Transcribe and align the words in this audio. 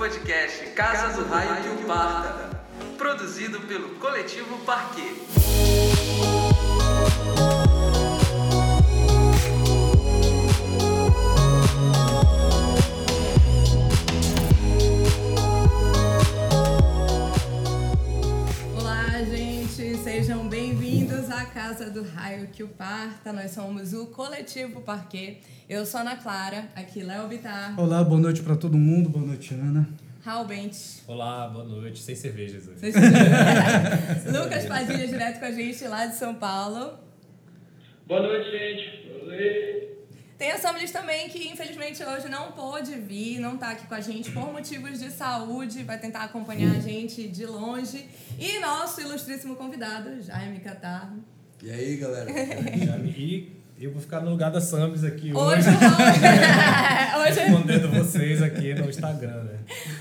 podcast 0.00 0.64
Casa 0.74 1.08
do 1.12 1.28
Raio 1.28 1.62
que 1.62 1.84
o 1.84 1.86
Parta, 1.86 2.58
produzido 2.96 3.60
pelo 3.60 3.90
Coletivo 3.96 4.56
Parquet. 4.64 6.39
À 21.40 21.46
Casa 21.46 21.90
do 21.90 22.02
Raio 22.02 22.48
que 22.48 22.62
o 22.62 22.68
Parta. 22.68 23.32
Nós 23.32 23.50
somos 23.52 23.92
o 23.94 24.06
Coletivo 24.08 24.80
Parquet. 24.82 25.38
Eu 25.68 25.86
sou 25.86 26.00
Ana 26.00 26.16
Clara, 26.16 26.68
aqui 26.74 27.02
Léo 27.02 27.28
Bitar, 27.28 27.78
Olá, 27.80 28.02
boa 28.02 28.20
noite 28.20 28.42
pra 28.42 28.56
todo 28.56 28.76
mundo, 28.76 29.08
boa 29.08 29.24
noite, 29.24 29.54
Ana. 29.54 29.88
Raul 30.22 30.44
Bentes, 30.44 31.02
Olá, 31.06 31.48
boa 31.48 31.64
noite. 31.64 32.00
Sem 32.02 32.14
cervejas 32.14 32.68
hoje. 32.68 32.88
estão- 32.88 34.42
Lucas 34.42 34.66
Padilha 34.66 35.06
direto 35.06 35.38
com 35.38 35.46
a 35.46 35.52
gente 35.52 35.82
lá 35.86 36.06
de 36.06 36.16
São 36.16 36.34
Paulo. 36.34 36.98
Boa 38.06 38.20
noite, 38.22 38.50
gente. 38.50 39.10
Oi. 39.26 39.89
Tem 40.40 40.52
a 40.52 40.58
Samilis 40.58 40.90
também, 40.90 41.28
que 41.28 41.48
infelizmente 41.48 42.02
hoje 42.02 42.26
não 42.30 42.52
pôde 42.52 42.94
vir, 42.94 43.38
não 43.38 43.58
tá 43.58 43.72
aqui 43.72 43.86
com 43.86 43.92
a 43.94 44.00
gente 44.00 44.30
por 44.30 44.50
motivos 44.50 44.98
de 44.98 45.10
saúde, 45.10 45.82
vai 45.84 45.98
tentar 45.98 46.20
acompanhar 46.24 46.74
a 46.74 46.80
gente 46.80 47.28
de 47.28 47.44
longe. 47.44 48.08
E 48.38 48.58
nosso 48.58 49.02
ilustríssimo 49.02 49.54
convidado, 49.54 50.22
Jaime 50.22 50.60
Catarro. 50.60 51.22
E 51.62 51.70
aí, 51.70 51.94
galera? 51.98 52.30
Já 52.86 52.96
me- 52.96 53.10
E 53.10 53.59
eu 53.80 53.92
vou 53.92 54.00
ficar 54.02 54.20
no 54.20 54.30
lugar 54.30 54.50
da 54.50 54.60
Sambis 54.60 55.04
aqui 55.04 55.32
Hoje 55.32 55.68
hoje, 55.68 55.68
o 55.68 55.72
Raul. 55.72 57.24
hoje, 57.24 57.40
respondendo 57.40 57.90
vocês 57.90 58.42
aqui 58.42 58.74
no 58.74 58.90
Instagram, 58.90 59.42
né? 59.44 59.58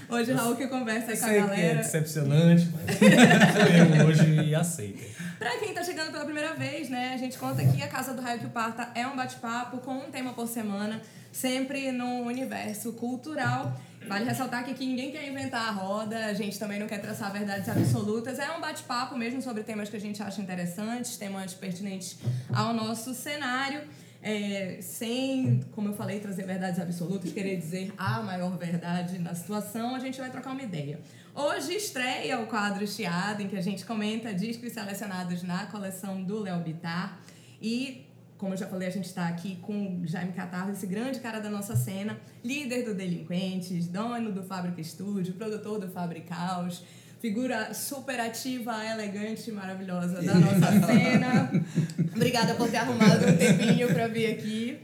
hoje 0.10 0.32
o 0.34 0.36
Raul 0.36 0.56
que 0.58 0.68
conversa 0.68 1.12
aí 1.12 1.18
com 1.18 1.26
a 1.26 1.28
sei 1.30 1.38
que 1.38 1.38
é 1.38 1.48
galera. 1.48 1.78
decepcionante, 1.78 2.70
mas 2.74 2.98
eu 4.00 4.08
hoje 4.08 4.56
aceitem. 4.56 5.08
Pra 5.38 5.58
quem 5.58 5.74
tá 5.74 5.82
chegando 5.82 6.12
pela 6.12 6.26
primeira 6.26 6.54
vez, 6.56 6.90
né, 6.90 7.14
a 7.14 7.18
gente 7.18 7.38
conta 7.38 7.64
que 7.64 7.82
a 7.82 7.88
Casa 7.88 8.14
do 8.14 8.22
Raio 8.22 8.40
que 8.40 8.48
o 8.48 8.50
Parta 8.50 8.90
é 8.94 9.08
um 9.08 9.16
bate-papo 9.16 9.78
com 9.78 9.94
um 9.94 10.12
tema 10.12 10.34
por 10.34 10.48
semana, 10.48 11.02
sempre 11.32 11.92
no 11.94 12.24
universo 12.24 12.92
cultural. 12.92 13.74
Vale 14.10 14.26
ressaltar 14.26 14.66
que 14.66 14.72
aqui 14.72 14.88
ninguém 14.88 15.12
quer 15.12 15.28
inventar 15.30 15.68
a 15.68 15.72
roda, 15.72 16.26
a 16.26 16.34
gente 16.34 16.58
também 16.58 16.80
não 16.80 16.88
quer 16.88 17.00
traçar 17.00 17.32
verdades 17.32 17.70
absolutas. 17.70 18.40
É 18.40 18.50
um 18.50 18.60
bate-papo 18.60 19.16
mesmo 19.16 19.40
sobre 19.40 19.62
temas 19.62 19.88
que 19.88 19.96
a 19.96 20.02
gente 20.02 20.22
acha 20.24 20.42
interessantes, 20.42 21.16
temas 21.16 21.54
pertinentes 21.54 22.18
ao 22.52 22.74
nosso 22.74 23.14
cenário. 23.14 23.84
É, 24.22 24.80
sem, 24.82 25.62
como 25.74 25.90
eu 25.90 25.94
falei, 25.94 26.20
trazer 26.20 26.44
verdades 26.44 26.80
absolutas, 26.80 27.32
querer 27.32 27.56
dizer 27.56 27.94
a 28.00 28.22
maior 28.24 28.58
verdade 28.58 29.20
na 29.20 29.36
situação, 29.36 29.94
a 29.94 30.00
gente 30.00 30.20
vai 30.20 30.32
trocar 30.32 30.54
uma 30.54 30.64
ideia. 30.64 31.00
Hoje 31.36 31.76
estreia 31.76 32.40
o 32.40 32.48
quadro 32.48 32.88
Chiado, 32.88 33.44
em 33.44 33.48
que 33.48 33.56
a 33.56 33.62
gente 33.62 33.86
comenta 33.86 34.34
discos 34.34 34.74
selecionados 34.74 35.44
na 35.44 35.68
coleção 35.68 36.24
do 36.24 36.40
Léo 36.40 36.60
Bittar. 36.62 37.20
E, 37.62 38.09
como 38.40 38.54
eu 38.54 38.58
já 38.58 38.66
falei, 38.66 38.88
a 38.88 38.92
gente 38.92 39.06
está 39.06 39.28
aqui 39.28 39.58
com 39.58 40.00
o 40.00 40.08
Jaime 40.08 40.32
Catarro, 40.32 40.72
esse 40.72 40.88
grande 40.88 41.20
cara 41.20 41.40
da 41.40 41.50
nossa 41.50 41.76
cena, 41.76 42.18
líder 42.44 42.86
do 42.86 42.96
Delinquentes, 42.96 43.86
dono 43.88 44.32
do 44.32 44.42
Fábrica 44.44 44.80
Estúdio, 44.80 45.34
produtor 45.34 45.78
do 45.78 45.90
Fabricaus, 45.90 46.82
figura 47.20 47.74
super 47.74 48.18
ativa, 48.18 48.74
elegante 48.86 49.50
e 49.50 49.54
maravilhosa 49.54 50.22
da 50.22 50.36
nossa 50.36 50.72
cena. 50.88 51.52
Obrigada 52.16 52.56
por 52.56 52.72
ter 52.72 52.78
arrumado 52.78 53.28
um 53.28 53.36
tempinho 53.36 53.90
para 53.94 54.08
vir 54.08 54.28
aqui. 54.28 54.80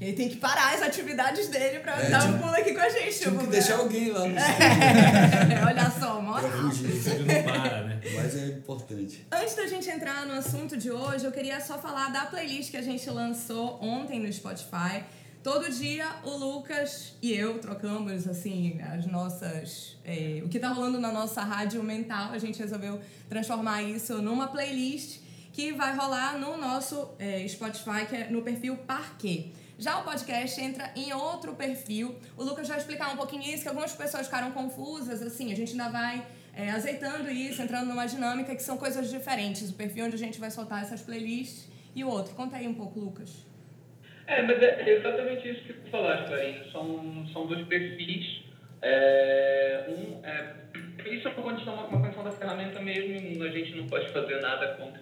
Ele 0.00 0.12
tem 0.12 0.28
que 0.28 0.36
parar 0.36 0.74
as 0.74 0.82
atividades 0.82 1.48
dele 1.48 1.78
para 1.80 2.00
É, 2.02 2.10
dar 2.10 2.24
um 2.24 2.38
pulo 2.38 2.52
aqui 2.52 2.74
com 2.74 2.80
a 2.80 2.88
gente. 2.88 3.18
Tive 3.18 3.38
que 3.38 3.46
deixar 3.46 3.76
alguém 3.76 4.10
lá 4.10 4.26
no 4.26 4.36
É, 4.36 5.64
olha 5.64 5.90
só, 5.90 6.20
pra 6.20 6.50
fugir. 6.50 6.88
Você 6.88 7.14
não 7.14 7.42
para, 7.44 7.82
né? 7.84 8.00
Mas 8.14 8.36
é 8.36 8.46
importante. 8.46 9.26
Antes 9.30 9.54
da 9.54 9.66
gente 9.66 9.88
entrar 9.88 10.26
no 10.26 10.34
assunto 10.34 10.76
de 10.76 10.90
hoje, 10.90 11.24
eu 11.24 11.32
queria 11.32 11.60
só 11.60 11.78
falar 11.78 12.10
da 12.10 12.26
playlist 12.26 12.70
que 12.70 12.76
a 12.76 12.82
gente 12.82 13.08
lançou 13.08 13.78
ontem 13.82 14.18
no 14.18 14.32
Spotify. 14.32 15.04
Todo 15.42 15.70
dia 15.70 16.06
o 16.24 16.30
Lucas 16.30 17.12
e 17.20 17.32
eu 17.32 17.58
trocamos 17.58 18.26
assim 18.26 18.80
as 18.80 19.06
nossas. 19.06 19.96
é, 20.04 20.40
o 20.42 20.48
que 20.48 20.58
tá 20.58 20.70
rolando 20.70 20.98
na 20.98 21.12
nossa 21.12 21.42
rádio 21.42 21.82
mental. 21.82 22.32
A 22.32 22.38
gente 22.38 22.58
resolveu 22.58 22.98
transformar 23.28 23.82
isso 23.82 24.20
numa 24.22 24.48
playlist 24.48 25.18
que 25.52 25.70
vai 25.72 25.94
rolar 25.94 26.38
no 26.38 26.56
nosso 26.56 27.10
é, 27.18 27.46
Spotify, 27.46 28.06
que 28.08 28.16
é 28.16 28.28
no 28.28 28.42
perfil 28.42 28.76
Parquet. 28.78 29.52
Já 29.78 29.98
o 29.98 30.04
podcast 30.04 30.60
entra 30.60 30.90
em 30.94 31.12
outro 31.12 31.54
perfil. 31.54 32.16
O 32.36 32.44
Lucas 32.44 32.68
vai 32.68 32.78
explicar 32.78 33.12
um 33.12 33.16
pouquinho 33.16 33.42
isso, 33.42 33.62
que 33.62 33.68
algumas 33.68 33.92
pessoas 33.92 34.26
ficaram 34.26 34.52
confusas, 34.52 35.20
assim, 35.20 35.52
a 35.52 35.56
gente 35.56 35.72
ainda 35.72 35.88
vai 35.88 36.24
é, 36.54 36.70
azeitando 36.70 37.28
isso, 37.30 37.60
entrando 37.60 37.88
numa 37.88 38.06
dinâmica 38.06 38.54
que 38.54 38.62
são 38.62 38.76
coisas 38.76 39.10
diferentes. 39.10 39.70
O 39.70 39.74
perfil 39.74 40.06
onde 40.06 40.14
a 40.14 40.18
gente 40.18 40.38
vai 40.38 40.50
soltar 40.50 40.82
essas 40.82 41.02
playlists 41.02 41.68
e 41.94 42.04
o 42.04 42.08
outro. 42.08 42.34
Conta 42.34 42.56
aí 42.56 42.68
um 42.68 42.74
pouco, 42.74 43.00
Lucas. 43.00 43.46
É, 44.26 44.42
mas 44.42 44.62
é 44.62 44.88
exatamente 44.88 45.48
isso 45.50 45.64
que 45.64 45.72
tu 45.72 45.90
falaste, 45.90 46.28
Clarinho. 46.28 46.70
São, 46.70 47.28
são 47.32 47.46
dois 47.46 47.66
perfis. 47.66 48.42
É, 48.80 49.86
um, 49.88 50.24
é, 50.24 50.54
isso 51.10 51.28
é 51.28 51.30
uma 51.32 51.42
condição, 51.42 51.74
uma 51.74 52.00
condição 52.00 52.24
da 52.24 52.30
ferramenta 52.30 52.80
mesmo, 52.80 53.42
a 53.42 53.48
gente 53.48 53.76
não 53.76 53.86
pode 53.86 54.08
fazer 54.12 54.40
nada 54.40 54.74
contra. 54.74 55.00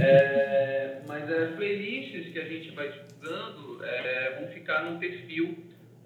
É, 0.00 1.00
mas 1.06 1.28
as 1.30 1.54
playlists 1.56 2.32
que 2.32 2.38
a 2.38 2.44
gente 2.44 2.70
vai 2.72 2.88
divulgando 2.90 3.84
é, 3.84 4.36
vão 4.38 4.48
ficar 4.48 4.84
num 4.84 4.98
perfil. 4.98 5.56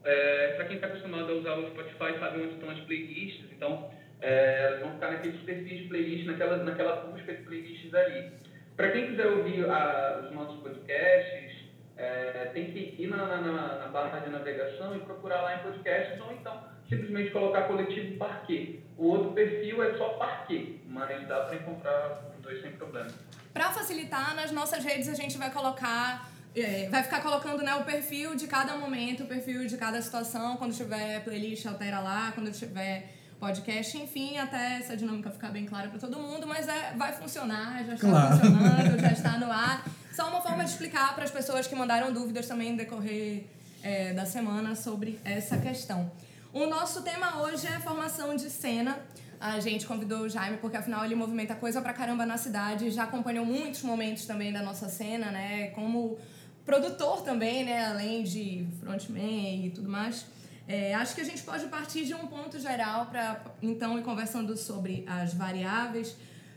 É, 0.05 0.53
Para 0.57 0.65
quem 0.67 0.77
está 0.77 0.87
acostumado 0.89 1.31
a 1.31 1.35
usar 1.35 1.55
o 1.55 1.67
Spotify, 1.71 2.19
sabe 2.19 2.41
onde 2.41 2.55
estão 2.55 2.71
as 2.71 2.81
playlists. 2.81 3.51
Então, 3.53 3.91
é, 4.21 4.63
elas 4.65 4.81
vão 4.81 4.93
ficar 4.93 5.11
naqueles 5.11 5.41
perfis 5.43 5.79
de 5.83 5.89
playlist, 5.89 6.27
naquela, 6.27 6.57
naquela 6.59 6.97
busca 7.07 7.35
de 7.35 7.43
playlists 7.43 7.93
ali. 7.95 8.31
Para 8.77 8.91
quem 8.93 9.07
quiser 9.11 9.27
ouvir 9.27 9.65
a, 9.69 10.21
os 10.25 10.31
nossos 10.33 10.61
podcasts, 10.63 11.65
é, 11.97 12.51
tem 12.53 12.71
que 12.73 12.95
ir 13.03 13.07
na, 13.09 13.17
na, 13.27 13.41
na- 13.41 13.79
na 13.79 13.87
barra 13.89 14.19
de 14.21 14.31
navegação 14.31 14.95
e 14.95 15.01
procurar 15.01 15.41
lá 15.43 15.57
em 15.57 15.59
podcasts, 15.61 16.21
ou 16.21 16.33
então 16.33 16.63
simplesmente 16.89 17.31
colocar 17.31 17.63
coletivo 17.63 18.17
Parquet. 18.19 18.81
O 18.99 19.07
outro 19.09 19.33
perfil 19.33 19.83
é 19.83 19.95
só 19.97 20.11
Parquet, 20.11 20.81
mas 20.87 21.27
dá 21.27 21.41
para 21.41 21.57
encontrar 21.57 22.23
os 22.37 22.43
dois 22.43 22.61
sem 22.61 22.71
problema. 22.73 23.09
Para 23.57 23.71
facilitar, 23.73 24.37
nas 24.37 24.51
nossas 24.53 24.85
redes 24.85 25.09
a 25.09 25.15
gente 25.15 25.39
vai 25.39 25.51
colocar, 25.51 26.29
é, 26.55 26.91
vai 26.91 27.03
ficar 27.03 27.23
colocando 27.23 27.63
né, 27.63 27.75
o 27.75 27.85
perfil 27.85 28.35
de 28.37 28.47
cada 28.47 28.77
momento, 28.77 29.23
o 29.23 29.27
perfil 29.27 29.67
de 29.67 29.79
cada 29.79 30.03
situação. 30.03 30.59
Quando 30.59 30.75
tiver 30.75 31.25
playlist, 31.25 31.65
altera 31.65 32.01
lá. 32.01 32.33
Quando 32.35 32.53
tiver 32.53 33.15
podcast, 33.41 33.97
enfim, 33.97 34.37
até 34.37 34.77
essa 34.77 34.95
dinâmica 34.95 35.31
ficar 35.31 35.49
bem 35.49 35.65
clara 35.65 35.89
para 35.89 35.99
todo 35.99 36.19
mundo. 36.19 36.47
Mas 36.47 36.69
é, 36.69 36.93
vai 36.99 37.15
funcionar, 37.15 37.83
já 37.87 37.95
está 37.95 38.09
Claro. 38.11 38.37
funcionando, 38.37 39.01
já 39.01 39.13
está 39.13 39.39
no 39.39 39.51
ar. 39.51 39.83
Só 40.15 40.29
uma 40.29 40.43
forma 40.43 40.63
de 40.63 40.69
explicar 40.73 41.15
para 41.15 41.25
as 41.25 41.31
pessoas 41.31 41.67
que 41.67 41.75
mandaram 41.75 42.13
dúvidas 42.13 42.47
também 42.47 42.73
no 42.73 42.77
decorrer 42.77 43.47
é, 43.83 44.13
da 44.13 44.27
semana 44.27 44.75
sobre 44.75 45.19
essa 45.25 45.57
questão. 45.57 46.13
O 46.53 46.67
nosso 46.67 47.01
tema 47.01 47.41
hoje 47.41 47.67
é 47.67 47.81
formação 47.81 48.37
de 48.37 48.51
cena. 48.51 48.99
A 49.41 49.61
gente 49.61 49.87
convidou 49.87 50.21
o 50.21 50.29
Jaime 50.29 50.57
porque 50.59 50.77
afinal 50.77 51.05
ele 51.05 51.15
movimenta 51.15 51.55
coisa 51.55 51.81
pra 51.81 51.93
caramba 51.93 52.25
na 52.25 52.37
cidade, 52.37 52.91
já 52.91 53.05
acompanhou 53.05 53.45
muitos 53.45 53.83
momentos 53.83 54.25
também 54.27 54.53
da 54.53 54.63
nossa 54.63 54.89
cena, 54.89 55.31
né? 55.31 55.69
Como 55.69 56.19
produtor 56.65 57.23
também, 57.23 57.65
né? 57.65 57.87
Além 57.87 58.23
de 58.23 58.67
frontman 58.81 59.67
e 59.67 59.71
tudo 59.71 59.89
mais. 59.89 60.27
É, 60.69 60.95
acho 60.95 61.15
que 61.15 61.21
a 61.21 61.25
gente 61.25 61.43
pode 61.43 61.67
partir 61.67 62.05
de 62.05 62.15
um 62.15 62.27
ponto 62.27 62.59
geral 62.59 63.07
para 63.07 63.41
então 63.63 63.99
ir 63.99 64.03
conversando 64.03 64.57
sobre 64.57 65.05
as 65.07 65.33
variáveis. 65.33 66.17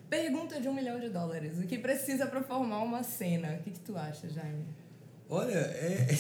Pergunta 0.10 0.60
de 0.60 0.68
um 0.68 0.74
milhão 0.74 1.00
de 1.00 1.10
dólares. 1.10 1.60
O 1.60 1.68
que 1.68 1.78
precisa 1.78 2.26
para 2.26 2.42
formar 2.42 2.80
uma 2.80 3.04
cena? 3.04 3.54
O 3.54 3.64
que, 3.64 3.72
que 3.72 3.80
tu 3.80 3.96
acha, 3.96 4.28
Jaime? 4.28 4.66
Olha, 5.30 5.54
é. 5.54 6.08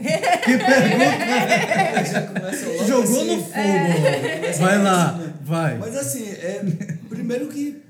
Que 0.00 0.58
pergunta! 0.58 2.04
Já 2.10 2.26
começa 2.26 2.68
logo 2.68 2.84
Jogou 2.84 3.20
assim. 3.20 3.36
no 3.36 3.42
fogo! 3.42 4.58
Vai 4.58 4.82
lá, 4.82 5.34
vai. 5.42 5.78
Mas 5.78 5.96
assim, 5.96 6.24
é, 6.24 6.64
primeiro 7.08 7.48
que 7.48 7.80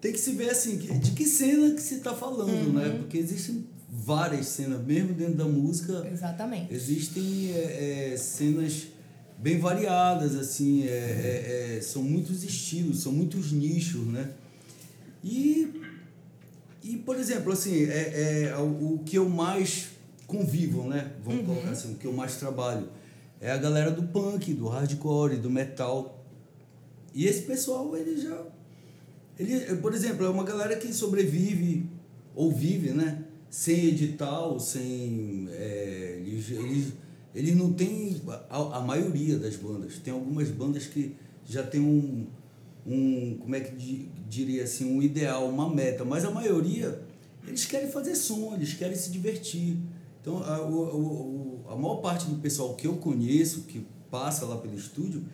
tem 0.00 0.12
que 0.12 0.18
se 0.18 0.32
ver 0.32 0.50
assim, 0.50 0.76
de 0.76 1.10
que 1.12 1.24
cena 1.24 1.74
que 1.74 1.80
se 1.80 1.96
está 1.96 2.14
falando, 2.14 2.72
né? 2.72 2.90
Porque 2.98 3.18
existem 3.18 3.66
várias 3.88 4.46
cenas, 4.46 4.84
mesmo 4.84 5.14
dentro 5.14 5.34
da 5.34 5.44
música, 5.44 6.06
Exatamente. 6.10 6.72
existem 6.72 7.52
é, 7.52 8.12
é, 8.12 8.16
cenas 8.16 8.88
bem 9.38 9.58
variadas, 9.58 10.36
assim, 10.36 10.86
é, 10.86 10.90
é, 10.90 11.76
é, 11.76 11.80
são 11.80 12.02
muitos 12.02 12.44
estilos, 12.44 13.02
são 13.02 13.12
muitos 13.12 13.52
nichos, 13.52 14.06
né? 14.06 14.30
E, 15.24 15.72
e 16.82 16.96
por 16.96 17.16
exemplo, 17.16 17.52
assim, 17.52 17.84
é, 17.84 18.50
é 18.50 18.56
o, 18.56 18.94
o 18.94 19.02
que 19.04 19.16
eu 19.16 19.28
mais 19.28 19.90
convivo, 20.26 20.88
né? 20.88 21.12
Vamos 21.24 21.46
colocar 21.46 21.70
assim, 21.70 21.92
o 21.92 21.96
que 21.96 22.06
eu 22.06 22.12
mais 22.12 22.36
trabalho 22.36 22.88
é 23.40 23.50
a 23.50 23.56
galera 23.56 23.90
do 23.90 24.02
punk, 24.04 24.54
do 24.54 24.68
hardcore, 24.68 25.36
do 25.36 25.50
metal. 25.50 26.24
E 27.14 27.26
esse 27.26 27.42
pessoal, 27.42 27.96
ele 27.96 28.20
já. 28.20 28.40
Ele, 29.38 29.76
por 29.76 29.92
exemplo, 29.92 30.24
é 30.24 30.28
uma 30.28 30.44
galera 30.44 30.76
que 30.76 30.92
sobrevive 30.92 31.86
ou 32.34 32.52
vive, 32.52 32.90
né? 32.90 33.24
Sem 33.50 33.86
edital, 33.86 34.58
sem. 34.58 35.48
é, 35.50 36.22
eles, 36.24 36.50
eles 36.50 36.92
eles 37.34 37.56
não 37.56 37.72
têm 37.72 38.20
a, 38.50 38.78
a 38.78 38.80
maioria 38.80 39.38
das 39.38 39.56
bandas. 39.56 39.98
Tem 39.98 40.12
algumas 40.12 40.48
bandas 40.50 40.86
que 40.86 41.16
já 41.46 41.62
tem 41.62 41.80
um, 41.80 42.26
um 42.86 43.36
como 43.38 43.54
é 43.54 43.60
que 43.60 43.74
di- 43.76 44.08
diria 44.28 44.64
assim, 44.64 44.84
um 44.96 45.02
ideal, 45.02 45.48
uma 45.48 45.68
meta, 45.72 46.04
mas 46.04 46.24
a 46.24 46.30
maioria 46.30 47.00
eles 47.46 47.64
querem 47.64 47.90
fazer 47.90 48.14
som, 48.14 48.54
eles 48.54 48.74
querem 48.74 48.96
se 48.96 49.10
divertir. 49.10 49.76
Então, 50.20 50.38
a, 50.44 50.62
o, 50.62 51.64
a 51.68 51.74
maior 51.74 51.96
parte 51.96 52.26
do 52.26 52.36
pessoal 52.36 52.74
que 52.74 52.86
eu 52.86 52.94
conheço, 52.96 53.62
que 53.62 53.84
passa 54.10 54.44
lá 54.46 54.56
pelo 54.56 54.76
estúdio, 54.76 55.24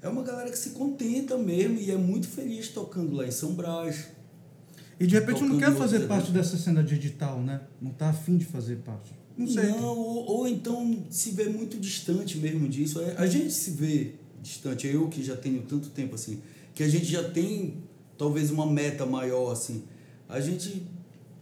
é 0.00 0.08
uma 0.08 0.22
galera 0.22 0.50
que 0.50 0.58
se 0.58 0.70
contenta 0.70 1.36
mesmo 1.36 1.78
e 1.78 1.90
é 1.90 1.96
muito 1.96 2.26
feliz 2.26 2.68
tocando 2.68 3.14
lá 3.14 3.26
em 3.26 3.30
São 3.30 3.52
Brás. 3.52 4.06
E 4.98 5.06
de 5.06 5.14
repente 5.14 5.42
não 5.42 5.58
quer 5.58 5.74
fazer 5.74 6.06
parte 6.06 6.30
dessa 6.30 6.56
cena 6.56 6.82
digital, 6.82 7.40
né? 7.40 7.60
Não 7.80 7.90
tá 7.90 8.08
afim 8.10 8.36
de 8.38 8.44
fazer 8.46 8.76
parte. 8.76 9.12
Não 9.36 9.46
sei. 9.46 9.64
Não, 9.68 9.96
ou, 9.98 10.26
ou 10.26 10.48
então 10.48 11.04
se 11.10 11.30
vê 11.32 11.44
muito 11.50 11.78
distante 11.78 12.38
mesmo 12.38 12.68
disso. 12.68 13.00
É, 13.00 13.14
A 13.18 13.26
gente 13.26 13.50
se 13.52 13.70
vê 13.72 14.12
distante, 14.42 14.86
eu 14.86 15.08
que 15.08 15.22
já 15.22 15.36
tenho 15.36 15.62
tanto 15.62 15.88
tempo 15.90 16.14
assim, 16.14 16.40
que 16.80 16.84
a 16.84 16.88
gente 16.88 17.04
já 17.04 17.22
tem 17.22 17.84
talvez 18.16 18.50
uma 18.50 18.64
meta 18.64 19.04
maior 19.04 19.52
assim. 19.52 19.84
A 20.26 20.40
gente 20.40 20.86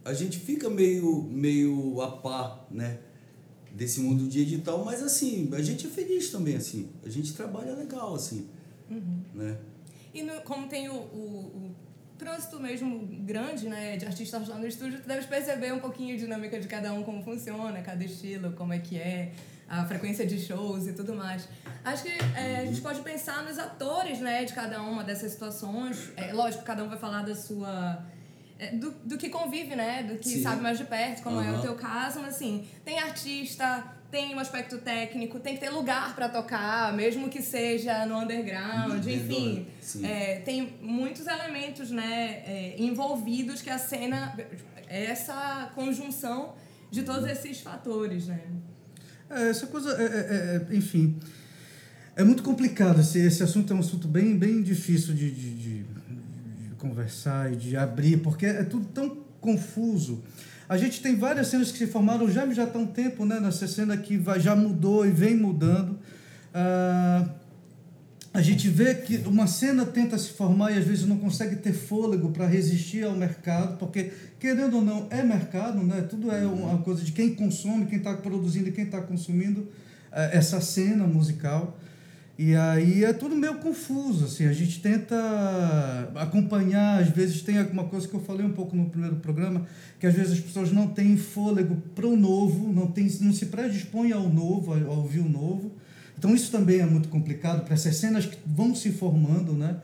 a 0.03 0.13
gente 0.13 0.37
fica 0.37 0.69
meio 0.69 1.23
meio 1.23 2.01
a 2.01 2.11
par, 2.11 2.67
né, 2.69 2.97
desse 3.71 4.01
mundo 4.01 4.27
digital, 4.27 4.83
mas 4.83 5.01
assim, 5.01 5.49
a 5.53 5.61
gente 5.61 5.87
é 5.87 5.89
feliz 5.89 6.29
também 6.29 6.57
assim. 6.57 6.89
A 7.05 7.09
gente 7.09 7.31
trabalha 7.33 7.73
legal 7.73 8.15
assim, 8.15 8.49
né? 9.33 9.57
E 10.13 10.23
no- 10.23 10.41
como 10.41 10.67
tem 10.67 10.89
o, 10.89 10.93
o, 10.95 11.25
o 11.55 11.75
trânsito 12.17 12.59
mesmo 12.59 13.07
grande, 13.25 13.69
né, 13.69 13.95
de 13.95 14.05
artistas 14.05 14.45
lá 14.49 14.57
no 14.57 14.67
estúdio, 14.67 14.99
tu 15.01 15.07
deves 15.07 15.25
perceber 15.25 15.71
um 15.73 15.79
pouquinho 15.79 16.15
a 16.15 16.17
dinâmica 16.17 16.59
de 16.59 16.67
cada 16.67 16.91
um, 16.93 17.01
como 17.01 17.23
funciona, 17.23 17.81
cada 17.81 18.03
estilo, 18.03 18.51
como 18.53 18.73
é 18.73 18.79
que 18.79 18.97
é, 18.97 19.31
a 19.69 19.85
frequência 19.85 20.25
de 20.25 20.39
shows 20.39 20.87
e 20.87 20.93
tudo 20.93 21.13
mais. 21.13 21.47
Acho 21.85 22.03
que 22.03 22.09
é, 22.35 22.57
a 22.61 22.65
gente 22.65 22.81
pode 22.81 23.01
pensar 23.01 23.43
nos 23.43 23.57
atores, 23.59 24.19
né, 24.19 24.43
de 24.43 24.53
cada 24.53 24.81
uma 24.81 25.03
dessas 25.03 25.31
situações. 25.31 26.11
É, 26.17 26.33
lógico, 26.33 26.63
cada 26.63 26.83
um 26.83 26.89
vai 26.89 26.97
falar 26.97 27.21
da 27.23 27.35
sua... 27.35 28.03
é, 28.57 28.71
Do, 28.75 28.91
do 29.05 29.17
que 29.17 29.29
convive, 29.29 29.75
né? 29.75 30.03
Do 30.03 30.15
que 30.17 30.29
Sim. 30.29 30.41
sabe 30.43 30.61
mais 30.61 30.77
de 30.77 30.85
perto, 30.85 31.21
como 31.21 31.39
é 31.39 31.51
o 31.51 31.61
teu 31.61 31.75
caso, 31.75 32.19
mas 32.19 32.35
assim, 32.35 32.67
tem 32.83 32.97
artista, 32.99 33.83
tem 34.11 34.33
um 34.35 34.39
aspecto 34.39 34.79
técnico, 34.79 35.39
tem 35.39 35.53
que 35.53 35.59
ter 35.61 35.69
lugar 35.69 36.15
para 36.15 36.27
tocar, 36.27 36.91
mesmo 36.93 37.29
que 37.29 37.41
seja 37.41 38.05
no 38.07 38.17
underground, 38.17 39.05
Uhum, 39.05 39.11
enfim. 39.11 39.67
É, 40.03 40.39
tem 40.39 40.77
muitos 40.81 41.27
elementos 41.27 41.91
né, 41.91 42.43
é, 42.45 42.75
envolvidos 42.79 43.61
que 43.61 43.69
a 43.69 43.77
cena. 43.77 44.35
essa 44.87 45.71
conjunção 45.75 46.55
de 46.89 47.03
todos 47.03 47.29
esses 47.29 47.61
fatores, 47.61 48.25
né? 48.27 48.41
É, 49.29 49.49
essa 49.49 49.67
coisa, 49.67 49.91
é, 49.91 50.03
é, 50.03 50.67
é, 50.71 50.75
enfim, 50.75 51.15
é 52.15 52.23
muito 52.23 52.41
complicado. 52.43 52.99
Esse, 53.01 53.19
esse 53.19 53.43
assunto 53.43 53.71
é 53.71 53.75
um 53.75 53.79
assunto 53.79 54.07
bem, 54.07 54.37
bem 54.37 54.61
difícil 54.61 55.13
de, 55.13 55.29
de, 55.31 55.49
de- 55.55 55.83
de 55.83 56.75
conversar 56.77 57.51
e 57.51 57.55
de 57.55 57.75
abrir, 57.75 58.17
porque 58.17 58.45
é 58.45 58.63
tudo 58.63 58.85
tão 58.87 59.17
confuso. 59.41 60.23
A 60.67 60.77
gente 60.77 61.01
tem 61.01 61.15
várias 61.15 61.47
cenas 61.47 61.71
que 61.71 61.77
se 61.77 61.87
formaram 61.87 62.29
já 62.29 62.45
já 62.53 62.63
há 62.63 62.77
um 62.77 62.85
tempo, 62.87 63.25
né? 63.25 63.39
Nessa 63.39 63.67
cena 63.67 63.97
que 63.97 64.17
vai, 64.17 64.39
já 64.39 64.55
mudou 64.55 65.05
e 65.05 65.11
vem 65.11 65.35
mudando. 65.35 65.97
Ah, 66.53 67.27
a 68.31 68.41
gente 68.41 68.69
vê 68.69 68.93
que 68.93 69.17
uma 69.25 69.47
cena 69.47 69.85
tenta 69.85 70.17
se 70.17 70.29
formar 70.29 70.71
e 70.71 70.77
às 70.77 70.85
vezes 70.85 71.05
não 71.05 71.17
consegue 71.17 71.55
ter 71.55 71.73
fôlego 71.73 72.29
para 72.29 72.45
resistir 72.45 73.03
ao 73.03 73.15
mercado, 73.15 73.77
porque, 73.77 74.11
querendo 74.39 74.77
ou 74.77 74.81
não, 74.83 75.07
é 75.09 75.23
mercado, 75.23 75.81
né? 75.81 76.01
tudo 76.01 76.31
é 76.31 76.45
uma 76.45 76.77
coisa 76.79 77.03
de 77.03 77.11
quem 77.11 77.33
consome, 77.33 77.87
quem 77.87 77.97
está 77.97 78.13
produzindo 78.15 78.69
e 78.69 78.71
quem 78.71 78.83
está 78.85 79.01
consumindo 79.01 79.67
eh, 80.11 80.29
essa 80.33 80.61
cena 80.61 81.07
musical. 81.07 81.79
E 82.37 82.55
aí 82.55 83.03
é 83.03 83.11
tudo 83.11 83.35
meio 83.35 83.55
confuso, 83.55 84.23
assim, 84.23 84.45
a 84.45 84.53
gente 84.53 84.79
tenta 84.79 85.13
acompanhar, 86.15 87.01
às 87.01 87.09
vezes 87.09 87.41
tem 87.41 87.57
alguma 87.57 87.83
coisa 87.83 88.07
que 88.07 88.13
eu 88.13 88.21
falei 88.21 88.45
um 88.45 88.53
pouco 88.53 88.77
no 88.77 88.89
primeiro 88.89 89.17
programa, 89.17 89.65
que 89.99 90.07
às 90.07 90.13
vezes 90.13 90.33
as 90.33 90.39
pessoas 90.39 90.71
não 90.71 90.87
têm 90.87 91.17
fôlego 91.17 91.75
para 91.93 92.07
o 92.07 92.15
novo, 92.15 92.71
não, 92.71 92.87
tem, 92.87 93.09
não 93.19 93.33
se 93.33 93.47
predispõem 93.47 94.13
ao 94.13 94.29
novo, 94.29 94.73
a 94.73 94.77
ouvir 94.93 95.19
o 95.19 95.27
novo. 95.27 95.73
Então 96.19 96.35
isso 96.35 96.51
também 96.51 96.81
é 96.81 96.85
muito 96.85 97.07
complicado 97.07 97.63
para 97.63 97.73
essas 97.73 97.95
cenas 97.95 98.25
que 98.25 98.37
vão 98.45 98.75
se 98.75 98.91
formando, 98.91 99.53
né? 99.53 99.77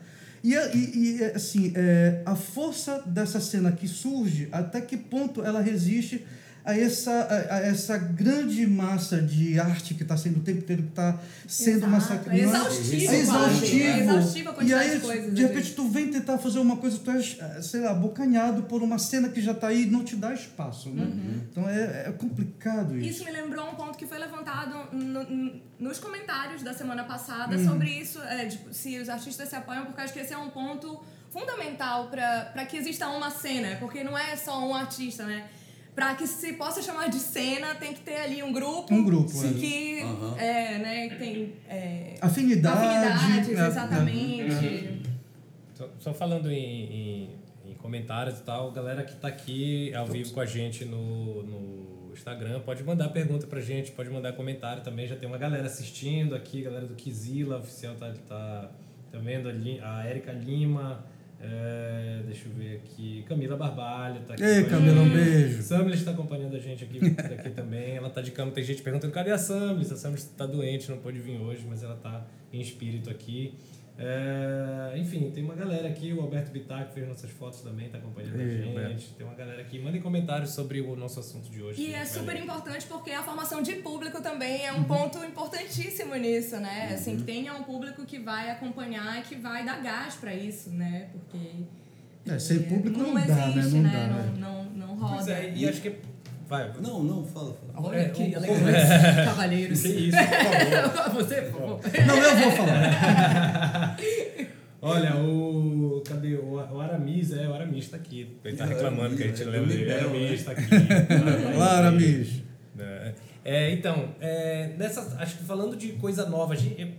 E, 0.44 0.54
a- 0.54 0.70
e, 0.74 1.16
e, 1.18 1.24
assim, 1.34 1.72
é, 1.74 2.22
a 2.26 2.36
força 2.36 3.02
dessa 3.06 3.40
cena 3.40 3.72
que 3.72 3.88
surge, 3.88 4.46
até 4.52 4.80
que 4.82 4.96
ponto 4.98 5.42
ela 5.42 5.62
resiste 5.62 6.24
a 6.66 6.76
essa, 6.76 7.12
a, 7.12 7.54
a 7.54 7.60
essa 7.60 7.96
grande 7.96 8.66
massa 8.66 9.22
de 9.22 9.58
arte 9.58 9.94
que 9.94 10.02
está 10.02 10.16
sendo 10.16 10.38
o 10.38 10.42
tempo 10.42 10.58
inteiro 10.58 10.82
que 10.82 10.88
está 10.88 11.16
sendo 11.46 11.76
Exato, 11.86 11.92
massacrada. 11.92 12.36
é 12.38 12.42
exaustivo, 12.42 13.12
É 13.12 13.16
exaustivo. 13.20 13.84
É 13.84 13.98
exaustivo 14.00 14.50
a 14.50 14.64
e 14.64 14.74
aí, 14.74 14.90
de 14.96 15.00
coisas, 15.00 15.34
de 15.34 15.42
repente, 15.42 15.72
tu 15.74 15.88
vem 15.88 16.10
tentar 16.10 16.38
fazer 16.38 16.58
uma 16.58 16.76
coisa, 16.76 16.98
tu 16.98 17.10
é, 17.12 17.22
sei 17.62 17.80
lá, 17.82 17.92
abocanhado 17.92 18.64
por 18.64 18.82
uma 18.82 18.98
cena 18.98 19.28
que 19.28 19.40
já 19.40 19.52
está 19.52 19.68
aí 19.68 19.84
e 19.84 19.86
não 19.86 20.02
te 20.02 20.16
dá 20.16 20.34
espaço, 20.34 20.90
né? 20.90 21.06
Então 21.52 21.68
é, 21.68 22.08
é 22.08 22.12
complicado 22.18 22.98
isso. 22.98 23.08
Isso 23.10 23.24
me 23.24 23.30
lembrou 23.30 23.70
um 23.70 23.74
ponto 23.76 23.96
que 23.96 24.04
foi 24.06 24.18
levantado 24.18 24.92
no- 24.92 25.22
no- 25.24 25.60
nos 25.78 25.98
comentários 25.98 26.62
da 26.64 26.74
semana 26.74 27.04
passada 27.04 27.56
Uhum. 27.56 27.64
sobre 27.64 27.90
isso, 27.90 28.20
é, 28.22 28.44
de, 28.46 28.58
se 28.74 28.98
os 28.98 29.08
artistas 29.08 29.48
se 29.48 29.54
apoiam, 29.54 29.84
porque 29.84 30.00
eu 30.00 30.04
acho 30.04 30.12
que 30.12 30.18
esse 30.18 30.32
é 30.32 30.38
um 30.38 30.50
ponto 30.50 31.00
fundamental 31.30 32.08
para 32.08 32.64
que 32.66 32.76
exista 32.76 33.06
uma 33.08 33.30
cena, 33.30 33.76
porque 33.78 34.02
não 34.02 34.16
é 34.18 34.34
só 34.36 34.66
um 34.66 34.74
artista, 34.74 35.24
né? 35.24 35.44
Para 35.96 36.14
que 36.14 36.26
se 36.26 36.52
possa 36.52 36.82
chamar 36.82 37.08
de 37.08 37.18
cena, 37.18 37.74
tem 37.74 37.94
que 37.94 38.00
ter 38.00 38.16
ali 38.16 38.42
um 38.42 38.52
grupo, 38.52 38.94
Um 38.94 39.02
grupo, 39.02 39.30
Sim. 39.30 39.54
que 39.54 40.02
Aham. 40.02 40.36
é, 40.38 40.78
né, 40.78 41.08
que 41.08 41.16
tem 41.16 41.54
é, 41.68 42.14
Afinidade. 42.20 42.86
afinidades, 42.86 43.48
né? 43.58 43.66
exatamente. 43.66 45.02
Só, 45.74 45.88
só 45.98 46.12
falando 46.14 46.52
em, 46.52 46.56
em, 46.56 47.30
em 47.70 47.74
comentários 47.74 48.38
e 48.38 48.42
tal, 48.42 48.70
galera 48.72 49.02
que 49.04 49.16
tá 49.16 49.28
aqui 49.28 49.94
ao 49.94 50.06
vivo 50.06 50.32
com 50.34 50.40
a 50.40 50.44
gente 50.46 50.84
no, 50.84 51.42
no 51.42 52.12
Instagram, 52.12 52.60
pode 52.60 52.84
mandar 52.84 53.08
pergunta 53.08 53.46
pra 53.46 53.60
gente, 53.62 53.90
pode 53.92 54.10
mandar 54.10 54.34
comentário 54.34 54.82
também. 54.82 55.06
Já 55.06 55.16
tem 55.16 55.26
uma 55.26 55.38
galera 55.38 55.66
assistindo 55.66 56.34
aqui, 56.34 56.60
galera 56.62 56.86
do 56.86 56.94
Kizila, 56.94 57.56
oficial 57.58 57.94
tá, 57.94 58.12
tá, 58.28 58.70
tá 59.10 59.18
vendo 59.18 59.48
ali, 59.48 59.80
a 59.82 60.06
Erika 60.08 60.32
Lima, 60.32 61.04
é, 61.40 62.22
deixa 62.24 62.48
eu 62.48 62.52
ver 62.52 62.76
aqui, 62.76 63.24
Camila 63.28 63.56
Barbalho 63.56 64.20
tá 64.22 64.34
aqui. 64.34 64.42
Ei, 64.42 64.64
Camila, 64.64 65.02
um 65.02 65.10
beijo. 65.10 65.62
Samlis 65.62 65.98
está 65.98 66.12
acompanhando 66.12 66.56
a 66.56 66.58
gente 66.58 66.84
aqui, 66.84 66.98
aqui 67.34 67.50
também. 67.50 67.96
Ela 67.96 68.08
tá 68.08 68.22
de 68.22 68.30
cama, 68.30 68.50
tem 68.52 68.64
gente 68.64 68.82
perguntando 68.82 69.12
cadê 69.12 69.30
a 69.30 69.38
Samlis? 69.38 69.92
A 69.92 69.96
Samlis 69.96 70.24
tá 70.36 70.46
doente, 70.46 70.90
não 70.90 70.98
pôde 70.98 71.18
vir 71.18 71.38
hoje, 71.38 71.64
mas 71.68 71.82
ela 71.82 71.96
tá 71.96 72.26
em 72.52 72.60
espírito 72.60 73.10
aqui. 73.10 73.54
É, 73.98 74.92
enfim, 74.98 75.30
tem 75.30 75.42
uma 75.42 75.54
galera 75.54 75.88
aqui, 75.88 76.12
o 76.12 76.20
Alberto 76.20 76.50
Bittar, 76.50 76.86
que 76.86 76.92
fez 76.94 77.08
nossas 77.08 77.30
fotos 77.30 77.62
também, 77.62 77.88
tá 77.88 77.96
acompanhando 77.96 78.38
Ei, 78.38 78.44
a 78.46 78.48
gente. 78.50 78.68
Alberto. 78.68 79.04
Tem 79.16 79.26
uma 79.26 79.34
galera 79.34 79.62
aqui. 79.62 79.78
Mandem 79.78 80.02
comentários 80.02 80.50
sobre 80.50 80.80
o 80.82 80.94
nosso 80.94 81.18
assunto 81.18 81.48
de 81.50 81.62
hoje. 81.62 81.80
E 81.80 81.94
é 81.94 82.04
super 82.04 82.34
ler. 82.34 82.42
importante 82.42 82.86
porque 82.86 83.10
a 83.10 83.22
formação 83.22 83.62
de 83.62 83.76
público 83.76 84.22
também 84.22 84.60
Uhum. 84.60 84.66
é 84.66 84.72
um 84.72 84.84
ponto 84.84 85.18
importantíssimo 85.24 86.14
nisso, 86.16 86.56
né? 86.58 86.92
Assim, 86.94 87.16
que 87.16 87.22
tenha 87.22 87.54
um 87.54 87.62
público 87.62 88.04
que 88.04 88.18
vai 88.18 88.50
acompanhar 88.50 89.18
e 89.18 89.22
que 89.22 89.34
vai 89.36 89.64
dar 89.64 89.82
gás 89.82 90.14
pra 90.16 90.34
isso, 90.34 90.70
né? 90.70 91.08
Porque. 91.12 91.38
É, 92.28 92.38
sem 92.38 92.62
público 92.64 92.98
não, 92.98 93.14
não 93.14 93.26
dá, 93.26 93.34
né? 93.46 93.58
existe, 93.58 93.74
Não 93.76 93.82
né? 93.82 93.90
dá. 93.92 94.06
né? 94.08 94.34
Não, 94.38 94.64
não, 94.64 94.88
não 94.88 94.94
roda. 94.96 95.14
Pois 95.14 95.28
é, 95.28 95.52
e 95.54 95.66
acho 95.68 95.80
que. 95.80 95.96
Vai. 96.48 96.72
Não, 96.80 97.02
não, 97.02 97.24
fala, 97.24 97.54
fala. 97.54 97.88
Olha 97.88 97.98
É, 97.98 98.08
que 98.10 98.22
o- 98.22 98.26
elegante, 98.36 98.62
cavalheiros. 99.24 99.82
Que 99.82 99.88
isso, 99.88 100.16
por 100.16 101.02
favor. 101.04 101.14
Você, 101.24 101.42
por 101.42 101.60
favor. 101.60 101.80
Não, 102.06 102.16
eu 102.18 102.36
vou 102.36 102.52
falar. 102.52 103.96
Olha, 104.82 105.16
o. 105.16 106.02
Cadê? 106.06 106.34
O, 106.36 106.52
o 106.54 106.80
Aramis, 106.80 107.32
é, 107.32 107.48
o 107.48 107.54
Aramis 107.54 107.88
tá 107.88 107.96
aqui. 107.96 108.36
Ele 108.44 108.56
tá 108.56 108.64
É, 108.64 108.68
reclamando 108.68 109.16
que 109.16 109.22
a 109.24 109.26
gente 109.26 109.42
é, 109.42 109.44
não 109.46 109.52
lembra 109.52 109.68
dele. 109.68 109.82
O 109.84 109.86
Libel, 109.88 109.98
Aramis 110.08 110.30
né? 110.30 110.44
tá 110.44 110.52
aqui. 110.52 111.56
Lara, 111.58 111.90
Miss. 111.90 112.42
É, 112.78 113.12
é, 113.44 113.70
então, 113.72 114.10
é, 114.20 114.74
nessa, 114.76 115.00
acho 115.18 115.38
que 115.38 115.44
falando 115.44 115.76
de 115.76 115.92
coisa 115.92 116.28
nova, 116.28 116.54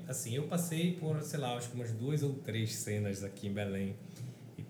assim, 0.08 0.36
eu 0.36 0.44
passei 0.44 0.94
por, 0.94 1.22
sei 1.22 1.39
lá, 1.39 1.56
acho 1.56 1.70
que 1.70 1.75
umas 1.75 1.92
duas 1.92 2.24
ou 2.24 2.34
três 2.34 2.74
cenas 2.75 3.24
aqui 3.24 3.48
em 3.48 3.54
Belém 3.54 3.96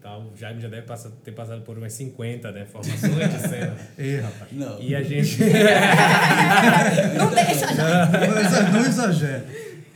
tal. 0.08 0.22
O 0.22 0.38
Jaime 0.38 0.62
já 0.62 0.70
deve 0.70 0.88
passar- 0.88 1.12
ter 1.24 1.32
passado 1.34 1.62
por 1.64 1.78
umas 1.78 1.92
50, 1.94 2.52
né, 2.52 2.66
formações 2.66 3.02
de 3.34 3.48
cena. 3.48 3.78
Ei, 3.98 4.18
rapaz. 4.20 4.52
Não. 4.54 4.80
E 4.82 4.96
a 4.96 5.04
gente... 5.04 5.38
Não 7.18 7.30
deixa. 7.34 7.68
Não 7.74 8.40
exa- 8.40 8.70
Não 8.72 8.80
exagera. 8.86 9.46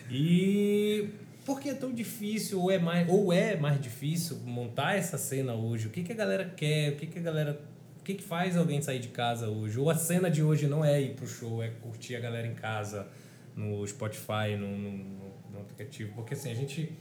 E 0.09 1.09
por 1.45 1.59
que 1.59 1.69
é 1.69 1.73
tão 1.73 1.91
difícil, 1.93 2.59
ou 2.61 2.69
é 2.71 2.77
mais, 2.77 3.07
ou 3.09 3.31
é 3.31 3.55
mais 3.55 3.79
difícil 3.81 4.37
montar 4.45 4.97
essa 4.97 5.17
cena 5.17 5.53
hoje? 5.53 5.87
O 5.87 5.89
que, 5.89 6.03
que 6.03 6.11
a 6.11 6.15
galera 6.15 6.45
quer? 6.55 6.91
O 6.91 6.95
que, 6.97 7.07
que 7.07 7.19
a 7.19 7.21
galera. 7.21 7.59
O 7.99 8.03
que, 8.03 8.15
que 8.15 8.23
faz 8.23 8.57
alguém 8.57 8.81
sair 8.81 8.99
de 8.99 9.09
casa 9.09 9.47
hoje? 9.47 9.79
Ou 9.79 9.89
a 9.89 9.95
cena 9.95 10.29
de 10.29 10.41
hoje 10.41 10.65
não 10.67 10.83
é 10.83 10.99
ir 10.99 11.13
pro 11.13 11.27
show, 11.27 11.61
é 11.63 11.69
curtir 11.81 12.15
a 12.15 12.19
galera 12.19 12.47
em 12.47 12.55
casa, 12.55 13.07
no 13.55 13.85
Spotify, 13.87 14.57
no, 14.59 14.67
no, 14.67 14.91
no- 14.91 15.31
no 15.53 15.59
aplicativo. 15.61 16.11
Porque 16.15 16.33
assim, 16.33 16.51
a 16.51 16.55
gente 16.55 16.91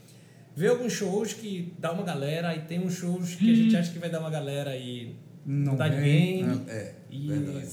vê 0.55 0.67
alguns 0.67 0.93
shows 0.93 1.33
que 1.33 1.73
dá 1.79 1.91
uma 1.91 2.03
galera, 2.03 2.55
e 2.55 2.61
tem 2.61 2.79
uns 2.79 2.93
shows 2.95 3.35
que 3.35 3.51
a 3.51 3.55
gente 3.55 3.75
acha 3.75 3.91
que 3.91 3.99
vai 3.99 4.09
dar 4.09 4.19
uma 4.19 4.29
galera 4.29 4.75
e 4.77 5.15
não, 5.45 5.71
Não 5.71 5.75
dá 5.75 5.87
vem, 5.87 6.43
ninguém. 6.43 6.65
É, 6.69 6.93
E 7.09 7.27
verdade. 7.27 7.67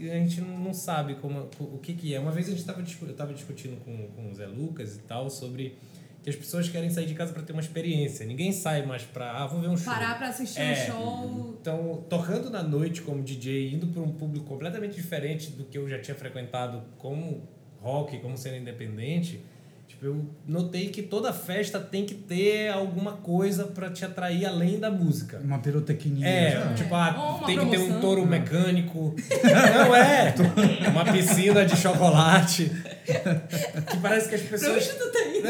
a 0.00 0.14
gente 0.14 0.40
não 0.40 0.72
sabe 0.72 1.14
como, 1.16 1.48
o 1.60 1.78
que, 1.78 1.94
que 1.94 2.14
é. 2.14 2.18
Uma 2.20 2.32
vez 2.32 2.46
a 2.46 2.50
gente 2.50 2.60
estava 2.60 2.80
eu 2.80 3.10
estava 3.10 3.32
discutindo 3.34 3.76
com, 3.84 4.08
com 4.08 4.30
o 4.30 4.34
Zé 4.34 4.46
Lucas 4.46 4.96
e 4.96 5.00
tal 5.00 5.28
sobre 5.28 5.76
que 6.22 6.30
as 6.30 6.36
pessoas 6.36 6.68
querem 6.68 6.88
sair 6.88 7.06
de 7.06 7.14
casa 7.14 7.32
para 7.32 7.42
ter 7.42 7.52
uma 7.52 7.60
experiência. 7.60 8.24
Ninguém 8.24 8.52
sai 8.52 8.86
mais 8.86 9.02
para, 9.02 9.32
ah, 9.42 9.46
vou 9.48 9.60
ver 9.60 9.68
um 9.68 9.76
show. 9.76 9.92
Parar 9.92 10.16
pra 10.18 10.28
assistir 10.28 10.60
É. 10.60 10.72
um 10.72 10.86
show. 10.86 11.56
Então, 11.60 12.04
tocando 12.08 12.48
na 12.48 12.62
noite 12.62 13.02
como 13.02 13.22
DJ, 13.22 13.74
indo 13.74 13.88
para 13.88 14.00
um 14.00 14.12
público 14.12 14.46
completamente 14.46 14.94
diferente 14.94 15.50
do 15.50 15.64
que 15.64 15.76
eu 15.76 15.88
já 15.88 15.98
tinha 16.00 16.14
frequentado 16.14 16.80
como 16.96 17.42
rock, 17.80 18.18
como 18.20 18.38
cena 18.38 18.56
independente, 18.56 19.40
tipo, 20.02 20.06
eu 20.06 20.26
notei 20.46 20.88
que 20.88 21.02
toda 21.02 21.32
festa 21.32 21.78
tem 21.78 22.04
que 22.04 22.14
ter 22.14 22.68
alguma 22.70 23.12
coisa 23.12 23.64
para 23.66 23.90
te 23.90 24.04
atrair 24.04 24.44
além 24.44 24.78
da 24.78 24.90
música. 24.90 25.38
Uma 25.38 25.60
pirotecnia. 25.60 26.26
É, 26.26 26.60
sabe? 26.60 26.74
tipo, 26.74 26.94
Ou 26.94 27.00
ah, 27.00 27.36
uma 27.38 27.46
tem 27.46 27.58
que 27.58 27.66
ter 27.66 27.76
um 27.76 27.80
promoção. 27.80 28.00
touro 28.00 28.26
mecânico. 28.26 29.14
Não 29.74 29.94
é! 29.96 30.34
Uma 30.90 31.04
piscina 31.04 31.64
de 31.64 31.76
chocolate. 31.76 32.70
Que 33.04 33.96
parece 33.98 34.28
que 34.28 34.34
as 34.34 34.42
pessoas. 34.42 34.86
Prostituta 34.86 35.18
aí. 35.18 35.42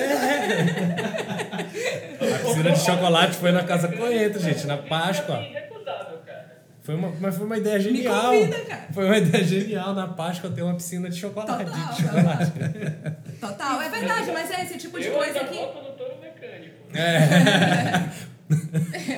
A 2.21 2.38
piscina 2.38 2.71
de 2.73 2.80
chocolate 2.80 3.37
foi 3.37 3.52
na 3.52 3.64
Casa 3.64 3.88
Coentro, 3.88 4.40
gente, 4.40 4.66
na 4.66 4.76
Páscoa. 4.76 5.62
É. 6.83 6.85
Foi 6.85 6.95
uma, 6.97 7.12
mas 7.21 7.37
foi 7.37 7.47
uma 7.47 7.57
ideia 7.57 7.79
genial. 7.79 8.33
convida, 8.33 8.59
cara. 8.65 8.89
Foi 8.93 9.05
uma 9.05 9.19
ideia 9.19 9.45
genial 9.45 9.95
na 9.95 10.09
Páscoa 10.09 10.51
ter 10.51 10.62
uma 10.62 10.75
piscina 10.75 11.09
de 11.09 11.17
chocolate. 11.17 11.65
Total, 11.65 11.93
de 11.93 12.03
chocolate. 12.03 12.53
Total, 13.41 13.83
é 13.83 13.89
verdade, 13.89 14.33
mas 14.33 14.51
é 14.51 14.62
esse 14.65 14.79
tipo 14.79 14.99
de 14.99 15.07
Eu 15.07 15.15
coisa 15.15 15.41
que. 15.41 15.59
mecânico. 16.21 16.77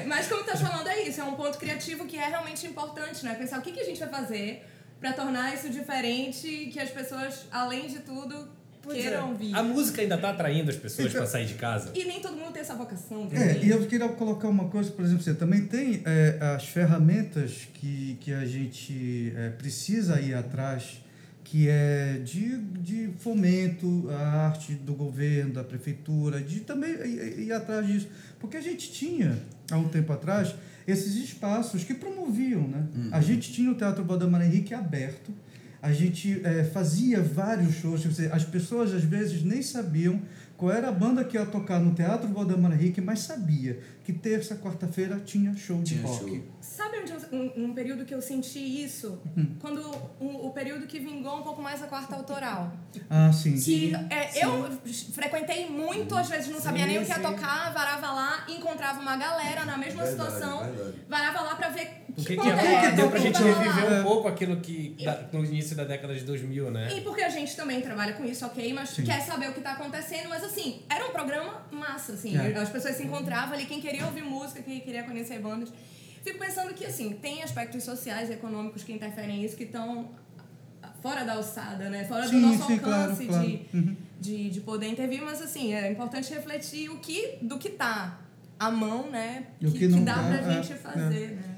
Mas 0.07 0.29
como 0.29 0.45
tá 0.45 0.57
falando, 0.57 0.87
é 0.87 1.03
isso, 1.03 1.21
é 1.21 1.25
um 1.25 1.35
ponto 1.35 1.59
criativo 1.59 2.05
que 2.05 2.17
é 2.17 2.29
realmente 2.29 2.67
importante, 2.69 3.25
né? 3.25 3.35
Pensar 3.35 3.59
o 3.59 3.63
que, 3.63 3.73
que 3.73 3.81
a 3.81 3.85
gente 3.85 3.99
vai 3.99 4.09
fazer 4.09 4.65
pra 5.01 5.13
tornar 5.13 5.53
isso 5.53 5.69
diferente, 5.69 6.71
que 6.73 6.79
as 6.79 6.91
pessoas, 6.91 7.47
além 7.51 7.89
de 7.89 7.99
tudo, 8.01 8.49
queiram 8.87 9.35
vir. 9.37 9.55
A 9.55 9.63
música 9.63 10.03
ainda 10.03 10.19
tá 10.19 10.31
atraindo 10.31 10.71
as 10.71 10.77
pessoas 10.77 11.09
Então- 11.09 11.21
para 11.21 11.31
sair 11.31 11.47
de 11.47 11.55
casa. 11.55 11.91
E 11.95 12.05
nem 12.05 12.21
todo 12.21 12.37
mundo 12.37 12.53
tem 12.53 12.63
essa 12.63 12.75
vocação 12.75 13.29
É, 13.33 13.39
também. 13.49 13.65
e 13.67 13.71
eu 13.71 13.87
queria 13.87 14.09
colocar 14.09 14.49
uma 14.49 14.67
coisa, 14.69 14.91
por 14.91 15.05
exemplo, 15.05 15.23
você 15.23 15.35
também 15.35 15.67
tem 15.67 16.03
é, 16.05 16.39
as 16.57 16.65
ferramentas 16.69 17.69
que, 17.75 18.17
que 18.21 18.33
a 18.33 18.45
gente 18.45 19.33
é, 19.37 19.51
precisa 19.51 20.21
ir 20.21 20.35
atrás, 20.35 21.01
que 21.43 21.69
é 21.69 22.21
de, 22.25 22.59
de 22.59 23.11
fomento 23.19 24.09
à 24.11 24.47
arte 24.47 24.75
do 24.75 24.95
governo, 24.95 25.53
da 25.55 25.63
prefeitura, 25.65 26.41
de 26.41 26.61
também 26.61 26.91
ir, 26.91 27.41
ir 27.41 27.53
atrás 27.53 27.87
disso. 27.87 28.09
Porque 28.41 28.57
a 28.57 28.61
gente 28.61 28.91
tinha, 28.91 29.39
há 29.71 29.77
um 29.77 29.89
tempo 29.89 30.13
atrás, 30.13 30.55
esses 30.87 31.15
espaços 31.17 31.85
que 31.85 31.95
promoviam, 31.95 32.67
né? 32.69 32.87
A 33.13 33.21
gente 33.21 33.53
tinha 33.53 33.71
o 33.71 33.75
Teatro 33.75 34.05
Valdemar 34.05 34.43
Henrique 34.43 34.75
aberto, 34.75 35.33
a 35.85 35.93
gente 35.93 36.41
é, 36.43 36.65
fazia 36.65 37.21
vários 37.21 37.75
shows, 37.75 38.01
dizer, 38.01 38.33
as 38.33 38.43
pessoas 38.43 38.95
às 38.95 39.05
vezes 39.05 39.43
nem 39.43 39.61
sabiam 39.61 40.19
qual 40.57 40.73
era 40.73 40.89
a 40.89 40.93
banda 40.93 41.23
que 41.23 41.37
ia 41.37 41.45
tocar 41.45 41.79
no 41.79 41.95
Teatro 41.95 42.27
Valdemar 42.33 42.73
Henrique, 42.73 43.03
mas 43.03 43.19
sabia 43.19 43.79
que 44.03 44.11
terça, 44.11 44.57
quarta-feira 44.57 45.21
tinha 45.23 45.55
show 45.55 45.83
de 45.83 45.97
Tinha 45.97 46.07
rock. 46.07 46.31
show. 46.31 46.43
Sabe 46.65 46.99
onde 47.01 47.13
eu- 47.13 47.21
um, 47.39 47.65
um 47.67 47.75
período 47.75 48.07
que 48.07 48.15
eu 48.15 48.23
senti 48.23 48.59
isso? 48.59 49.21
Hum. 49.37 49.55
Quando 49.61 49.81
o, 50.19 50.47
o 50.47 50.51
período 50.51 50.87
que 50.87 50.99
vingou 50.99 51.37
um 51.39 51.43
pouco 51.43 51.61
mais 51.61 51.83
a 51.83 51.87
quarta 51.87 52.17
autoral. 52.17 52.73
Ah, 53.11 53.31
sim. 53.31 53.61
Que 53.61 53.93
é, 54.09 54.45
eu 54.45 54.71
frequentei 55.13 55.69
muito, 55.69 56.17
às 56.17 56.29
vezes 56.29 56.49
não 56.51 56.59
sabia 56.61 56.85
Sim, 56.85 56.89
nem 56.89 56.99
o 56.99 57.05
que 57.05 57.09
ia 57.11 57.17
sim. 57.17 57.23
tocar, 57.23 57.71
varava 57.73 58.11
lá, 58.13 58.47
encontrava 58.49 58.99
uma 59.01 59.15
galera 59.17 59.67
na 59.67 59.77
mesma 59.77 60.05
Verdade, 60.05 60.31
situação, 60.33 60.65
verdade. 60.65 60.97
varava 61.07 61.41
lá 61.43 61.55
pra 61.55 61.69
ver 61.69 62.03
O 62.09 62.15
que, 62.15 62.25
que, 62.25 62.37
banda 62.37 62.63
é, 62.63 62.85
é, 62.87 62.91
deu 62.93 63.11
pra 63.11 63.19
gente 63.21 63.43
reviver 63.43 64.01
um 64.01 64.03
pouco 64.03 64.27
aquilo 64.27 64.57
que 64.61 64.97
da- 65.05 65.29
no 65.33 65.45
início 65.45 65.77
da 65.77 65.85
década 65.85 66.15
de 66.15 66.25
2000, 66.25 66.71
né? 66.71 66.95
E 66.97 67.03
porque 67.03 67.23
a 67.23 67.29
gente 67.29 67.55
também 67.55 67.83
trabalha 67.83 68.15
com 68.15 68.25
isso, 68.25 68.45
ok, 68.47 68.73
mas 68.73 68.89
Sim. 68.89 69.05
quer 69.05 69.21
saber 69.21 69.51
o 69.51 69.53
que 69.53 69.61
tá 69.61 69.73
acontecendo, 69.73 70.29
mas 70.31 70.43
assim, 70.43 70.83
era 70.89 71.05
um 71.07 71.11
programa 71.11 71.63
massa, 71.71 72.13
assim. 72.15 72.37
É. 72.39 72.57
As 72.57 72.71
pessoas 72.71 72.97
se 72.97 73.03
encontravam 73.05 73.53
ali, 73.55 73.67
quem 73.67 73.81
queria 73.83 74.07
ouvir 74.07 74.23
música, 74.23 74.63
quem 74.63 74.81
queria 74.81 75.03
conhecer 75.03 75.39
bandas. 75.41 75.69
Fico 76.25 76.39
pensando 76.39 76.73
que, 76.73 76.87
assim, 76.87 77.13
tem 77.21 77.43
aspectos 77.43 77.85
sociais 77.85 78.31
e 78.31 78.33
econômicos 78.33 78.83
que 78.83 78.93
interferem 78.93 79.43
nisso, 79.43 79.57
que 79.57 79.65
estão 79.65 80.09
fora 81.03 81.23
da 81.23 81.35
alçada, 81.35 81.91
né? 81.91 82.05
Fora 82.05 82.27
Sim, 82.27 82.41
do 82.41 82.47
nosso 82.47 82.67
sim, 82.67 82.79
claro, 82.79 83.03
alcance 83.03 83.27
claro. 83.27 83.47
De, 83.47 83.61
Uhum. 83.75 83.97
de, 84.19 84.51
de 84.51 84.61
poder 84.63 84.89
intervir, 84.89 85.23
mas 85.23 85.43
assim, 85.43 85.75
é 85.75 85.93
importante 85.93 86.33
refletir 86.33 86.89
o 86.89 86.97
que, 86.97 87.37
do 87.43 87.59
que 87.59 87.69
tá 87.69 88.21
à 88.59 88.71
mão, 88.71 89.11
né? 89.11 89.49
E 89.61 89.67
o 89.67 89.73
que 89.73 89.87
não 89.87 90.03
dá 90.03 90.15
tá, 90.15 90.23
pra 90.23 90.37
é, 90.39 90.63
gente 90.63 90.75
fazer, 90.79 91.33
né? 91.33 91.54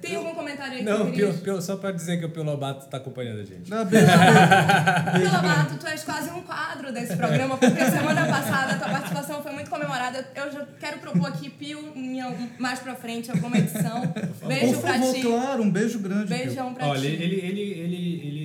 Tem 0.00 0.16
algum 0.16 0.34
comentário 0.34 0.74
aí 0.78 0.82
Não. 0.82 1.10
Pio- 1.12 1.32
Pio- 1.34 1.62
só 1.62 1.76
pra 1.76 1.92
dizer 1.92 2.18
que 2.18 2.26
o 2.26 2.30
Pio 2.30 2.42
Lobato 2.42 2.86
tá 2.88 2.98
acompanhando 2.98 3.40
a 3.40 3.44
gente. 3.44 3.70
Beijo, 3.70 3.84
beijo. 3.86 4.06
Lobato, 5.36 5.76
tu 5.78 5.86
és 5.86 6.04
quase 6.04 6.30
um 6.30 6.42
quadro 6.42 6.92
desse 6.92 7.16
programa, 7.16 7.56
porque 7.56 7.84
semana 7.84 8.26
passada 8.26 8.72
a 8.74 8.78
tua 8.78 8.88
participação 8.88 9.42
foi 9.42 9.52
muito 9.52 9.70
comemorada. 9.70 10.26
Eu 10.34 10.52
já 10.52 10.66
quero 10.78 10.98
propor 10.98 11.28
aqui, 11.28 11.48
Pio, 11.50 11.92
em 11.96 12.20
algum- 12.20 12.48
mais 12.58 12.78
pra 12.80 12.94
frente, 12.94 13.30
alguma 13.30 13.56
edição. 13.58 14.02
Beijo 14.46 14.80
favor, 14.80 15.14
ti. 15.14 15.22
claro, 15.22 15.62
um 15.62 15.70
beijo 15.70 15.98
grande. 16.00 16.26
Pio. 16.26 16.36
Beijão 16.36 16.74
pra 16.74 16.88
Olha, 16.88 17.00
ti. 17.00 17.06
ele, 17.06 17.36
ele, 17.36 17.60
ele, 17.60 18.20
ele 18.26 18.41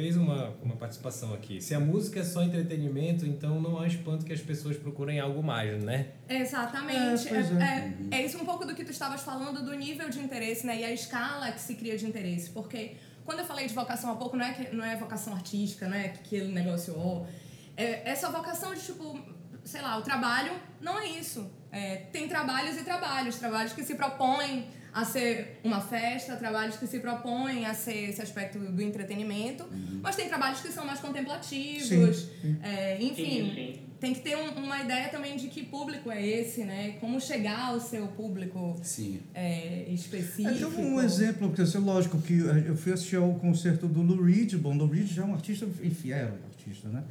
fez 0.00 0.16
uma, 0.16 0.56
uma 0.62 0.76
participação 0.76 1.34
aqui. 1.34 1.60
Se 1.60 1.74
a 1.74 1.80
música 1.80 2.20
é 2.20 2.24
só 2.24 2.42
entretenimento, 2.42 3.26
então 3.26 3.60
não 3.60 3.78
há 3.78 3.86
espanto 3.86 4.24
que 4.24 4.32
as 4.32 4.40
pessoas 4.40 4.78
procurem 4.78 5.20
algo 5.20 5.42
mais, 5.42 5.84
né? 5.84 6.06
Exatamente. 6.26 7.28
É, 7.28 7.34
É, 7.34 8.16
é, 8.16 8.18
é 8.22 8.24
isso 8.24 8.38
um 8.38 8.46
pouco 8.46 8.64
do 8.64 8.74
que 8.74 8.82
tu 8.82 8.90
estavas 8.90 9.20
falando 9.20 9.62
do 9.62 9.74
nível 9.74 10.08
de 10.08 10.18
interesse, 10.18 10.66
né? 10.66 10.80
E 10.80 10.84
a 10.84 10.90
escala 10.90 11.52
que 11.52 11.60
se 11.60 11.74
cria 11.74 11.98
de 11.98 12.06
interesse. 12.06 12.48
Porque 12.48 12.96
quando 13.26 13.40
eu 13.40 13.44
falei 13.44 13.66
de 13.66 13.74
vocação 13.74 14.10
há 14.10 14.16
pouco, 14.16 14.38
não 14.38 14.46
é, 14.46 14.54
que, 14.54 14.74
não 14.74 14.82
é 14.82 14.96
vocação 14.96 15.34
artística, 15.34 15.86
não 15.86 15.96
é 15.96 16.06
aquele 16.06 16.50
negócio. 16.50 16.94
ó. 16.96 17.26
é 17.76 18.10
essa 18.10 18.30
vocação 18.30 18.74
de, 18.74 18.80
tipo, 18.80 19.20
sei 19.64 19.82
lá, 19.82 19.98
o 19.98 20.02
trabalho 20.02 20.52
não 20.80 20.98
é 20.98 21.08
isso. 21.08 21.50
É, 21.70 21.96
tem 22.10 22.26
trabalhos 22.26 22.78
e 22.78 22.84
trabalhos. 22.84 23.36
Trabalhos 23.36 23.74
que 23.74 23.84
se 23.84 23.96
propõem 23.96 24.66
a 24.92 25.04
ser 25.04 25.60
uma 25.62 25.80
festa, 25.80 26.36
trabalhos 26.36 26.76
que 26.76 26.86
se 26.86 26.98
propõem 26.98 27.64
a 27.66 27.74
ser 27.74 28.10
esse 28.10 28.20
aspecto 28.20 28.58
do 28.58 28.82
entretenimento. 28.82 29.64
Mas 30.02 30.16
tem 30.16 30.28
trabalhos 30.28 30.60
que 30.60 30.68
são 30.72 30.84
mais 30.84 31.00
contemplativos. 31.00 32.28
é, 32.62 32.96
enfim. 33.02 33.14
Sim, 33.14 33.52
sim. 33.54 33.80
Tem 34.00 34.14
que 34.14 34.20
ter 34.20 34.34
um- 34.34 34.64
uma 34.64 34.80
ideia 34.80 35.08
também 35.10 35.36
de 35.36 35.48
que 35.48 35.62
público 35.62 36.10
é 36.10 36.26
esse, 36.26 36.64
né? 36.64 36.96
Como 37.00 37.20
chegar 37.20 37.68
ao 37.68 37.78
seu 37.80 38.06
público 38.08 38.80
Sim. 38.82 39.20
é, 39.34 39.84
específico. 39.90 40.48
É, 40.48 40.54
tem 40.74 40.84
um 40.86 40.98
exemplo, 41.02 41.48
porque 41.48 41.60
assim, 41.60 41.76
lógico 41.78 42.18
que 42.22 42.38
eu 42.38 42.74
fui 42.76 42.94
assistir 42.94 43.16
ao 43.16 43.34
concerto 43.34 43.86
do 43.86 44.00
Lou 44.00 44.22
Reed, 44.24 44.54
bom, 44.54 44.74
Lou 44.74 44.88
Reed 44.88 45.06
já 45.06 45.22
é 45.22 45.26
um 45.26 45.34
artista, 45.34 45.66
enfim, 45.82 46.12
era 46.12 46.32
um 46.32 46.46
artista, 46.46 46.88
né? 46.88 47.02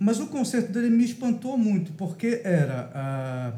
Mas 0.00 0.18
o 0.18 0.26
concerto 0.26 0.72
dele 0.72 0.90
me 0.90 1.04
espantou 1.04 1.56
muito, 1.56 1.92
porque 1.92 2.40
era 2.42 2.90
ah, 2.92 3.52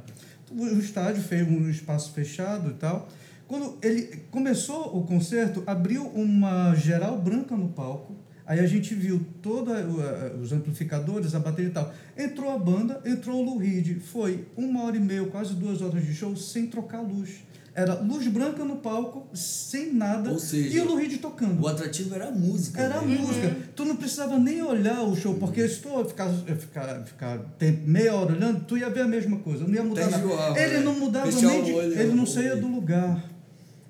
o 0.50 0.78
estádio 0.78 1.23
fez 1.23 1.49
um 1.49 1.71
espaço 1.71 2.12
fechado 2.12 2.69
e 2.71 2.75
tal. 2.75 3.09
Quando 3.46 3.78
ele 3.82 4.24
começou 4.30 4.96
o 4.96 5.04
concerto, 5.04 5.62
abriu 5.66 6.06
uma 6.06 6.74
geral 6.74 7.18
branca 7.18 7.56
no 7.56 7.68
palco. 7.68 8.16
Aí 8.46 8.60
a 8.60 8.66
gente 8.66 8.94
viu 8.94 9.24
todos 9.40 9.72
os 10.40 10.52
amplificadores, 10.52 11.34
a 11.34 11.38
bateria 11.38 11.70
e 11.70 11.72
tal. 11.72 11.92
Entrou 12.16 12.50
a 12.50 12.58
banda, 12.58 13.00
entrou 13.04 13.40
o 13.40 13.44
Lou 13.44 13.56
Reed. 13.56 14.00
Foi 14.00 14.46
uma 14.56 14.84
hora 14.84 14.96
e 14.96 15.00
meia, 15.00 15.24
quase 15.26 15.54
duas 15.54 15.80
horas 15.80 16.04
de 16.04 16.14
show 16.14 16.36
sem 16.36 16.66
trocar 16.66 17.00
luz. 17.00 17.42
Era 17.74 17.94
luz 17.94 18.28
branca 18.28 18.64
no 18.64 18.76
palco, 18.76 19.26
sem 19.34 19.92
nada, 19.92 20.30
Ou 20.30 20.38
seja, 20.38 20.78
e 20.78 20.80
o 20.80 20.84
Lou 20.84 20.96
Reed 20.96 21.18
tocando. 21.18 21.60
O 21.60 21.66
atrativo 21.66 22.14
era 22.14 22.28
a 22.28 22.30
música. 22.30 22.80
Era 22.80 22.98
a 22.98 23.02
né? 23.02 23.18
música. 23.18 23.56
Tu 23.74 23.84
não 23.84 23.96
precisava 23.96 24.38
nem 24.38 24.62
olhar 24.62 25.02
o 25.02 25.16
show, 25.16 25.34
porque 25.34 25.66
se 25.66 25.80
tu 25.80 26.04
ficar, 26.04 26.28
ficar, 26.30 27.02
ficar 27.04 27.38
tempo, 27.58 27.82
meia 27.84 28.14
hora 28.14 28.32
olhando, 28.32 28.64
tu 28.64 28.78
ia 28.78 28.88
ver 28.88 29.00
a 29.00 29.08
mesma 29.08 29.38
coisa. 29.38 29.66
Não 29.66 29.74
ia 29.74 29.82
mudar 29.82 30.04
Até 30.04 30.18
nada. 30.18 30.60
Ele 30.60 30.74
né? 30.74 30.80
não 30.84 30.94
mudava 30.94 31.32
Fechar 31.32 31.48
nem 31.48 31.64
de, 31.64 31.72
olho, 31.72 31.98
Ele 31.98 32.14
não 32.14 32.22
o 32.22 32.26
saía 32.26 32.54
do 32.54 32.68
lugar. 32.68 33.34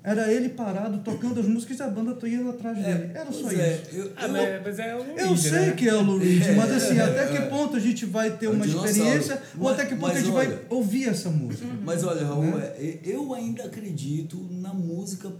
Era 0.07 0.31
ele 0.31 0.49
parado, 0.49 0.99
tocando 0.99 1.39
as 1.39 1.47
músicas 1.47 1.79
e 1.79 1.81
a 1.81 1.87
banda 1.87 2.15
ia 2.27 2.47
atrás 2.47 2.77
dele. 2.77 3.09
Era 3.11 3.31
só 3.31 3.49
é, 3.51 3.73
isso. 3.81 3.95
eu, 3.95 4.11
Ah, 4.15 4.25
eu- 4.27 4.31
mas, 4.31 4.61
mas 4.63 4.79
é 4.79 4.93
o 4.95 4.97
Lou 4.99 5.17
Eu 5.17 5.27
Reed, 5.29 5.37
sei 5.39 5.51
né? 5.51 5.71
que 5.71 5.89
é 5.89 5.93
o 5.95 6.01
Lou 6.03 6.17
Reed, 6.19 6.43
mas 6.55 6.71
assim, 6.71 6.99
até 6.99 7.27
que 7.27 7.49
ponto 7.49 7.75
a 7.75 7.79
gente 7.79 8.05
vai 8.05 8.37
ter 8.37 8.45
É 8.45 8.49
um 8.49 8.53
uma 8.53 8.65
experiência 8.67 9.41
ou 9.59 9.67
até 9.67 9.85
que 9.87 9.95
ponto 9.95 10.11
a 10.15 10.19
gente 10.19 10.29
olha- 10.29 10.49
vai 10.49 10.59
ouvir 10.69 11.09
essa 11.09 11.29
música. 11.31 11.65
Mas 11.83 12.03
olha, 12.03 12.23
Raul, 12.23 12.43
Né? 12.43 12.65
é, 12.77 12.99
eu 13.03 13.33
ainda 13.33 13.63
acredito 13.63 14.37
na 14.51 14.71
música, 14.73 15.31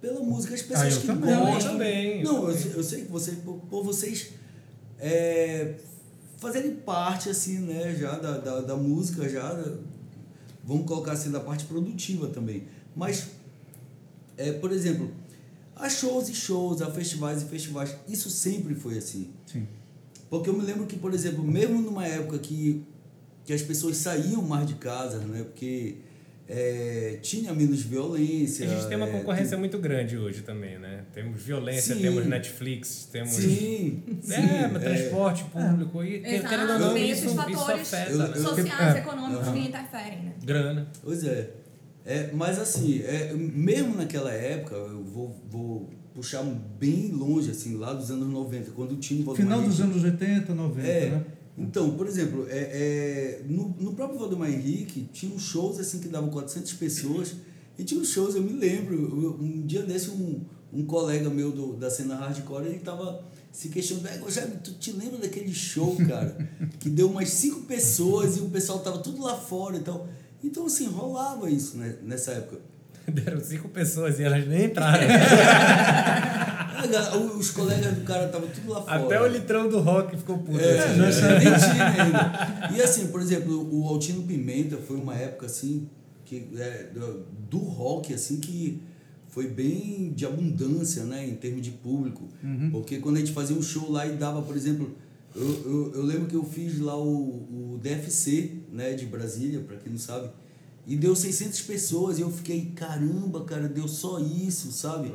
pela 0.00 0.18
música. 0.20 0.52
As 0.54 0.62
pessoas 0.62 0.80
Ah, 0.92 0.96
eu 0.96 1.00
que 1.00 1.06
também. 1.06 1.36
gostam. 1.36 1.54
Eu 1.54 1.62
também, 1.78 2.22
eu 2.22 2.32
Não, 2.32 2.50
eu, 2.50 2.56
eu 2.74 2.82
sei 2.82 3.02
que 3.02 3.12
você, 3.12 3.30
por, 3.44 3.84
vocês 3.84 4.30
é, 4.98 5.74
fazerem 6.38 6.72
parte, 6.74 7.28
assim, 7.28 7.58
né, 7.58 7.94
já 7.96 8.18
da, 8.18 8.38
da, 8.38 8.60
da 8.62 8.74
música, 8.76 9.28
já, 9.28 9.64
vamos 10.64 10.86
colocar 10.86 11.12
assim, 11.12 11.30
da 11.30 11.38
parte 11.38 11.64
produtiva 11.66 12.26
também. 12.26 12.64
Mas, 12.96 13.28
é, 14.48 14.52
por 14.52 14.72
exemplo, 14.72 15.10
há 15.76 15.88
shows 15.88 16.28
e 16.28 16.34
shows, 16.34 16.82
há 16.82 16.90
festivais 16.90 17.42
e 17.42 17.46
festivais. 17.46 17.96
Isso 18.08 18.30
sempre 18.30 18.74
foi 18.74 18.98
assim. 18.98 19.30
Sim. 19.46 19.66
Porque 20.28 20.48
eu 20.48 20.54
me 20.54 20.64
lembro 20.64 20.86
que, 20.86 20.96
por 20.96 21.12
exemplo, 21.12 21.44
mesmo 21.44 21.80
numa 21.82 22.06
época 22.06 22.38
que, 22.38 22.82
que 23.44 23.52
as 23.52 23.62
pessoas 23.62 23.96
saíam 23.98 24.40
mais 24.42 24.66
de 24.66 24.74
casa, 24.74 25.18
né? 25.18 25.42
Porque 25.44 25.96
é, 26.48 27.18
tinha 27.22 27.52
menos 27.52 27.82
violência. 27.82 28.66
A 28.66 28.68
gente 28.74 28.88
tem 28.88 28.96
uma 28.96 29.08
é, 29.08 29.12
concorrência 29.12 29.56
muito 29.58 29.78
grande 29.78 30.16
hoje 30.16 30.42
também, 30.42 30.78
né? 30.78 31.04
Temos 31.12 31.42
violência, 31.42 31.94
Sim. 31.94 32.00
temos 32.02 32.26
Netflix, 32.26 33.08
temos. 33.12 33.30
Sim, 33.32 34.02
sim. 34.22 34.32
É, 34.34 34.68
transporte 34.68 35.44
público. 35.44 36.02
E 36.02 36.24
Exato, 36.24 36.48
querendo 36.48 36.72
ou 36.72 36.78
não, 36.78 36.94
tem 36.94 37.04
isso, 37.10 37.12
esses 37.12 37.24
isso 37.26 37.36
fatores 37.36 37.94
afeta, 37.94 38.10
Eu- 38.12 38.18
né? 38.18 38.32
eu- 38.34 38.42
sociais, 38.42 38.96
É. 38.96 38.98
econômicos 38.98 39.48
que 39.48 39.58
interferem, 39.58 40.22
né? 40.22 40.32
Grana. 40.44 40.88
Pois 41.02 41.24
é. 41.24 41.50
É 42.04 42.30
mas 42.32 42.58
assim, 42.58 43.00
é, 43.02 43.32
mesmo 43.34 43.94
naquela 43.96 44.32
época, 44.32 44.74
eu 44.76 45.02
vou, 45.04 45.36
vou 45.48 45.90
puxar 46.14 46.42
bem 46.78 47.10
longe, 47.10 47.50
assim, 47.50 47.76
lá 47.76 47.92
dos 47.92 48.10
anos 48.10 48.28
90, 48.28 48.70
quando 48.72 48.92
o 48.92 48.98
Valdemar 49.24 49.36
Final 49.36 49.62
dos 49.62 49.80
Henrique. 49.80 49.98
anos 49.98 50.04
80, 50.04 50.54
90, 50.54 50.86
É. 50.88 51.10
né? 51.10 51.24
Então, 51.56 51.90
por 51.96 52.06
exemplo, 52.06 52.46
é, 52.48 52.58
é, 52.58 53.42
no, 53.46 53.68
no 53.78 53.92
próprio 53.94 54.18
Valdemar 54.18 54.50
Henrique, 54.50 55.08
tinha 55.12 55.34
uns 55.34 55.42
shows 55.42 55.78
assim 55.78 55.98
que 56.00 56.08
davam 56.08 56.30
400 56.30 56.72
pessoas. 56.74 57.34
E 57.78 57.84
tinha 57.84 58.00
shows, 58.08 58.34
eu 58.34 58.42
me 58.42 58.52
lembro, 58.52 58.94
eu- 59.22 59.38
um 59.40 59.66
dia 59.66 59.82
desse, 59.82 60.10
um, 60.10 60.40
um 60.72 60.84
colega 60.84 61.28
meu 61.30 61.50
do, 61.52 61.74
da 61.76 61.90
cena 61.90 62.14
hardcore, 62.16 62.66
ele 62.66 62.78
tava 62.78 63.22
se 63.50 63.68
questionando, 63.68 64.06
"É, 64.08 64.30
Jaime, 64.30 64.56
tu 64.64 64.72
te 64.74 64.92
lembra 64.92 65.18
daquele 65.18 65.52
show, 65.52 65.94
cara? 66.08 66.36
que 66.80 66.88
deu 66.90 67.08
umas 67.10 67.28
cinco 67.30 67.60
pessoas 67.62 68.36
e 68.38 68.40
o 68.40 68.48
pessoal 68.48 68.78
tava 68.80 68.98
tudo 68.98 69.22
lá 69.22 69.36
fora 69.36 69.76
e 69.76 69.80
tal. 69.80 70.08
Então, 70.42 70.66
assim, 70.66 70.88
rolava 70.88 71.50
isso 71.50 71.76
né, 71.76 71.96
nessa 72.02 72.32
época. 72.32 72.58
Deram 73.06 73.40
cinco 73.40 73.68
pessoas 73.68 74.18
e 74.18 74.24
elas 74.24 74.46
nem 74.46 74.66
entraram. 74.66 75.06
Os 77.38 77.50
colegas 77.50 77.94
do 77.94 78.02
cara 78.02 78.26
estavam 78.26 78.48
tudo 78.48 78.70
lá 78.70 78.82
fora. 78.82 79.04
Até 79.04 79.20
o 79.20 79.26
litrão 79.26 79.68
do 79.68 79.80
rock 79.80 80.16
ficou 80.16 80.38
puto. 80.38 80.60
É, 80.60 80.84
assim. 80.84 80.98
não 80.98 81.12
sabia 81.12 81.38
nem 81.38 81.58
tinha 81.58 81.86
ainda. 81.86 82.72
E 82.76 82.82
assim, 82.82 83.06
por 83.06 83.20
exemplo, 83.20 83.68
o 83.72 83.88
Altino 83.88 84.24
Pimenta 84.24 84.76
foi 84.76 84.96
uma 84.96 85.14
época 85.14 85.46
assim 85.46 85.88
que 86.24 86.48
é, 86.58 86.88
do, 86.92 87.24
do 87.48 87.58
rock 87.58 88.12
assim 88.12 88.40
que 88.40 88.82
foi 89.28 89.48
bem 89.48 90.12
de 90.12 90.26
abundância, 90.26 91.04
né, 91.04 91.26
em 91.26 91.34
termos 91.34 91.62
de 91.62 91.70
público. 91.70 92.28
Porque 92.70 92.98
quando 92.98 93.16
a 93.16 93.20
gente 93.20 93.32
fazia 93.32 93.56
um 93.56 93.62
show 93.62 93.90
lá 93.90 94.06
e 94.06 94.12
dava, 94.12 94.42
por 94.42 94.54
exemplo, 94.54 94.94
eu, 95.34 95.62
eu, 95.64 95.92
eu 95.96 96.02
lembro 96.02 96.26
que 96.26 96.34
eu 96.36 96.44
fiz 96.44 96.78
lá 96.80 96.96
o, 96.96 97.74
o 97.74 97.80
DFC, 97.82 98.52
né, 98.72 98.92
de 98.94 99.06
Brasília, 99.06 99.60
para 99.60 99.76
quem 99.76 99.92
não 99.92 99.98
sabe, 99.98 100.30
e 100.86 100.96
deu 100.96 101.14
600 101.14 101.60
pessoas 101.62 102.18
e 102.18 102.22
eu 102.22 102.30
fiquei, 102.30 102.72
caramba, 102.74 103.44
cara, 103.44 103.68
deu 103.68 103.86
só 103.86 104.18
isso, 104.18 104.72
sabe? 104.72 105.12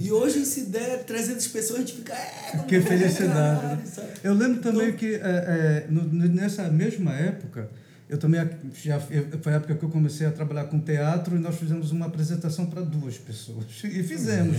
E 0.00 0.10
hoje, 0.10 0.44
se 0.44 0.62
der 0.66 1.04
300 1.04 1.46
pessoas, 1.48 1.78
a 1.78 1.82
gente 1.82 1.94
fica, 1.94 2.12
é, 2.14 2.64
Que 2.66 2.80
felicidade. 2.80 3.60
caralho? 3.60 3.82
Eu 4.24 4.34
lembro 4.34 4.60
também 4.60 4.88
Então- 4.88 4.98
que 4.98 5.14
é, 5.14 5.20
é, 5.20 5.86
no- 5.88 6.02
nessa 6.28 6.68
mesma 6.68 7.12
época, 7.14 7.70
eu 8.08 8.18
também 8.18 8.38
já 8.82 9.00
foi 9.00 9.52
a 9.52 9.56
época 9.56 9.74
que 9.74 9.82
eu 9.82 9.88
comecei 9.88 10.26
a 10.26 10.30
trabalhar 10.30 10.64
com 10.64 10.78
teatro 10.78 11.36
e 11.36 11.38
nós 11.38 11.56
fizemos 11.56 11.90
uma 11.90 12.06
apresentação 12.06 12.66
para 12.66 12.82
duas 12.82 13.16
pessoas. 13.16 13.64
E 13.84 14.02
fizemos. 14.02 14.56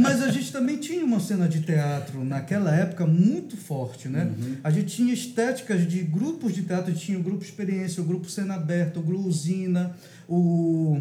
Mas 0.00 0.22
a 0.22 0.30
gente 0.30 0.52
também 0.52 0.76
tinha 0.76 1.04
uma 1.04 1.20
cena 1.20 1.48
de 1.48 1.60
teatro 1.60 2.24
naquela 2.24 2.74
época 2.74 3.06
muito 3.06 3.56
forte, 3.56 4.08
né? 4.08 4.32
A 4.62 4.70
gente 4.70 4.96
tinha 4.96 5.12
estéticas 5.12 5.86
de 5.86 6.00
grupos 6.02 6.54
de 6.54 6.62
teatro, 6.62 6.90
a 6.90 6.94
gente 6.94 7.06
tinha 7.06 7.18
o 7.18 7.22
grupo 7.22 7.42
Experiência, 7.42 8.02
o 8.02 8.06
grupo 8.06 8.30
Cena 8.30 8.54
Aberta, 8.54 9.00
o 9.00 9.02
Grupo 9.02 9.28
Usina, 9.28 9.94
o 10.28 11.00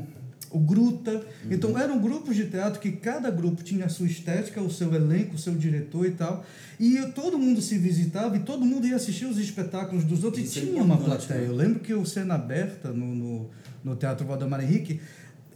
o 0.51 0.59
Gruta. 0.59 1.25
Então 1.49 1.77
eram 1.77 1.99
grupos 1.99 2.35
de 2.35 2.45
teatro 2.45 2.79
que 2.79 2.91
cada 2.91 3.29
grupo 3.31 3.63
tinha 3.63 3.85
a 3.85 3.89
sua 3.89 4.05
estética, 4.05 4.61
o 4.61 4.69
seu 4.69 4.93
elenco, 4.93 5.35
o 5.35 5.37
seu 5.37 5.53
diretor 5.55 6.05
e 6.05 6.11
tal. 6.11 6.45
E 6.79 6.97
todo 7.15 7.37
mundo 7.37 7.61
se 7.61 7.77
visitava 7.77 8.35
e 8.35 8.39
todo 8.39 8.65
mundo 8.65 8.85
ia 8.87 8.95
assistir 8.95 9.25
os 9.25 9.37
espetáculos 9.37 10.03
dos 10.03 10.23
outros 10.23 10.43
Isso 10.43 10.59
e 10.59 10.61
é 10.61 10.65
tinha 10.65 10.83
uma 10.83 10.95
importante, 10.95 11.27
plateia. 11.27 11.47
né? 11.47 11.53
Eu 11.53 11.55
lembro 11.55 11.79
que 11.79 11.93
o 11.93 12.05
Cena 12.05 12.35
Aberta 12.35 12.89
no, 12.89 13.15
no, 13.15 13.49
no 13.83 13.95
Teatro 13.95 14.25
Valdemar 14.25 14.61
Henrique 14.63 14.99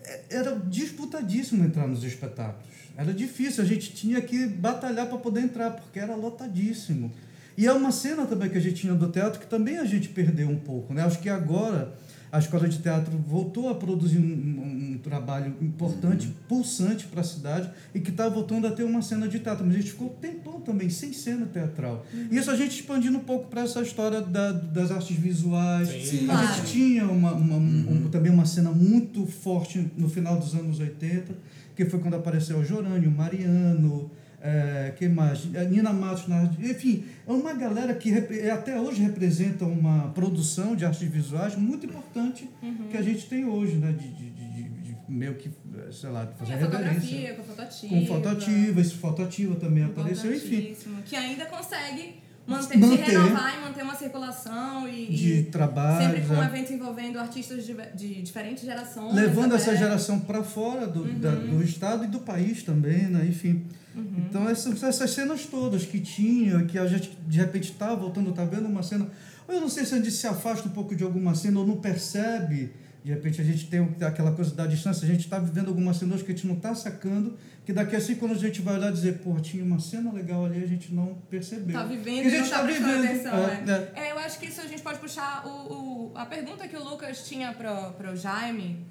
é- 0.04 0.22
era 0.30 0.56
disputadíssimo 0.56 1.64
entrar 1.66 1.88
nos 1.88 2.04
espetáculos. 2.04 2.66
Era 2.98 3.14
difícil, 3.14 3.64
a 3.64 3.68
gente 3.68 3.92
tinha 3.94 4.22
que 4.22 4.46
batalhar 4.48 5.08
para 5.08 5.18
poder 5.18 5.42
entrar, 5.42 5.72
porque 5.72 6.00
era 6.00 6.16
lotadíssimo. 6.16 7.12
E 7.58 7.66
é 7.68 7.74
uma 7.74 7.92
cena 7.92 8.26
também 8.26 8.50
que 8.50 8.58
a 8.58 8.62
gente 8.62 8.76
tinha 8.82 8.94
do 8.94 9.10
teatro 9.10 9.40
que 9.40 9.48
também 9.48 9.78
a 9.78 9.86
gente 9.86 10.10
perdeu 10.10 10.48
um 10.50 10.58
pouco. 10.58 10.94
Né? 10.94 11.02
Acho 11.04 11.20
que 11.20 11.28
agora 11.30 11.94
a 12.36 12.40
Escola 12.40 12.68
de 12.68 12.80
Teatro 12.80 13.18
voltou 13.28 13.70
a 13.70 13.76
produzir 13.76 14.18
um, 14.18 14.22
um- 14.22 14.94
um 14.94 14.98
trabalho 14.98 15.54
importante, 15.62 16.28
pulsante 16.50 17.06
para 17.08 17.22
a 17.22 17.24
cidade 17.24 17.70
e 17.94 18.00
que 18.00 18.10
está 18.12 18.28
voltando 18.28 18.68
a 18.68 18.72
ter 18.72 18.84
uma 18.84 19.02
cena 19.02 19.28
de 19.28 19.40
teatro. 19.40 19.66
Mas 19.66 19.76
a 19.76 19.78
gente 19.80 19.92
ficou 19.92 20.10
tempão 20.10 20.60
também 20.62 20.90
sem 20.90 21.14
cena 21.14 21.46
teatral. 21.46 22.06
E 22.32 22.38
isso 22.38 22.50
a 22.52 22.56
gente 22.56 22.72
expandindo 22.80 23.18
um 23.18 23.22
pouco 23.22 23.48
para 23.50 23.62
essa 23.62 23.82
história 23.82 24.22
da- 24.22 24.52
das 24.52 24.92
artes 24.92 25.16
visuais. 25.16 25.88
Sim. 25.88 26.30
A 26.30 26.46
gente 26.46 26.68
tinha 26.72 27.06
uma, 27.06 27.32
uma- 27.34 27.58
um- 27.58 28.10
também 28.12 28.32
uma 28.32 28.46
cena 28.46 28.72
muito 28.72 29.26
forte 29.26 29.90
no 29.98 30.10
final 30.10 30.38
dos 30.38 30.54
anos 30.56 30.80
80, 30.80 31.34
que 31.76 31.86
foi 31.86 32.00
quando 32.00 32.16
apareceu 32.16 32.58
o 32.58 32.64
Jorânio, 32.66 33.10
o 33.10 33.14
Mariano, 33.14 34.10
é, 34.46 34.94
quem 34.98 35.10
mais? 35.10 35.40
A 35.56 35.64
Nina 35.64 35.92
Matos, 35.92 36.26
enfim, 36.60 37.04
é 37.28 37.32
uma 37.32 37.54
galera 37.54 37.94
que 37.96 38.10
repre- 38.12 38.50
até 38.50 38.80
hoje 38.80 39.02
representa 39.02 39.66
uma 39.66 40.10
produção 40.10 40.76
de 40.76 40.86
artes 40.86 41.02
visuais 41.08 41.56
muito 41.56 41.86
importante 41.88 42.48
que 42.92 42.98
a 42.98 43.02
gente 43.02 43.26
tem 43.28 43.46
hoje, 43.46 43.76
né? 43.78 43.92
De, 43.92 44.08
de, 44.08 44.30
de- 44.30 44.70
de- 44.70 44.96
meio 45.08 45.36
que, 45.36 45.50
sei 45.92 46.10
lá, 46.10 46.26
de 46.26 46.34
fazer 46.36 46.54
É, 46.54 46.58
fotografia, 46.58 47.34
com 47.36 47.44
fotoativa. 47.44 47.94
Com 47.96 48.06
fotoativa, 48.08 48.82
isso 48.82 48.98
fotoativa 48.98 49.56
também 49.56 49.84
apareceu, 49.84 50.34
enfim. 50.36 50.76
Que 51.06 51.16
ainda 51.16 51.46
consegue 51.46 52.16
manter, 52.48 52.78
Manter. 52.78 53.06
se 53.06 53.12
renovar 53.12 53.58
e 53.58 53.62
manter 53.62 53.84
uma 53.84 53.96
circulação 53.96 54.88
e, 54.88 55.08
De 55.08 55.44
trabalho. 55.44 56.06
sempre 56.06 56.22
com 56.28 56.44
eventos 56.44 56.72
envolvendo 56.72 57.20
artistas 57.20 57.66
de, 57.66 57.74
de 57.96 58.22
diferentes 58.22 58.64
gerações. 58.64 59.14
levando 59.14 59.56
essa 59.56 59.76
geração 59.76 60.20
para 60.20 60.44
fora 60.44 60.86
do, 60.88 61.04
da- 61.14 61.32
do 61.36 61.64
estado 61.64 62.04
e 62.06 62.08
do 62.08 62.20
país 62.20 62.64
também, 62.64 63.04
né? 63.08 63.26
Enfim. 63.28 63.66
Então 63.96 64.48
essas, 64.50 64.84
essas 64.84 65.12
cenas 65.12 65.46
todas 65.46 65.86
que 65.86 66.00
tinha, 66.00 66.66
que 66.66 66.78
a 66.78 66.86
gente 66.86 67.18
de 67.28 67.38
repente 67.38 67.72
está 67.72 67.96
voltando, 67.96 68.30
está 68.30 68.44
vendo 68.44 68.68
uma 68.68 68.84
cena, 68.84 69.08
ou 69.48 69.56
eu 69.56 69.62
não 69.62 69.70
sei 69.70 69.86
se 69.86 69.94
a 69.94 69.98
gente 69.98 70.12
se 70.12 70.28
afasta 70.28 70.68
um 70.68 70.72
pouco 70.72 70.94
de 70.96 71.04
alguma 71.04 71.34
cena 71.34 71.60
ou 71.62 71.66
não 71.66 71.78
percebe, 71.78 72.74
de 73.06 73.12
repente 73.14 73.40
a 73.40 73.44
gente 73.44 73.68
tem 73.68 73.80
aquela 74.02 74.32
coisa 74.32 74.56
da 74.56 74.66
distância, 74.66 75.06
a 75.06 75.08
gente 75.08 75.20
está 75.26 75.38
vivendo 75.38 75.68
alguma 75.68 75.94
cena 75.94 76.16
hoje 76.16 76.24
que 76.24 76.32
a 76.32 76.36
gente 76.36 76.48
não 76.48 76.56
está 76.56 76.74
sacando, 76.74 77.38
que 77.64 77.72
daqui 77.72 77.96
a 77.96 78.02
cinco 78.02 78.26
anos 78.26 78.40
a 78.40 78.48
gente 78.48 78.62
vai 78.64 78.76
olhar 78.78 78.90
e 78.90 78.94
dizer, 78.94 79.20
pô, 79.20 79.40
tinha 79.40 79.64
uma 79.64 79.80
cena 79.80 80.12
legal 80.12 80.44
ali, 80.44 80.64
a 80.64 80.68
gente 80.68 80.92
não 80.92 81.14
percebeu. 81.30 81.78
Tá 81.78 81.84
vivendo 81.86 82.26
E 82.28 82.36
e 82.36 82.40
não 82.42 82.50
tá 82.50 82.64
prestando 82.64 83.04
atenção. 83.06 83.34
é, 83.38 83.64
É, 83.98 84.00
é. 84.02 84.08
É, 84.08 84.12
eu 84.12 84.18
acho 84.18 84.40
que 84.40 84.48
isso 84.48 84.60
a 84.60 84.66
gente 84.66 84.82
pode 84.82 84.98
puxar 84.98 85.46
o, 85.46 85.50
o- 85.52 86.12
a 86.16 86.26
pergunta 86.26 86.68
que 86.68 86.76
o 86.76 86.84
Lucas 86.84 87.28
tinha 87.30 87.54
pro, 87.54 87.92
pro 87.94 88.16
Jaime. 88.16 88.84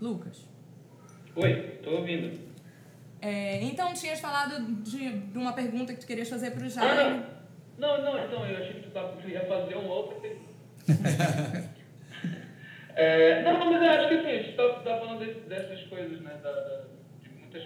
Lucas. 0.00 0.38
Oi, 1.36 1.78
tô 1.84 1.90
ouvindo. 1.98 2.36
É, 3.22 3.62
então, 3.62 3.94
tinhas 3.94 4.18
falado 4.18 4.60
de, 4.82 5.18
de 5.20 5.38
uma 5.38 5.52
pergunta 5.52 5.94
que 5.94 6.00
tu 6.00 6.06
querias 6.06 6.28
fazer 6.28 6.50
pro 6.50 6.64
Ah, 6.64 6.68
Jaime. 6.68 7.22
não. 7.78 7.96
Não, 7.96 8.04
não, 8.04 8.24
então, 8.24 8.44
eu 8.44 8.56
achei 8.60 8.80
que 8.82 8.90
tu 8.90 9.28
ia 9.28 9.46
fazer 9.46 9.74
uma 9.76 9.94
outra 9.94 10.16
pergunta. 10.20 11.70
É, 13.00 13.42
não, 13.42 13.58
mas 13.70 13.82
eu 13.82 13.88
acho 13.88 14.08
que 14.08 14.14
assim, 14.14 14.28
a 14.30 14.42
gente 14.42 14.56
tá, 14.56 14.68
tá 14.80 14.98
falando 14.98 15.20
desse- 15.20 15.48
dessas 15.48 15.82
coisas, 15.88 16.20
né? 16.20 16.38
Da, 16.42 16.52
da- 16.52 16.84
de 17.22 17.28
muitas. 17.30 17.62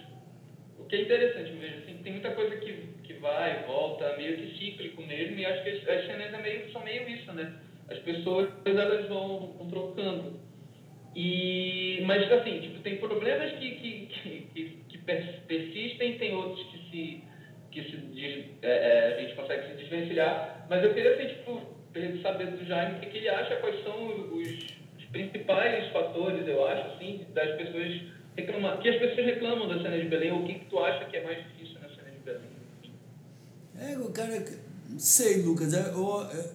O 0.78 0.84
que 0.84 0.94
é 0.94 1.02
interessante 1.02 1.50
mesmo, 1.52 1.82
assim, 1.82 1.94
tem 2.04 2.12
muita 2.12 2.30
coisa 2.30 2.54
que, 2.56 2.72
que 3.02 3.14
vai 3.14 3.64
volta, 3.64 4.16
meio 4.16 4.36
que 4.36 4.56
cíclico 4.58 5.02
mesmo, 5.02 5.36
e 5.38 5.44
acho 5.44 5.62
que 5.64 5.70
as, 5.70 5.88
as 5.88 6.06
cenas 6.06 6.32
é 6.32 6.38
meio, 6.38 6.70
são 6.70 6.82
meio 6.84 7.08
isso, 7.08 7.32
né? 7.32 7.52
As 7.90 7.98
pessoas 7.98 8.46
elas 8.64 9.08
vão, 9.08 9.54
vão 9.58 9.66
trocando. 9.68 10.38
E, 11.16 12.00
mas 12.04 12.30
assim, 12.30 12.60
tipo, 12.60 12.78
tem 12.80 12.98
problemas 12.98 13.50
que, 13.52 13.70
que, 13.72 14.06
que, 14.06 14.40
que, 14.54 14.64
que 14.88 14.98
pers- 14.98 15.38
persistem, 15.48 16.16
tem 16.18 16.32
outros 16.34 16.62
que 16.64 16.78
se 16.90 17.20
que 17.72 17.82
se 17.90 17.98
é, 18.62 18.68
é, 18.68 19.14
a 19.16 19.20
gente 19.20 19.34
consegue 19.34 19.66
se 19.66 19.72
desvencilhar, 19.82 20.64
mas 20.70 20.80
eu 20.84 20.94
queria 20.94 21.10
assim, 21.14 21.26
tipo, 21.26 21.60
saber 22.22 22.46
do 22.46 22.64
Jaime 22.66 22.94
o 22.98 23.00
que, 23.00 23.06
que 23.06 23.16
ele 23.18 23.28
acha, 23.28 23.56
quais 23.56 23.82
são 23.82 24.28
os 24.32 24.83
principais 25.14 25.92
fatores, 25.92 26.46
eu 26.48 26.66
acho, 26.66 26.88
assim, 26.90 27.24
das 27.32 27.56
pessoas 27.56 28.02
reclamar, 28.36 28.80
que 28.80 28.88
as 28.88 28.98
pessoas 28.98 29.26
reclamam 29.26 29.68
da 29.68 29.80
cena 29.80 29.96
de 29.96 30.08
Belém, 30.08 30.32
ou 30.32 30.42
o 30.42 30.46
que, 30.46 30.54
que 30.54 30.64
tu 30.66 30.78
acha 30.80 31.04
que 31.04 31.16
é 31.16 31.24
mais 31.24 31.38
difícil 31.44 31.80
na 31.80 31.88
cena 31.88 32.10
de 32.10 32.18
Belém? 32.24 32.50
É, 33.78 34.12
cara, 34.12 34.44
não 34.88 34.98
sei, 34.98 35.42
Lucas. 35.42 35.72
É, 35.72 35.90
eu, 35.90 36.22
é, 36.22 36.50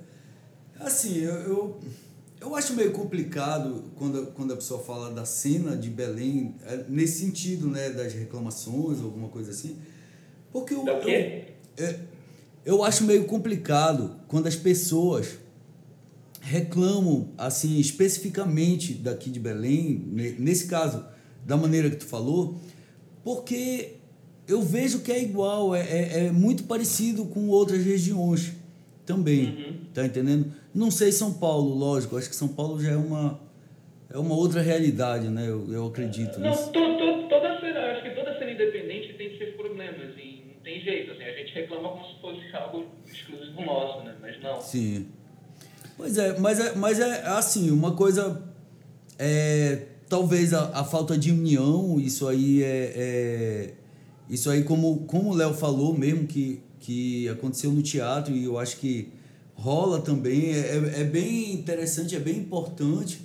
assim, 0.82 1.24
eu, 1.24 1.34
eu, 1.36 1.80
eu 2.42 2.56
acho 2.56 2.74
meio 2.74 2.92
complicado 2.92 3.86
quando, 3.96 4.28
quando 4.34 4.54
a 4.54 4.58
pessoa 4.58 4.84
fala 4.84 5.12
da 5.12 5.24
cena 5.24 5.78
de 5.78 5.90
Belém, 5.90 6.56
é, 6.68 6.84
nesse 6.90 7.26
sentido, 7.26 7.68
né, 7.68 7.90
das 7.92 8.14
reclamações, 8.14 9.02
alguma 9.02 9.30
coisa 9.30 9.52
assim. 9.52 9.80
Porque 10.52 10.74
eu, 10.74 10.84
Da 10.84 11.00
quê? 11.00 11.46
eu, 11.78 11.86
é, 11.86 12.00
eu 12.66 12.84
acho 12.84 13.06
meio 13.06 13.24
complicado 13.24 14.20
quando 14.28 14.48
as 14.48 14.56
pessoas 14.56 15.40
reclamam, 16.50 17.30
assim, 17.38 17.80
especificamente 17.80 18.94
daqui 18.94 19.30
de 19.30 19.40
Belém, 19.40 20.04
ne- 20.08 20.32
nesse 20.40 20.68
caso, 20.68 21.06
da 21.46 21.56
maneira 21.56 21.90
que 21.90 21.98
tu 21.98 22.06
falou, 22.06 22.56
porque 23.24 23.98
eu 24.48 24.62
vejo 24.62 25.02
que 25.02 25.12
é 25.12 25.22
igual, 25.22 25.76
é, 25.76 25.82
é, 25.82 26.26
é 26.26 26.32
muito 26.32 26.64
parecido 26.64 27.26
com 27.26 27.48
outras 27.50 27.84
regiões 27.86 28.54
também, 29.06 29.76
tá 29.94 30.04
entendendo? 30.06 30.52
Não 30.74 30.90
sei 30.90 31.12
São 31.12 31.34
Paulo, 31.34 31.74
lógico, 31.76 32.18
acho 32.18 32.30
que 32.30 32.36
São 32.36 32.48
Paulo 32.48 32.82
já 32.82 32.92
é 32.92 32.98
uma 32.98 33.40
é 34.12 34.18
uma 34.18 34.34
outra 34.34 34.60
realidade, 34.60 35.28
né? 35.30 35.48
Eu, 35.48 35.72
eu 35.72 35.86
acredito 35.86 36.40
Não, 36.40 36.52
to, 36.52 37.28
toda 37.30 37.60
cena, 37.60 37.80
acho 37.92 38.02
que 38.02 38.10
toda 38.16 38.36
cena 38.40 38.52
independente 38.52 39.14
tem 39.14 39.38
seus 39.38 39.54
problemas 39.56 40.18
e 40.18 40.46
não 40.56 40.60
tem 40.64 40.82
jeito, 40.82 41.12
assim, 41.12 41.24
a 41.24 41.32
gente 41.38 41.54
reclama 41.54 41.90
como 41.90 42.06
se 42.08 42.20
fosse 42.20 42.56
algo 42.56 42.86
exclusivo 43.06 43.62
nosso, 43.62 44.04
né? 44.04 44.16
Mas 44.20 44.42
não. 44.42 44.60
Sim. 44.60 45.10
Pois 46.00 46.18
é, 46.18 46.40
mas 46.40 46.60
é, 46.62 46.76
mas 46.76 46.98
é 47.00 47.28
assim, 47.28 47.70
uma 47.72 47.92
coisa 47.94 48.42
é 49.18 49.86
talvez 50.08 50.54
a, 50.54 50.70
a 50.80 50.84
falta 50.86 51.18
de 51.18 51.30
união, 51.32 52.00
isso 52.00 52.26
aí 52.28 52.64
é, 52.64 52.94
é 52.96 53.74
isso 54.30 54.50
aí 54.50 54.64
como 54.64 55.02
como 55.06 55.32
o 55.32 55.34
Léo 55.34 55.54
falou 55.54 55.94
mesmo 55.98 56.26
que 56.26 56.62
que 56.80 57.28
aconteceu 57.28 57.70
no 57.72 57.82
teatro 57.82 58.34
e 58.34 58.46
eu 58.46 58.58
acho 58.58 58.78
que 58.78 59.12
rola 59.54 60.00
também, 60.02 60.54
é, 60.54 60.60
é- 60.78 61.02
é 61.02 61.04
bem 61.04 61.54
interessante, 61.54 62.16
é 62.16 62.20
bem 62.20 62.38
importante 62.38 63.22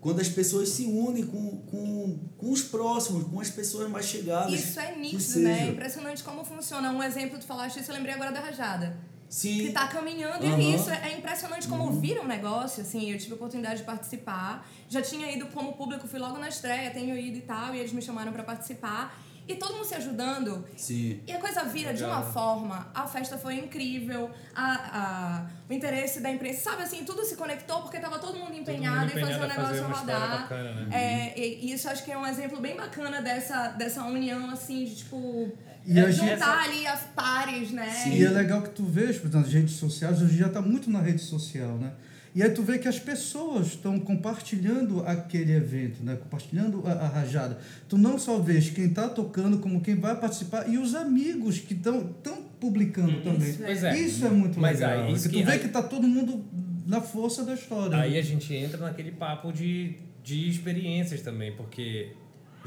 quando 0.00 0.20
as 0.20 0.28
pessoas 0.28 0.68
se 0.70 0.84
unem 0.86 1.24
com, 1.24 1.58
com, 1.70 2.18
com 2.36 2.50
os 2.50 2.62
próximos, 2.62 3.22
com 3.24 3.40
as 3.40 3.50
pessoas 3.50 3.88
mais 3.88 4.06
chegadas. 4.06 4.52
Isso 4.52 4.80
é 4.80 4.96
nítido, 4.96 5.38
né? 5.40 5.68
É 5.68 5.70
impressionante 5.70 6.22
como 6.24 6.44
funciona. 6.44 6.90
Um 6.90 7.00
exemplo, 7.02 7.38
tu 7.38 7.46
falaste 7.46 7.78
isso, 7.80 7.90
eu 7.92 7.94
lembrei 7.96 8.14
agora 8.14 8.32
da 8.32 8.40
Rajada. 8.40 8.96
Sim. 9.28 9.66
que 9.66 9.72
tá 9.72 9.86
caminhando. 9.88 10.44
Uhum. 10.44 10.60
e 10.60 10.74
isso. 10.74 10.90
É 10.90 11.16
impressionante 11.16 11.68
como 11.68 11.90
vira 11.92 12.20
um 12.20 12.26
negócio, 12.26 12.82
assim. 12.82 13.10
Eu 13.10 13.18
tive 13.18 13.32
a 13.32 13.36
oportunidade 13.36 13.78
de 13.80 13.84
participar. 13.84 14.68
Já 14.88 15.02
tinha 15.02 15.30
ido 15.30 15.46
como 15.46 15.72
público, 15.72 16.06
fui 16.06 16.18
logo 16.18 16.38
na 16.38 16.48
estreia, 16.48 16.90
tenho 16.90 17.16
ido 17.16 17.38
e 17.38 17.42
tal, 17.42 17.74
e 17.74 17.78
eles 17.78 17.92
me 17.92 18.02
chamaram 18.02 18.32
pra 18.32 18.42
participar. 18.42 19.18
E 19.48 19.54
todo 19.54 19.74
mundo 19.74 19.84
se 19.84 19.94
ajudando. 19.94 20.64
Sim. 20.76 21.20
E 21.26 21.32
a 21.32 21.38
coisa 21.38 21.62
vira 21.64 21.94
de 21.94 22.02
uma 22.02 22.22
forma, 22.22 22.88
a 22.94 23.06
festa 23.06 23.38
foi 23.38 23.54
incrível, 23.54 24.30
a, 24.54 24.72
a, 25.00 25.46
o 25.68 25.72
interesse 25.72 26.20
da 26.20 26.30
imprensa, 26.30 26.70
sabe 26.70 26.82
assim, 26.82 27.04
tudo 27.04 27.24
se 27.24 27.36
conectou 27.36 27.80
porque 27.82 27.98
tava 27.98 28.18
todo 28.18 28.36
mundo 28.38 28.54
empenhado, 28.54 29.06
empenhado 29.06 29.18
em 29.18 29.20
fazer 29.20 29.44
o 29.44 29.48
negócio 29.48 29.84
rodar. 29.86 30.40
bacana, 30.42 30.72
né? 30.86 30.88
É, 31.34 31.40
e, 31.40 31.66
e 31.66 31.72
isso 31.72 31.88
acho 31.88 32.04
que 32.04 32.10
é 32.10 32.18
um 32.18 32.26
exemplo 32.26 32.60
bem 32.60 32.76
bacana 32.76 33.22
dessa, 33.22 33.68
dessa 33.68 34.02
união, 34.04 34.50
assim, 34.50 34.84
de 34.84 34.96
tipo. 34.96 35.52
E 35.84 36.00
é, 36.00 36.02
a 36.02 36.10
gente- 36.10 36.28
juntar 36.30 36.64
ali 36.64 36.84
as 36.84 37.02
pares, 37.14 37.70
né? 37.70 37.88
E 38.08 38.24
é 38.24 38.28
legal 38.28 38.60
que 38.62 38.70
tu 38.70 38.84
vês, 38.84 39.16
por 39.18 39.28
exemplo, 39.28 39.40
nas 39.42 39.52
redes 39.52 39.74
sociais, 39.76 40.20
hoje 40.20 40.36
já 40.36 40.48
está 40.48 40.60
muito 40.60 40.90
na 40.90 41.00
rede 41.00 41.22
social, 41.22 41.76
né? 41.78 41.92
E 42.36 42.42
aí 42.42 42.50
tu 42.50 42.62
vê 42.62 42.78
que 42.78 42.86
as 42.86 42.98
pessoas 42.98 43.68
estão 43.68 43.98
compartilhando 43.98 45.00
aquele 45.06 45.52
evento, 45.52 46.04
né? 46.04 46.16
Compartilhando 46.16 46.82
a, 46.86 46.92
a 46.92 47.08
rajada. 47.08 47.58
Tu 47.88 47.96
não 47.96 48.18
só 48.18 48.38
vês 48.38 48.68
quem 48.68 48.84
está 48.88 49.08
tocando, 49.08 49.58
como 49.58 49.80
quem 49.80 49.94
vai 49.94 50.14
participar 50.20 50.68
e 50.68 50.76
os 50.76 50.94
amigos 50.94 51.58
que 51.58 51.72
estão 51.72 52.04
tão 52.22 52.42
publicando 52.60 53.22
também. 53.22 53.54
Pois 53.54 53.82
é. 53.82 53.98
Isso 53.98 54.26
é 54.26 54.30
muito 54.30 54.60
Mas 54.60 54.80
legal. 54.80 55.04
aí, 55.06 55.14
isso 55.14 55.30
que 55.30 55.40
tu 55.40 55.46
vê 55.46 55.52
aí- 55.52 55.58
que 55.60 55.68
tá 55.68 55.82
todo 55.82 56.06
mundo 56.06 56.44
na 56.86 57.00
força 57.00 57.42
da 57.42 57.54
história. 57.54 57.96
Aí 57.96 58.18
a 58.18 58.22
gente 58.22 58.52
entra 58.54 58.76
naquele 58.78 59.12
papo 59.12 59.50
de, 59.50 59.94
de 60.22 60.46
experiências 60.50 61.22
também, 61.22 61.52
porque 61.56 62.10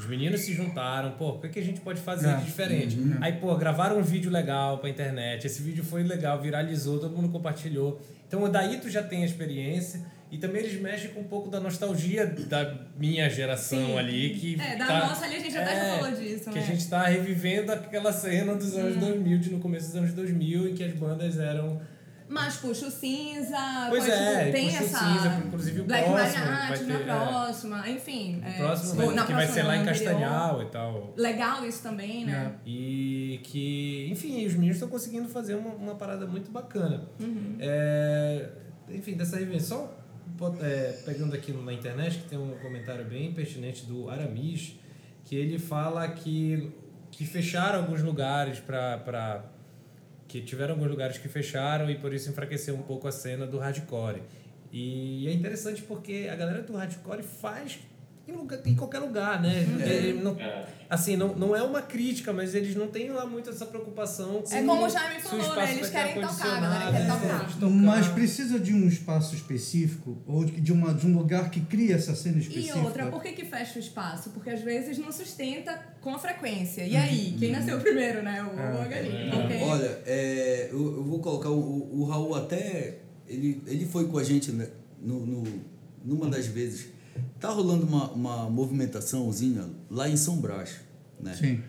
os 0.00 0.06
meninos 0.06 0.40
se 0.40 0.54
juntaram, 0.54 1.12
pô, 1.12 1.30
o 1.30 1.38
que, 1.40 1.48
que 1.50 1.58
a 1.58 1.62
gente 1.62 1.80
pode 1.80 2.00
fazer 2.00 2.28
É. 2.30 2.36
de 2.36 2.44
diferente? 2.46 2.98
Aí, 3.20 3.34
pô, 3.34 3.54
gravaram 3.56 3.98
um 3.98 4.02
vídeo 4.02 4.30
legal 4.30 4.78
pra 4.78 4.88
internet, 4.88 5.46
esse 5.46 5.62
vídeo 5.62 5.84
foi 5.84 6.02
legal, 6.02 6.40
viralizou, 6.40 6.98
todo 6.98 7.14
mundo 7.14 7.28
compartilhou. 7.28 8.00
Então 8.26 8.48
daí 8.50 8.78
tu 8.78 8.88
já 8.88 9.02
tem 9.02 9.22
a 9.22 9.26
experiência 9.26 10.00
e 10.32 10.38
também 10.38 10.62
eles 10.62 10.80
mexem 10.80 11.10
com 11.10 11.20
um 11.20 11.24
pouco 11.24 11.50
da 11.50 11.58
nostalgia 11.60 12.24
da 12.26 12.74
minha 12.96 13.28
geração 13.28 13.78
Sim. 13.88 13.98
ali, 13.98 14.30
que 14.30 14.60
É, 14.60 14.76
da 14.76 14.86
tá- 14.86 15.08
nossa 15.08 15.24
ali 15.26 15.36
a 15.36 15.40
gente 15.40 15.56
até 15.58 15.74
já 15.76 15.84
é, 15.84 15.98
falou 15.98 16.16
disso, 16.16 16.44
que 16.50 16.58
né? 16.58 16.62
a 16.62 16.66
gente 16.66 16.88
tá 16.88 17.02
revivendo 17.06 17.72
aquela 17.72 18.12
cena 18.12 18.54
dos 18.54 18.74
anos 18.76 18.96
2000, 18.96 19.38
de 19.38 19.50
no 19.50 19.58
começo 19.58 19.86
dos 19.88 19.96
anos 19.96 20.14
2000, 20.14 20.68
em 20.70 20.74
que 20.74 20.82
as 20.84 20.92
bandas 20.94 21.38
eram 21.38 21.80
Mas 22.32 22.56
puxa 22.58 22.86
o 22.86 22.90
cinza, 22.92 23.56
Pois 23.88 24.04
pode- 24.04 24.16
é, 24.16 24.52
tem 24.52 24.66
Puxa 24.66 24.80
o 24.82 24.84
essa. 24.86 24.98
Cinza, 24.98 25.42
inclusive 25.46 25.80
o 25.80 25.84
Black 25.84 26.04
próximo 26.08 26.44
vai 26.44 26.82
na 26.84 26.94
é. 26.94 27.04
próxima, 27.04 27.90
enfim. 27.90 28.40
O 28.40 28.46
é, 28.46 28.52
próximo 28.58 28.90
ou 29.00 29.06
vai, 29.08 29.14
na 29.16 29.26
que 29.26 29.32
vai 29.32 29.46
próxima, 29.46 29.54
ser 29.62 29.62
lá 29.68 29.76
em 29.76 29.80
anterior. 29.80 30.04
Castanhal 30.12 30.62
e 30.62 30.66
tal. 30.66 31.14
Legal 31.16 31.66
isso 31.66 31.82
também, 31.82 32.24
né? 32.24 32.52
E 32.64 33.40
que, 33.42 34.08
enfim, 34.12 34.46
os 34.46 34.52
meninos 34.54 34.76
estão 34.76 34.88
conseguindo 34.88 35.28
fazer 35.28 35.56
uma, 35.56 35.70
uma 35.70 35.94
parada 35.96 36.24
muito 36.24 36.52
bacana. 36.52 37.02
Uhum. 37.20 37.56
É, 37.58 38.48
enfim, 38.90 39.14
dessa 39.14 39.36
bot- 40.38 40.62
é, 40.62 41.00
pegando 41.04 41.34
aqui 41.34 41.52
na 41.52 41.72
internet, 41.72 42.18
que 42.18 42.28
tem 42.28 42.38
um 42.38 42.56
comentário 42.62 43.04
bem 43.04 43.32
pertinente 43.32 43.84
do 43.86 44.08
Aramis, 44.08 44.78
que 45.24 45.34
ele 45.34 45.58
fala 45.58 46.06
que, 46.08 46.70
que 47.10 47.26
fecharam 47.26 47.80
alguns 47.80 48.02
lugares 48.02 48.60
para 48.60 49.42
que 50.30 50.40
tiveram 50.40 50.74
alguns 50.74 50.88
lugares 50.88 51.18
que 51.18 51.28
fecharam 51.28 51.90
e 51.90 51.96
por 51.96 52.14
isso 52.14 52.30
enfraqueceu 52.30 52.76
um 52.76 52.82
pouco 52.82 53.08
a 53.08 53.12
cena 53.12 53.48
do 53.48 53.58
hardcore. 53.58 54.22
E 54.72 55.26
é 55.26 55.32
interessante 55.32 55.82
porque 55.82 56.28
a 56.30 56.36
galera 56.36 56.62
do 56.62 56.72
hardcore 56.76 57.24
faz 57.24 57.80
em, 58.28 58.32
lugar- 58.32 58.60
em 58.64 58.74
qualquer 58.76 58.98
lugar, 59.00 59.42
né? 59.42 59.66
Ele 59.84 60.22
não- 60.22 60.38
É. 60.38 60.64
assim, 60.88 61.16
não, 61.16 61.34
não 61.34 61.56
é 61.56 61.62
uma 61.62 61.82
crítica, 61.82 62.32
mas 62.32 62.54
eles 62.54 62.76
não 62.76 62.86
têm 62.86 63.10
lá 63.10 63.26
muito 63.26 63.50
essa 63.50 63.66
preocupação 63.66 64.42
com 64.42 64.54
É 64.54 64.62
como 64.62 64.84
o 64.86 64.88
Jaime 64.88 65.16
o 65.18 65.20
falou, 65.20 65.40
espaço 65.40 65.60
né? 65.60 65.72
Eles 65.74 65.90
querem 65.90 66.14
tocar, 66.14 66.56
a 66.56 66.60
galera 66.60 66.92
quer 66.92 67.06
tocar. 67.06 67.70
Mas 67.70 68.06
precisa 68.08 68.58
de 68.60 68.72
um 68.72 68.86
espaço 68.86 69.34
específico 69.34 70.18
ou 70.26 70.44
de, 70.44 70.72
uma, 70.72 70.94
de 70.94 71.06
um 71.06 71.16
lugar 71.16 71.50
que 71.50 71.60
cria 71.60 71.96
essa 71.96 72.14
cena 72.14 72.36
E 72.36 72.40
específica. 72.40 72.78
outra, 72.78 73.06
por 73.06 73.20
que, 73.22 73.32
que 73.32 73.44
fecha 73.44 73.78
o 73.78 73.82
espaço? 73.82 74.30
Porque 74.30 74.50
às 74.50 74.60
vezes 74.60 74.96
não 74.98 75.10
sustenta 75.10 75.72
com 76.00 76.14
a 76.14 76.18
frequência. 76.18 76.82
E 76.86 76.96
aí, 76.96 77.34
quem 77.38 77.50
nasceu 77.50 77.80
primeiro, 77.80 78.22
né? 78.22 78.42
O 78.42 78.46
ovo 78.46 78.76
ou 78.76 78.82
a 78.82 78.86
galinha? 78.86 79.34
ok? 79.44 79.60
Olha, 79.62 79.98
é, 80.06 80.68
eu, 80.70 80.78
eu 80.98 81.02
vou 81.04 81.18
colocar 81.20 81.48
o, 81.50 81.58
o, 81.58 82.00
o 82.00 82.04
Raul 82.04 82.34
até. 82.36 82.98
Ele, 83.28 83.60
ele 83.66 83.86
foi 83.86 84.06
com 84.08 84.18
a 84.18 84.24
gente 84.24 84.50
né, 84.52 84.68
no, 85.00 85.24
no, 85.26 85.44
numa 86.04 86.28
das 86.28 86.46
vezes. 86.46 86.88
Tá 87.38 87.50
rolando 87.50 87.86
uma, 87.86 88.10
uma 88.10 88.50
movimentaçãozinha 88.50 89.68
lá 89.90 90.08
em 90.08 90.16
São 90.16 90.36
Brás. 90.36 90.76
Né? 91.18 91.34
Sim. 91.34 91.62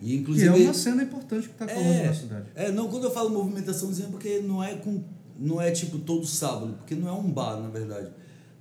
E 0.00 0.16
inclusive. 0.16 0.46
é 0.46 0.52
uma 0.52 0.74
cena 0.74 1.02
importante 1.02 1.48
que 1.48 1.54
está 1.54 1.66
falando 1.66 1.86
é, 1.86 2.06
na 2.06 2.14
cidade. 2.14 2.46
é, 2.54 2.70
não, 2.70 2.88
quando 2.88 3.04
eu 3.04 3.10
falo 3.10 3.30
movimentaçãozinha, 3.30 4.08
é 4.08 4.10
porque 4.10 4.38
não 4.40 4.62
é 4.62 4.74
com. 4.76 5.02
Não 5.40 5.60
é 5.60 5.70
tipo 5.70 5.98
todo 5.98 6.26
sábado, 6.26 6.74
porque 6.78 6.94
não 6.96 7.08
é 7.08 7.12
um 7.12 7.30
bar, 7.30 7.60
na 7.60 7.68
verdade. 7.68 8.10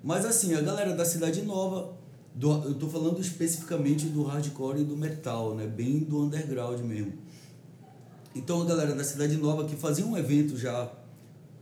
Mas 0.04 0.26
assim, 0.26 0.54
a 0.54 0.62
galera 0.62 0.96
da 0.96 1.04
Cidade 1.04 1.42
Nova, 1.42 1.96
do, 2.36 2.52
eu 2.66 2.76
tô 2.76 2.88
falando 2.88 3.20
especificamente 3.20 4.06
do 4.06 4.24
hardcore 4.24 4.82
e 4.82 4.84
do 4.84 4.96
metal, 4.96 5.56
né? 5.56 5.66
Bem 5.66 6.00
do 6.00 6.22
underground 6.22 6.80
mesmo. 6.82 7.14
Então 8.36 8.62
a 8.62 8.66
galera 8.66 8.94
da 8.94 9.04
Cidade 9.04 9.36
Nova 9.38 9.66
que 9.66 9.76
fazia 9.76 10.06
um 10.06 10.16
evento 10.16 10.56
já 10.56 10.92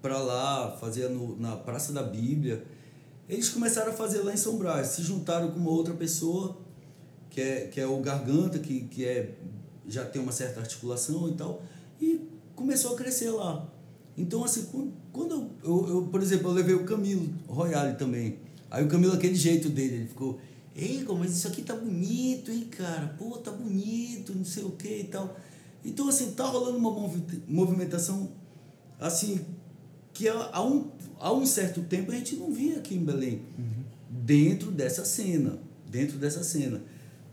pra 0.01 0.19
lá, 0.19 0.77
fazia 0.79 1.07
no, 1.07 1.39
na 1.39 1.55
Praça 1.55 1.93
da 1.93 2.03
Bíblia, 2.03 2.63
eles 3.27 3.49
começaram 3.49 3.91
a 3.91 3.93
fazer 3.93 4.19
lá 4.21 4.33
em 4.33 4.37
São 4.37 4.57
Brás, 4.57 4.87
se 4.87 5.01
juntaram 5.01 5.51
com 5.51 5.59
uma 5.59 5.71
outra 5.71 5.93
pessoa, 5.93 6.57
que 7.29 7.41
é, 7.41 7.67
que 7.67 7.79
é 7.79 7.87
o 7.87 7.99
Garganta, 7.99 8.59
que, 8.59 8.81
que 8.81 9.05
é, 9.05 9.35
já 9.87 10.05
tem 10.05 10.21
uma 10.21 10.31
certa 10.31 10.59
articulação 10.59 11.29
e 11.29 11.33
tal, 11.33 11.61
e 11.99 12.21
começou 12.55 12.93
a 12.93 12.95
crescer 12.95 13.29
lá. 13.31 13.67
Então, 14.17 14.43
assim, 14.43 14.67
quando, 15.11 15.33
eu, 15.33 15.49
eu, 15.63 15.87
eu, 15.89 16.01
por 16.07 16.21
exemplo, 16.21 16.49
eu 16.49 16.53
levei 16.53 16.75
o 16.75 16.85
Camilo 16.85 17.27
Royale 17.47 17.97
também, 17.97 18.39
aí 18.71 18.83
o 18.83 18.87
Camilo, 18.87 19.13
aquele 19.13 19.35
jeito 19.35 19.69
dele, 19.69 19.95
ele 19.95 20.07
ficou, 20.07 20.39
ei, 20.75 21.05
mas 21.19 21.31
isso 21.31 21.47
aqui 21.47 21.61
tá 21.61 21.75
bonito, 21.75 22.51
hein, 22.51 22.67
cara, 22.71 23.15
pô, 23.17 23.31
tá 23.37 23.51
bonito, 23.51 24.33
não 24.33 24.45
sei 24.45 24.63
o 24.63 24.71
que 24.71 24.99
e 24.99 25.03
tal. 25.05 25.35
Então, 25.83 26.07
assim, 26.07 26.31
tá 26.31 26.45
rolando 26.45 26.77
uma 26.77 26.91
movi- 26.91 27.43
movimentação, 27.47 28.29
assim, 28.99 29.41
que 30.13 30.29
há, 30.29 30.49
há 30.53 30.65
um, 30.65 30.89
há 31.19 31.31
um 31.33 31.45
certo 31.45 31.81
tempo 31.81 32.11
a 32.11 32.15
gente 32.15 32.35
não 32.35 32.51
via 32.51 32.77
aqui 32.77 32.95
em 32.95 33.03
Belém, 33.03 33.41
dentro 34.09 34.71
dessa 34.71 35.05
cena, 35.05 35.57
dentro 35.89 36.17
dessa 36.17 36.43
cena. 36.43 36.81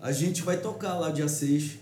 A 0.00 0.12
gente 0.12 0.42
vai 0.42 0.60
tocar 0.60 0.98
lá 0.98 1.10
dia 1.10 1.28
6, 1.28 1.78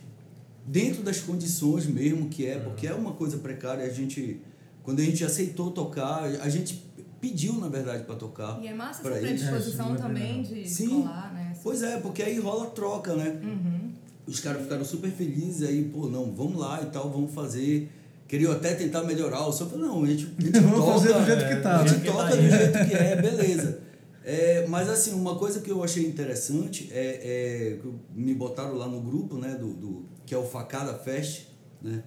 dentro 0.66 1.02
das 1.02 1.20
condições 1.20 1.86
mesmo 1.86 2.28
que 2.28 2.46
é, 2.46 2.58
porque 2.58 2.86
é 2.86 2.94
uma 2.94 3.12
coisa 3.12 3.38
precária, 3.38 3.84
a 3.84 3.90
gente, 3.90 4.40
quando 4.82 5.00
a 5.00 5.04
gente 5.04 5.24
aceitou 5.24 5.70
tocar, 5.70 6.24
a 6.24 6.48
gente 6.48 6.84
pediu, 7.20 7.54
na 7.54 7.68
verdade, 7.68 8.04
para 8.04 8.16
tocar. 8.16 8.60
E 8.62 8.66
é 8.66 8.74
massa 8.74 9.02
pra 9.02 9.12
essa 9.12 9.20
predisposição 9.20 9.90
É, 9.90 9.92
é 9.92 9.96
também 9.96 10.42
de 10.42 10.68
Sim. 10.68 11.02
colar, 11.02 11.32
né? 11.34 11.56
Pois 11.62 11.82
é, 11.82 11.98
porque 11.98 12.22
aí 12.22 12.38
rola 12.38 12.66
troca, 12.70 13.14
né? 13.14 13.40
Uhum. 13.42 13.92
Os 14.26 14.40
caras 14.40 14.62
ficaram 14.62 14.84
super 14.84 15.10
felizes 15.10 15.68
aí, 15.68 15.84
pô, 15.84 16.08
não, 16.08 16.32
vamos 16.32 16.58
lá 16.58 16.80
e 16.82 16.86
tal, 16.86 17.10
vamos 17.10 17.32
fazer. 17.34 17.90
Queriam 18.30 18.52
até 18.52 18.76
tentar 18.76 19.02
melhorar 19.02 19.44
o 19.44 19.52
som. 19.52 19.64
Eu 19.64 19.70
falei, 19.70 19.86
não, 19.86 20.04
a 20.04 20.06
gente, 20.06 20.32
a 20.38 20.40
gente 20.40 20.60
Vamos 20.60 20.78
toca. 20.78 20.92
fazer 20.92 21.14
do 21.14 21.26
jeito 21.26 21.48
que 21.48 21.56
tá, 21.56 21.80
A 21.80 21.86
gente 21.88 21.98
né? 21.98 22.12
toca 22.12 22.36
do 22.36 22.42
jeito 22.42 22.88
que 22.88 22.94
é, 22.94 23.16
beleza. 23.20 23.80
É, 24.24 24.66
mas 24.68 24.88
assim, 24.88 25.14
uma 25.14 25.34
coisa 25.34 25.58
que 25.58 25.68
eu 25.68 25.82
achei 25.82 26.06
interessante 26.06 26.88
é, 26.92 27.74
é 27.74 27.78
que 27.82 27.92
me 28.14 28.32
botaram 28.32 28.76
lá 28.76 28.86
no 28.86 29.00
grupo, 29.00 29.34
né, 29.36 29.56
do, 29.56 29.74
do 29.74 30.04
que 30.24 30.32
é 30.32 30.38
o 30.38 30.44
Facada 30.44 30.94
Fest, 30.94 31.46
né? 31.82 32.04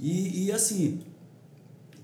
E, 0.00 0.46
e 0.46 0.52
assim, 0.52 1.00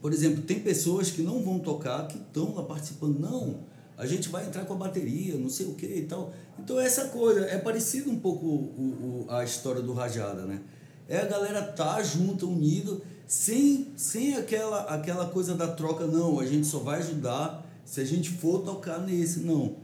por 0.03 0.13
exemplo, 0.13 0.43
tem 0.43 0.61
pessoas 0.61 1.11
que 1.11 1.23
não 1.23 1.43
vão 1.43 1.59
tocar, 1.59 2.07
que 2.09 2.19
estão 2.19 2.55
lá 2.55 2.65
participando. 2.65 3.19
Não, 3.19 3.61
a 3.97 4.05
gente 4.05 4.29
vai 4.29 4.45
entrar 4.45 4.67
com 4.67 4.75
a 4.75 4.77
bateria, 4.77 5.35
não 5.37 5.49
sei 5.49 5.65
o 5.65 5.73
que 5.73 5.87
e 5.87 6.03
tal. 6.03 6.31
Então, 6.59 6.79
essa 6.79 7.07
coisa, 7.07 7.47
é 7.47 7.57
parecido 7.57 8.11
um 8.11 8.19
pouco 8.19 8.45
o, 8.45 9.25
o, 9.29 9.31
a 9.31 9.43
história 9.43 9.81
do 9.81 9.95
Rajada, 9.95 10.45
né? 10.45 10.61
É 11.09 11.21
a 11.21 11.25
galera 11.25 11.63
tá 11.63 12.03
junta, 12.03 12.45
unido, 12.45 13.03
sem, 13.27 13.89
sem 13.97 14.35
aquela, 14.37 14.83
aquela 14.83 15.27
coisa 15.29 15.55
da 15.55 15.69
troca, 15.69 16.07
não, 16.07 16.39
a 16.41 16.47
gente 16.47 16.67
só 16.67 16.79
vai 16.81 16.99
ajudar 17.01 17.67
se 17.85 18.01
a 18.01 18.05
gente 18.05 18.31
for 18.31 18.63
tocar 18.63 18.99
nesse, 18.99 19.41
não. 19.41 19.77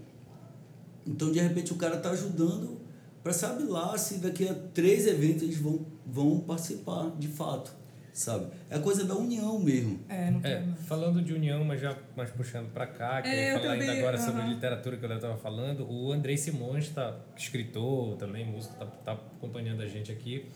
Então, 1.07 1.33
de 1.33 1.41
repente, 1.41 1.73
o 1.73 1.77
cara 1.77 1.97
tá 1.97 2.11
ajudando 2.11 2.79
para 3.23 3.33
sabe 3.33 3.65
lá 3.65 3.97
se 3.99 4.19
daqui 4.19 4.49
a 4.49 4.55
três 4.55 5.07
eventos 5.07 5.43
eles 5.43 5.59
vão, 5.59 5.85
vão 6.07 6.41
participar 6.41 7.11
de 7.19 7.29
fato, 7.29 7.73
sabe? 8.13 8.47
É 8.71 8.77
a 8.77 8.81
coisa 8.81 9.05
da 9.05 9.15
união 9.15 9.59
mesmo. 9.59 10.01
É, 10.09 10.31
não 10.31 10.41
É, 10.43 10.63
falando 10.87 11.21
de 11.21 11.33
união, 11.35 11.65
mas 11.65 11.81
já 11.81 11.97
mais 12.17 12.31
puxando 12.31 12.71
para 12.73 12.87
cá, 12.87 13.21
que 13.23 13.29
É, 13.29 13.55
eu 13.55 13.61
falar 13.61 13.73
ainda 13.73 13.85
também, 13.87 14.01
agora 14.01 14.19
sobre 14.19 14.43
aham. 14.43 14.53
literatura 14.55 14.97
que 14.97 15.05
eu 15.05 15.13
estava 15.13 15.37
falando, 15.37 15.87
o 15.91 16.13
Andrei 16.13 16.37
Simões, 16.37 16.89
tá, 16.91 17.17
escritor 17.37 18.17
também, 18.17 18.47
músico, 18.47 18.75
tá, 18.77 18.87
tá 18.87 19.13
acompanhando 19.13 19.83
a 19.83 19.87
gente 19.87 20.13
aqui, 20.13 20.47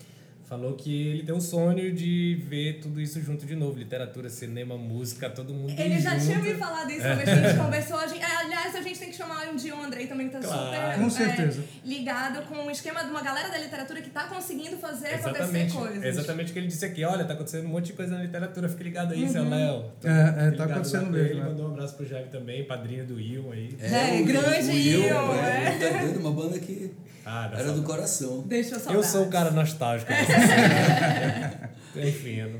falou 0.45 0.73
que 0.73 1.07
ele 1.07 1.23
tem 1.23 1.33
um 1.33 1.39
sonho 1.41 1.93
de 1.93 2.41
ver 2.47 2.79
tudo 2.81 2.99
isso 3.01 3.21
junto 3.21 3.45
de 3.45 3.55
novo, 3.55 3.77
literatura, 3.79 4.29
cinema, 4.29 4.77
música, 4.77 5.29
todo 5.29 5.53
mundo 5.53 5.73
Ele 5.77 5.99
já 5.99 6.11
junto. 6.17 6.25
tinha 6.25 6.39
me 6.39 6.53
falado 6.55 6.89
isso 6.91 7.01
que 7.01 7.07
a 7.29 7.35
gente 7.35 7.57
conversou. 7.57 7.97
A 7.97 8.07
gente, 8.07 8.21
é, 8.21 8.35
aliás, 8.37 8.75
a 8.75 8.81
gente 8.81 8.99
tem 8.99 9.09
que 9.09 9.15
chamar 9.15 9.47
um 9.47 9.55
o 9.55 9.83
Andrei 9.83 10.07
também, 10.07 10.27
que 10.27 10.33
tá 10.33 10.39
Claro. 10.41 10.65
super 10.75 10.95
Com 10.99 11.05
é, 11.07 11.09
certeza. 11.09 11.63
ligado 11.85 12.41
com 12.47 12.65
o 12.67 12.71
esquema 12.71 13.03
de 13.03 13.09
uma 13.09 13.21
galera 13.21 13.49
da 13.49 13.57
literatura 13.57 14.01
que 14.01 14.09
tá 14.09 14.25
conseguindo 14.27 14.77
fazer 14.77 15.07
acontecer 15.07 15.29
Exatamente, 15.39 15.73
coisas. 15.73 16.03
exatamente 16.03 16.49
o 16.49 16.53
que 16.53 16.59
ele 16.59 16.67
disse 16.67 16.85
aqui. 16.85 17.03
Olha, 17.03 17.23
tá 17.25 17.33
acontecendo 17.33 17.65
um 17.65 17.69
monte 17.69 17.87
de 17.87 17.93
coisa 17.93 18.15
na 18.15 18.23
literatura, 18.23 18.67
fique 18.69 18.83
ligado 18.83 19.13
aí, 19.13 19.23
Uhum. 19.23 19.29
seu 19.31 19.49
Léo. 19.49 19.85
É, 20.03 20.47
é, 20.47 20.51
tá 20.51 20.65
acontecendo 20.65 21.09
mesmo, 21.09 21.27
Ele 21.27 21.39
né? 21.39 21.45
mandou 21.47 21.69
um 21.69 21.71
abraço 21.71 21.95
pro 21.95 22.05
Jaime 22.05 22.27
também, 22.29 22.63
padrinho 22.65 23.05
do 23.05 23.19
Ion 23.19 23.51
aí. 23.51 23.75
É, 23.81 24.21
o- 24.21 24.25
grande 24.25 24.69
o 24.69 24.73
Ion, 24.73 25.07
Ion, 25.07 25.33
é, 25.35 25.67
é. 25.67 25.89
tá 25.91 25.97
doido, 25.99 26.19
uma 26.19 26.31
banda 26.31 26.59
que 26.59 26.91
Ah, 27.25 27.49
era 27.53 27.71
do 27.71 27.83
coração. 27.83 28.41
Deixa 28.47 28.75
eu 28.75 28.91
Eu 28.93 29.03
sou 29.03 29.23
o 29.25 29.29
cara 29.29 29.49
nostálgico. 29.51 30.11
Enfim, 31.95 32.35
eu 32.37 32.49
não 32.51 32.59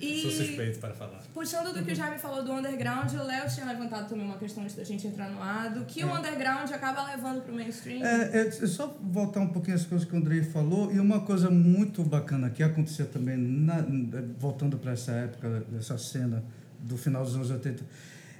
E- 0.00 0.22
sou 0.22 0.30
suspeito 0.30 0.78
para 0.78 0.92
falar. 0.94 1.22
Puxando 1.32 1.72
do 1.74 1.82
que 1.84 1.92
o 1.92 1.94
Jaime 1.94 2.18
falou 2.18 2.42
do 2.44 2.52
underground, 2.52 3.12
o 3.12 3.22
Léo 3.22 3.48
tinha 3.48 3.66
levantado 3.66 4.08
também 4.08 4.24
uma 4.24 4.38
questão 4.38 4.62
antes 4.62 4.74
da 4.76 4.84
gente 4.84 5.06
entrar 5.06 5.28
no 5.30 5.42
ar, 5.42 5.70
do 5.70 5.84
que 5.84 6.04
o 6.04 6.14
underground 6.14 6.70
acaba 6.70 7.02
levando 7.04 7.42
pro 7.42 7.52
mainstream. 7.54 8.04
É, 8.04 8.30
é, 8.38 8.46
é 8.48 8.50
só 8.66 8.96
voltar 9.02 9.40
um 9.40 9.48
pouquinho 9.48 9.76
às 9.76 9.84
coisas 9.84 10.06
que 10.06 10.14
o 10.14 10.18
Andrei 10.18 10.42
falou, 10.42 10.92
e 10.92 10.98
uma 11.00 11.20
coisa 11.20 11.50
muito 11.50 12.02
bacana 12.02 12.48
que 12.50 12.62
acontecia 12.62 13.04
também, 13.06 13.36
na- 13.36 13.84
voltando 14.38 14.78
para 14.78 14.92
essa 14.92 15.12
época, 15.12 15.64
dessa 15.68 15.98
cena 15.98 16.42
do 16.80 16.96
final 16.96 17.24
dos 17.24 17.34
anos 17.34 17.50
80, 17.50 17.82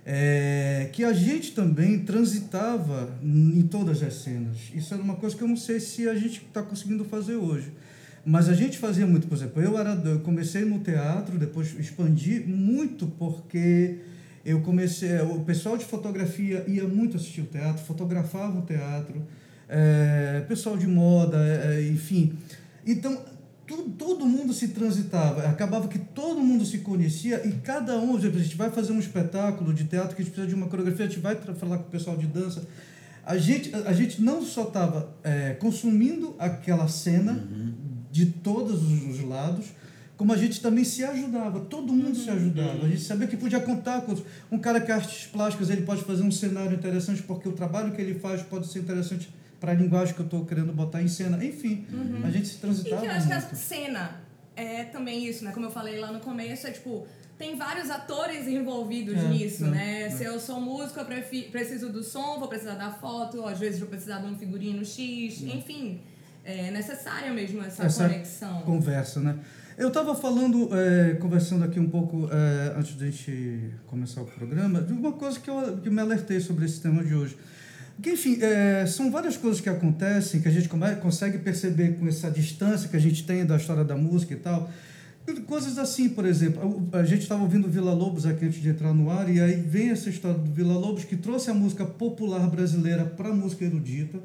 é 0.09 0.89
que 0.93 1.03
a 1.03 1.13
gente 1.13 1.51
também 1.51 1.99
transitava 1.99 3.19
em 3.21 3.63
todas 3.63 4.01
as 4.05 4.15
cenas. 4.15 4.57
Isso 4.73 4.95
era 4.95 5.03
uma 5.03 5.17
coisa 5.17 5.35
que 5.35 5.43
eu 5.43 5.49
não 5.49 5.57
sei 5.57 5.81
se 5.81 6.09
a 6.09 6.15
gente 6.15 6.43
está 6.47 6.63
conseguindo 6.63 7.05
fazer 7.05 7.35
hoje. 7.35 7.73
Mas 8.25 8.49
a 8.49 8.55
gente 8.55 8.79
fazia 8.79 9.07
muito, 9.07 9.27
por 9.27 9.37
exemplo, 9.37 9.61
eu, 9.61 9.77
era, 9.77 9.95
eu 10.05 10.21
comecei 10.21 10.65
no 10.65 10.79
teatro, 10.79 11.37
depois 11.39 11.77
expandi 11.79 12.41
muito 12.41 13.09
porque 13.19 13.99
eu 14.45 14.61
comecei, 14.61 15.21
o 15.23 15.41
pessoal 15.41 15.77
de 15.77 15.85
fotografia 15.85 16.65
ia 16.69 16.85
muito 16.85 17.17
assistir 17.17 17.41
o 17.41 17.47
teatro, 17.47 17.85
fotografava 17.85 18.59
o 18.59 18.63
teatro, 18.63 19.27
é, 19.69 20.45
pessoal 20.49 20.77
de 20.77 20.87
moda, 20.87 21.37
é, 21.39 21.83
enfim. 21.89 22.33
Então, 22.87 23.21
tu, 23.67 23.83
todo 23.99 24.25
mundo 24.27 24.53
se 24.53 24.69
transitava, 24.69 25.43
acabava 25.49 25.89
que 25.89 25.99
todo 25.99 26.41
mundo 26.41 26.65
se 26.65 26.79
conhecia 26.79 27.47
e 27.47 27.53
cada 27.53 27.99
um, 27.99 28.17
a 28.17 28.21
gente 28.21 28.57
vai 28.57 28.71
fazer 28.71 28.93
um 28.93 28.99
espetáculo 28.99 29.75
de 29.75 29.85
teatro 29.85 30.15
que 30.15 30.23
a 30.23 30.25
gente 30.25 30.33
precisa 30.33 30.49
de 30.49 30.55
uma 30.55 30.69
coreografia, 30.69 31.07
a 31.07 31.09
gente 31.09 31.21
vai 31.21 31.35
falar 31.35 31.79
com 31.79 31.85
o 31.85 31.91
pessoal 31.91 32.17
de 32.17 32.27
dança. 32.27 32.67
A 33.25 33.37
gente, 33.37 33.75
a 33.75 33.93
gente 33.93 34.23
não 34.23 34.43
só 34.43 34.63
estava 34.63 35.13
consumindo 35.59 36.37
aquela 36.39 36.87
cena 36.87 37.47
de 38.13 38.27
todos 38.27 38.83
os, 38.83 39.17
os 39.17 39.25
lados, 39.25 39.67
como 40.17 40.33
a 40.33 40.37
gente 40.37 40.61
também 40.61 40.85
se 40.85 41.05
ajudava, 41.05 41.61
todo 41.61 41.93
mundo 41.93 42.17
se 42.17 42.31
ajudava. 42.31 42.87
A 42.87 42.89
gente 42.89 43.03
sabia 43.03 43.27
que 43.27 43.37
podia 43.37 43.61
contar 43.61 44.01
com. 44.01 44.17
Um 44.51 44.59
cara 44.59 44.81
que 44.81 44.91
é 44.91 44.95
artes 44.95 45.27
plásticas, 45.27 45.69
ele 45.69 45.83
pode 45.83 46.03
fazer 46.05 46.23
um 46.23 46.31
cenário 46.31 46.75
interessante 46.75 47.23
porque 47.23 47.49
o 47.49 47.53
trabalho 47.53 47.93
que 47.93 48.01
ele 48.01 48.19
faz 48.19 48.43
pode 48.43 48.67
ser 48.69 48.79
interessante 48.79 49.29
para 49.67 49.73
a 49.73 49.75
linguagem 49.83 50.15
que 50.15 50.21
eu 50.21 50.25
estou 50.25 50.45
querendo 50.47 50.73
botar 50.73 51.03
em 51.03 51.09
cena. 51.09 51.45
Enfim, 51.45 51.85
a 52.25 52.31
gente 52.31 52.47
se 52.47 52.55
E 52.55 52.59
transitava 52.61 53.01
que 53.03 53.09
eu 53.09 53.11
acho 53.11 53.27
que 53.27 53.33
a 53.33 53.41
muito. 53.41 53.57
cena 53.57 54.21
é 54.55 54.85
também 54.85 55.27
isso, 55.27 55.45
né? 55.45 55.51
Como 55.51 55.67
eu 55.67 55.71
falei 55.73 55.99
lá 55.99 56.13
no 56.13 56.21
começo, 56.21 56.69
é 56.69 56.71
tipo, 56.71 57.05
tem 57.37 57.57
vários 57.57 57.91
atores 57.91 58.47
envolvidos 58.47 59.17
É, 59.17 59.29
nisso, 59.29 59.65
é, 59.65 59.71
né? 59.71 60.03
é. 60.03 60.11
Se 60.11 60.23
eu 60.23 60.39
sou 60.39 60.61
músico, 60.61 61.01
eu 61.01 61.05
preciso 61.51 61.91
do 61.91 62.01
som, 62.05 62.39
vou 62.39 62.47
precisar 62.47 62.77
da 62.77 62.93
foto, 62.93 63.45
às 63.45 63.59
vezes 63.59 63.81
vou 63.81 63.89
precisar 63.89 64.21
de 64.21 64.27
um 64.27 64.37
figurino 64.39 64.85
X, 64.85 65.43
enfim. 65.43 66.01
É 66.45 66.71
necessária 66.71 67.33
mesmo 67.33 67.61
essa, 67.61 67.87
Essa 67.87 68.05
conexão. 68.09 68.63
conversa, 68.63 69.19
né? 69.19 69.37
Eu 69.77 69.89
estava 69.89 70.15
falando, 70.15 70.71
é, 70.73 71.15
conversando 71.15 71.65
aqui 71.65 71.81
um 71.81 71.91
pouco 71.91 72.29
é, 72.31 72.73
antes 72.79 72.97
de 72.97 73.03
a 73.05 73.11
gente 73.11 73.71
começar 73.89 74.23
o 74.23 74.27
programa, 74.27 74.81
de 74.81 74.93
uma 74.93 75.11
coisa 75.13 75.41
que 75.41 75.51
eu 75.51 75.79
que 75.83 75.91
me 75.91 76.01
alertei 76.01 76.39
sobre 76.39 76.65
esse 76.67 76.81
tema 76.81 77.03
de 77.05 77.13
hoje. 77.17 77.37
Porque, 77.97 78.11
enfim, 78.11 78.39
é, 78.43 78.87
são 78.87 79.11
várias 79.11 79.37
coisas 79.37 79.61
que 79.61 79.69
acontecem 79.69 80.41
que 80.41 80.49
a 80.49 80.51
gente 80.51 80.69
consegue 81.01 81.39
perceber 81.39 81.97
com 81.99 82.07
essa 82.07 82.31
distância 82.31 82.89
que 82.89 82.97
a 82.97 83.01
gente 83.01 83.25
tem 83.25 83.45
da 83.45 83.57
história 83.57 83.83
da 83.83 83.97
música 83.97 84.35
e 84.35 84.37
tal. 84.37 84.71
Coisas 85.47 85.77
assim, 85.77 86.11
por 86.11 86.25
exemplo, 86.25 86.89
a 86.93 87.03
gente 87.03 87.23
estava 87.23 87.43
ouvindo 87.43 87.69
Vila 87.69 87.93
Lobos 87.93 88.27
aqui 88.27 88.45
antes 88.45 88.63
de 88.63 88.69
entrar 88.69 88.95
no 88.95 89.11
ar, 89.11 89.29
e 89.29 89.41
aí 89.41 89.57
vem 89.61 89.91
essa 89.91 90.09
história 90.09 90.39
do 90.39 90.53
Vila 90.53 90.75
Lobos 90.75 91.05
que 91.05 91.17
trouxe 91.17 91.51
a 91.51 91.55
música 91.55 91.85
popular 91.85 92.49
brasileira 92.49 93.05
para 93.05 93.31
a 93.31 93.35
música 93.35 93.65
erudita. 93.65 94.21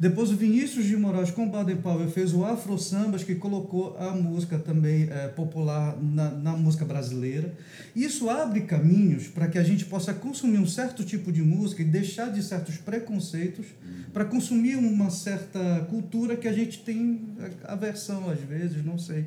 Depois 0.00 0.30
o 0.30 0.36
Vinícius 0.36 0.86
de 0.86 0.96
Moraes 0.96 1.32
com 1.32 1.48
Baden 1.48 1.78
Powell 1.78 2.08
fez 2.08 2.32
o 2.32 2.44
Afro 2.44 2.78
Sambas, 2.78 3.24
que 3.24 3.34
colocou 3.34 3.96
a 3.98 4.12
música 4.12 4.56
também 4.56 5.08
eh, 5.10 5.26
popular 5.34 5.98
na, 6.00 6.30
na 6.30 6.52
música 6.52 6.84
brasileira. 6.84 7.52
Isso 7.96 8.30
abre 8.30 8.60
caminhos 8.60 9.26
para 9.26 9.48
que 9.48 9.58
a 9.58 9.62
gente 9.64 9.84
possa 9.86 10.14
consumir 10.14 10.58
um 10.58 10.66
certo 10.68 11.02
tipo 11.02 11.32
de 11.32 11.42
música 11.42 11.82
e 11.82 11.84
deixar 11.84 12.30
de 12.30 12.44
certos 12.44 12.76
preconceitos 12.76 13.66
para 14.12 14.24
consumir 14.24 14.76
uma 14.76 15.10
certa 15.10 15.84
cultura 15.90 16.36
que 16.36 16.46
a 16.46 16.52
gente 16.52 16.78
tem 16.78 17.20
aversão 17.64 18.30
às 18.30 18.38
vezes, 18.38 18.84
não 18.84 18.98
sei. 18.98 19.26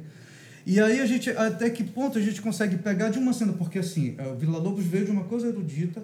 E 0.66 0.80
aí 0.80 1.02
a 1.02 1.06
gente, 1.06 1.30
até 1.32 1.70
que 1.70 1.84
ponto 1.84 2.18
a 2.18 2.22
gente 2.22 2.42
consegue 2.42 2.78
pegar 2.78 3.10
de 3.10 3.20
uma 3.20 3.34
cena, 3.34 3.52
porque 3.52 3.80
assim, 3.80 4.16
eh, 4.18 4.28
o 4.28 4.38
Vila 4.38 4.58
Lobos 4.58 4.86
veio 4.86 5.04
de 5.04 5.12
uma 5.12 5.26
coisa 5.26 5.48
erudita, 5.48 6.02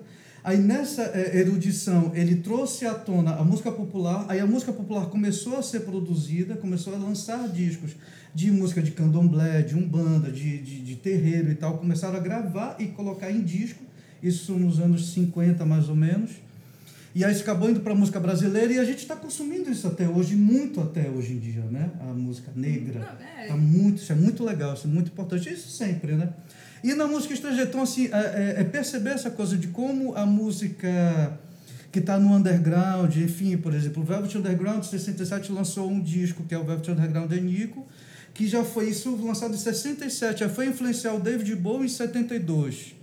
aí 0.47 0.57
nessa 0.57 1.01
eh, 1.13 1.39
erudição 1.39 2.13
ele 2.15 2.37
trouxe 2.37 2.85
à 2.85 2.93
tona 2.93 3.35
a 3.35 3.43
música 3.43 3.69
popular, 3.69 4.25
aí 4.29 4.39
a 4.39 4.47
música 4.47 4.71
popular 4.71 5.07
começou 5.07 5.57
a 5.57 5.61
ser 5.61 5.81
produzida, 5.81 6.55
começou 6.55 6.95
a 6.95 6.97
lançar 6.97 7.49
discos 7.49 7.97
de 8.33 8.49
música 8.49 8.81
de 8.81 8.91
candomblé, 8.91 9.61
de 9.61 9.75
umbanda, 9.75 10.31
de, 10.31 10.57
de, 10.59 10.79
de 10.79 10.95
terreiro 10.95 11.51
e 11.51 11.55
tal, 11.55 11.77
começaram 11.77 12.15
a 12.15 12.21
gravar 12.21 12.77
e 12.79 12.85
colocar 12.85 13.29
em 13.29 13.41
disco, 13.41 13.83
isso 14.23 14.53
nos 14.53 14.79
anos 14.79 15.11
50 15.11 15.65
mais 15.65 15.89
ou 15.89 15.95
menos, 15.97 16.31
e 17.13 17.25
aí 17.25 17.33
isso 17.33 17.41
acabou 17.41 17.69
indo 17.69 17.81
para 17.81 17.91
a 17.91 17.95
música 17.95 18.17
brasileira 18.17 18.71
e 18.71 18.79
a 18.79 18.85
gente 18.85 18.99
está 18.99 19.17
consumindo 19.17 19.69
isso 19.69 19.85
até 19.85 20.07
hoje, 20.07 20.33
muito 20.35 20.79
até 20.79 21.09
hoje 21.09 21.33
em 21.33 21.39
dia, 21.39 21.63
né? 21.63 21.89
A 21.99 22.13
música 22.13 22.51
negra. 22.55 22.99
Não, 22.99 23.43
é. 23.43 23.47
Tá 23.47 23.57
muito, 23.57 23.97
isso 24.01 24.11
é 24.11 24.15
muito 24.15 24.43
legal, 24.43 24.75
isso 24.75 24.85
é 24.85 24.89
muito 24.89 25.07
importante. 25.07 25.51
Isso 25.51 25.67
sempre, 25.67 26.13
né? 26.13 26.29
E 26.83 26.93
na 26.93 27.07
música 27.07 27.33
estrangeira, 27.33 27.67
então, 27.69 27.81
assim, 27.81 28.07
é, 28.11 28.55
é- 28.57 28.61
é 28.61 28.63
perceber 28.63 29.11
essa 29.11 29.29
coisa 29.29 29.57
de 29.57 29.67
como 29.67 30.15
a 30.15 30.25
música 30.25 31.39
que 31.91 31.99
está 31.99 32.19
no 32.19 32.33
underground, 32.35 33.15
enfim, 33.15 33.57
por 33.57 33.73
exemplo, 33.73 34.03
o 34.03 34.05
Velvet 34.05 34.37
Underground, 34.37 34.83
em 34.83 34.87
67, 34.87 35.51
lançou 35.51 35.89
um 35.89 35.99
disco 35.99 36.43
que 36.43 36.53
é 36.53 36.57
o 36.59 36.63
Velvet 36.63 36.91
Underground 36.91 37.29
de 37.31 37.41
Nico, 37.41 37.87
que 38.33 38.47
já 38.47 38.63
foi 38.63 38.89
isso 38.89 39.15
lançado 39.15 39.55
em 39.55 39.57
67, 39.57 40.41
já 40.41 40.49
foi 40.49 40.67
influenciar 40.67 41.13
o 41.13 41.19
David 41.19 41.55
Bowie 41.55 41.85
em 41.85 41.89
72, 41.89 42.95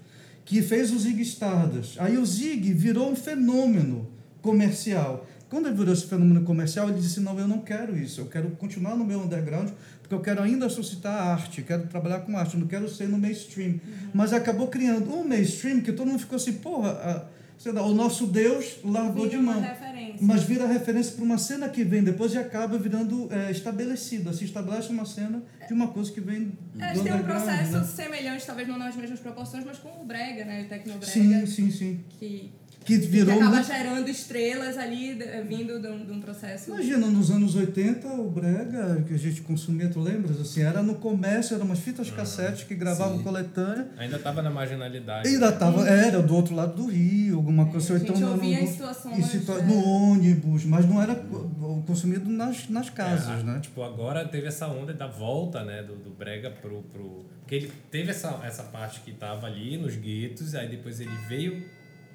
que 0.45 0.63
fez 0.63 0.93
o 0.93 0.99
Zig 0.99 1.21
Stardust. 1.23 1.99
Aí 1.99 2.17
o 2.19 2.25
Zig 2.25 2.73
virou 2.75 3.11
um 3.11 3.17
fenômeno 3.17 4.07
comercial. 4.43 5.27
Quando 5.55 5.67
ele 5.69 5.77
virou 5.77 5.95
esse 5.95 6.07
fenômeno 6.07 6.43
comercial, 6.43 6.89
ele 6.89 6.99
disse: 6.99 7.21
Não, 7.21 7.39
eu 7.39 7.47
não 7.47 7.61
quero 7.61 7.97
isso, 7.97 8.21
eu 8.21 8.27
quero 8.27 8.51
continuar 8.57 8.97
no 8.97 9.05
meu 9.05 9.21
underground, 9.21 9.71
porque 10.03 10.13
eu 10.13 10.21
quero 10.21 10.43
ainda 10.43 10.69
suscitar 10.69 11.15
arte, 11.29 11.63
quero 11.63 11.87
trabalhar 11.87 12.23
com 12.23 12.37
arte, 12.37 12.57
não 12.57 12.67
quero 12.67 12.89
ser 12.89 13.09
no 13.09 13.17
mainstream. 13.17 13.79
Mas 14.13 14.33
acabou 14.33 14.67
criando 14.67 15.15
um 15.15 15.23
mainstream 15.23 15.81
que 15.81 15.93
todo 15.93 16.09
mundo 16.09 16.19
ficou 16.19 16.35
assim: 16.35 16.55
Porra, 16.55 16.91
a, 16.91 17.83
o 17.83 17.95
nosso 17.95 18.27
Deus 18.27 18.79
largou 18.85 19.27
de 19.27 19.37
Vira 19.37 19.43
uma 19.43 19.53
mão. 19.53 19.63
referência. 19.63 20.19
Mas 20.21 20.43
vira 20.43 20.67
referência 20.67 21.13
para 21.13 21.25
uma 21.25 21.39
cena 21.39 21.69
que 21.69 21.85
vem 21.85 22.03
depois 22.03 22.35
e 22.35 22.39
acaba 22.39 22.77
virando 22.77 23.29
é, 23.33 23.53
estabelecida. 23.53 24.33
Se 24.33 24.45
estabelece 24.45 24.89
uma 24.89 25.07
cena 25.07 25.41
de 25.69 25.73
uma 25.73 25.87
coisa 25.87 26.11
que 26.11 26.21
vem 26.21 26.53
É, 26.81 26.95
do 26.95 27.05
tem 27.05 27.15
um 27.15 27.23
processo 27.23 27.79
né? 27.79 27.85
semelhante, 27.85 28.45
talvez 28.45 28.67
não 28.67 28.77
nas 28.77 28.97
mesmas 28.97 29.21
proporções, 29.21 29.65
mas 29.65 29.79
com 29.79 30.03
o 30.03 30.05
Brega, 30.05 30.45
né? 30.45 30.63
O 30.65 30.69
Tecnobrega. 30.69 31.07
Sim, 31.13 31.47
sim, 31.47 31.71
sim. 31.71 32.01
Que, 32.19 32.53
Que 32.85 32.99
que 32.99 33.07
virou 33.07 33.35
acaba 33.35 33.51
muito- 33.57 33.67
gerando 33.67 34.09
estrelas 34.09 34.77
ali, 34.77 35.15
de- 35.15 35.43
vindo 35.43 35.81
de 35.81 35.89
um, 35.89 36.05
de 36.05 36.13
um 36.13 36.21
processo. 36.21 36.71
Imagina, 36.71 37.07
nos 37.07 37.31
anos 37.31 37.55
80, 37.55 38.07
o 38.09 38.31
brega 38.31 39.03
que 39.09 39.15
a 39.15 39.19
gente 39.19 39.41
consumia, 39.43 39.89
tu 39.89 40.01
lembras? 40.01 40.41
Assim, 40.41 40.63
era 40.63 40.83
no 40.83 40.97
comércio, 40.97 41.55
eram 41.55 41.65
umas 41.67 41.79
fitas 41.79 42.11
cassete 42.11 42.67
que 42.67 42.75
gravavam 42.75 43.19
sim. 43.19 43.25
coletânea. 43.25 43.89
Ainda 43.97 44.19
tava 44.19 44.43
na 44.43 44.51
marginalidade. 44.51 45.29
Ainda 45.29 45.51
tava, 45.53 45.89
era 45.89 46.21
do 46.23 46.35
outro 46.35 46.55
lado 46.55 46.75
do 46.75 46.87
rio, 46.91 47.37
alguma 47.37 47.67
coisa. 47.67 47.93
a 47.93 47.95
ou 47.95 47.99
gente 47.99 48.11
então 48.11 48.21
no- 48.21 48.33
ouvia 48.35 48.59
no- 48.59 48.65
em 48.65 48.67
situações, 48.67 49.19
em 49.19 49.23
situa- 49.23 49.59
é. 49.59 49.63
No 49.63 49.85
ônibus, 49.85 50.65
mas 50.65 50.87
não 50.87 51.01
era 51.03 51.15
co- 51.15 51.83
consumido 51.87 52.29
nas, 52.29 52.69
nas 52.69 52.91
casas, 52.91 53.41
É, 53.41 53.43
né? 53.45 53.61
Tipo, 53.61 53.83
agora 53.83 54.27
teve 54.27 54.47
essa 54.47 54.67
onda 54.69 54.93
da 54.93 55.07
volta, 55.07 55.63
né, 55.65 55.83
do, 55.83 55.95
do 55.97 56.11
brega 56.11 56.51
pro, 56.51 56.83
pro... 56.93 57.25
Porque 57.41 57.55
ele 57.57 57.73
teve 57.91 58.11
essa, 58.11 58.41
essa 58.45 58.63
parte 58.63 59.01
que 59.01 59.13
tava 59.13 59.47
ali 59.47 59.77
nos 59.77 59.95
guetos, 59.97 60.55
aí 60.55 60.69
depois 60.69 60.99
ele 61.01 61.11
veio 61.29 61.63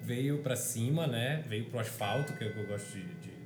veio 0.01 0.39
para 0.39 0.55
cima, 0.55 1.07
né, 1.07 1.43
veio 1.47 1.65
pro 1.65 1.79
asfalto, 1.79 2.33
que 2.33 2.43
é 2.43 2.47
o 2.47 2.53
que 2.53 2.59
eu 2.59 2.67
gosto 2.67 2.91
de, 2.93 3.01
de, 3.03 3.29
de 3.29 3.39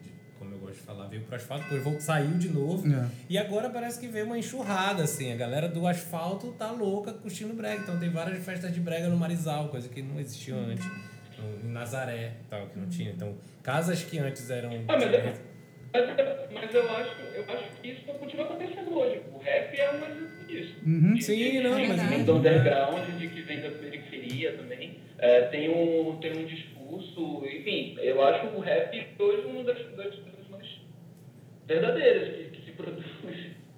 pode 0.73 0.79
falar, 0.79 1.07
veio 1.07 1.21
pro 1.23 1.35
asfalto, 1.35 1.63
depois 1.65 1.83
voltou, 1.83 2.01
saiu 2.01 2.31
de 2.37 2.49
novo. 2.49 2.87
É. 2.91 3.07
E 3.29 3.37
agora 3.37 3.69
parece 3.69 3.99
que 3.99 4.07
veio 4.07 4.25
uma 4.25 4.37
enxurrada, 4.37 5.03
assim. 5.03 5.31
A 5.31 5.35
galera 5.35 5.67
do 5.69 5.85
asfalto 5.87 6.51
tá 6.53 6.71
louca 6.71 7.13
curtindo 7.13 7.53
brega. 7.53 7.81
Então 7.81 7.99
tem 7.99 8.09
várias 8.09 8.43
festas 8.43 8.73
de 8.73 8.79
brega 8.79 9.07
no 9.07 9.17
Marizal, 9.17 9.69
coisa 9.69 9.87
que 9.87 10.01
não 10.01 10.19
existia 10.19 10.55
antes. 10.55 10.85
No, 11.37 11.67
em 11.69 11.71
Nazaré 11.71 12.33
tal, 12.49 12.67
que 12.67 12.79
não 12.79 12.87
tinha. 12.87 13.11
Então, 13.11 13.35
casas 13.61 14.03
que 14.03 14.17
antes 14.17 14.49
eram. 14.49 14.71
Ah, 14.87 14.97
mas, 14.97 15.03
é- 15.03 15.35
mas, 16.51 16.73
eu, 16.73 16.91
acho, 16.91 17.21
eu 17.35 17.43
acho 17.53 17.81
que 17.81 17.89
isso 17.89 18.05
continua 18.05 18.45
acontecendo 18.45 18.97
hoje. 18.97 19.21
O 19.31 19.37
rap 19.37 19.77
é 19.79 19.91
um 19.91 19.95
exemplo 19.97 20.42
disso. 20.53 20.75
Uhum. 20.85 21.13
De- 21.15 21.23
Sim, 21.23 21.35
de- 21.51 21.59
não, 21.61 21.75
de- 21.75 21.87
mas- 21.87 22.09
vem 22.09 22.23
do 22.23 22.35
underground, 22.37 23.05
de 23.19 23.27
que 23.27 23.41
vem 23.41 23.61
da 23.61 23.69
periferia 23.71 24.53
também. 24.57 24.97
É, 25.17 25.41
tem, 25.43 25.69
um, 25.69 26.17
tem 26.19 26.37
um 26.37 26.45
discurso, 26.45 27.43
enfim, 27.45 27.95
eu 28.01 28.21
acho 28.23 28.47
o 28.47 28.59
rap 28.59 29.07
hoje 29.19 29.47
uma 29.47 29.63
das, 29.63 29.77
das 29.95 30.15
coisas 30.15 30.47
mais 30.51 30.67
verdadeiras 31.67 32.35
que, 32.35 32.43
que 32.59 32.65
se 32.65 32.71
produz. 32.71 33.05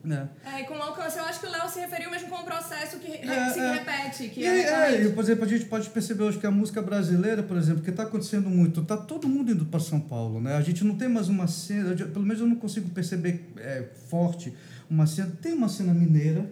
É. 0.08 0.28
É, 0.58 0.62
e 0.62 0.66
com 0.66 0.76
o 0.76 0.82
alcance, 0.84 1.18
eu 1.18 1.26
acho 1.26 1.40
que 1.40 1.48
o 1.48 1.50
Léo 1.52 1.68
se 1.68 1.80
referiu 1.80 2.12
mesmo 2.12 2.30
com 2.30 2.36
um 2.36 2.44
processo 2.44 3.00
que 3.00 3.12
É, 3.12 3.50
se 3.50 3.60
é. 3.60 3.72
repete, 3.74 4.30
que 4.30 4.40
E, 4.42 4.46
é, 4.46 4.62
é, 4.94 5.02
e, 5.04 5.10
por 5.12 5.24
exemplo, 5.24 5.46
a 5.46 5.48
gente 5.48 5.66
pode 5.66 5.90
perceber 5.90 6.22
hoje 6.24 6.38
que 6.38 6.46
a 6.46 6.52
música 6.52 6.80
brasileira, 6.80 7.42
por 7.42 7.58
exemplo, 7.58 7.82
que 7.82 7.90
está 7.90 8.04
acontecendo 8.04 8.48
muito, 8.48 8.82
está 8.82 8.96
todo 8.98 9.28
mundo 9.28 9.52
indo 9.52 9.66
para 9.66 9.80
São 9.80 10.00
Paulo, 10.00 10.40
né? 10.40 10.56
A 10.58 10.62
gente 10.62 10.84
não 10.84 10.96
tem 10.96 11.08
mais 11.08 11.28
uma 11.28 11.48
cena, 11.48 11.96
pelo 11.96 12.24
menos 12.24 12.40
eu 12.40 12.46
não 12.48 12.56
consigo 12.56 12.88
perceber 12.92 13.50
é, 13.58 13.84
forte 14.08 14.54
uma 14.88 15.08
cena. 15.08 15.32
Tem 15.42 15.54
uma 15.54 15.68
cena 15.70 15.92
mineira 15.92 16.46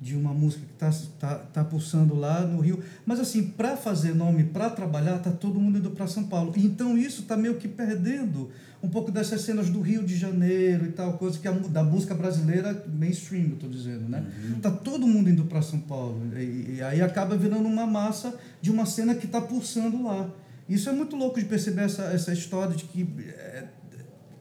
de 0.00 0.14
uma 0.14 0.32
música 0.32 0.64
que 0.66 0.84
está 0.84 0.90
tá, 1.18 1.34
tá 1.36 1.64
pulsando 1.64 2.14
lá 2.14 2.42
no 2.42 2.60
Rio, 2.60 2.82
mas 3.04 3.18
assim, 3.18 3.42
para 3.42 3.76
fazer 3.76 4.14
nome, 4.14 4.44
para 4.44 4.68
trabalhar, 4.68 5.18
tá 5.18 5.30
todo 5.30 5.58
mundo 5.58 5.78
indo 5.78 5.90
para 5.90 6.06
São 6.06 6.24
Paulo. 6.24 6.52
Então 6.56 6.98
isso 6.98 7.22
está 7.22 7.36
meio 7.36 7.54
que 7.54 7.66
perdendo 7.66 8.50
um 8.82 8.88
pouco 8.88 9.10
dessas 9.10 9.40
cenas 9.40 9.70
do 9.70 9.80
Rio 9.80 10.04
de 10.04 10.16
Janeiro 10.16 10.84
e 10.84 10.92
tal, 10.92 11.14
coisa 11.14 11.38
que 11.38 11.48
a, 11.48 11.50
da 11.50 11.82
música 11.82 12.14
brasileira 12.14 12.84
mainstream, 12.86 13.46
eu 13.46 13.54
estou 13.54 13.70
dizendo, 13.70 14.08
né? 14.08 14.24
Tá 14.60 14.70
todo 14.70 15.06
mundo 15.06 15.30
indo 15.30 15.44
para 15.46 15.62
São 15.62 15.80
Paulo 15.80 16.20
e, 16.36 16.76
e 16.76 16.82
aí 16.82 17.00
acaba 17.00 17.36
virando 17.36 17.66
uma 17.66 17.86
massa 17.86 18.34
de 18.60 18.70
uma 18.70 18.84
cena 18.84 19.14
que 19.14 19.26
está 19.26 19.40
pulsando 19.40 20.04
lá. 20.04 20.28
Isso 20.68 20.88
é 20.90 20.92
muito 20.92 21.16
louco 21.16 21.40
de 21.40 21.46
perceber 21.46 21.82
essa, 21.82 22.04
essa 22.04 22.32
história 22.32 22.76
de 22.76 22.84
que, 22.84 23.08
é, 23.28 23.64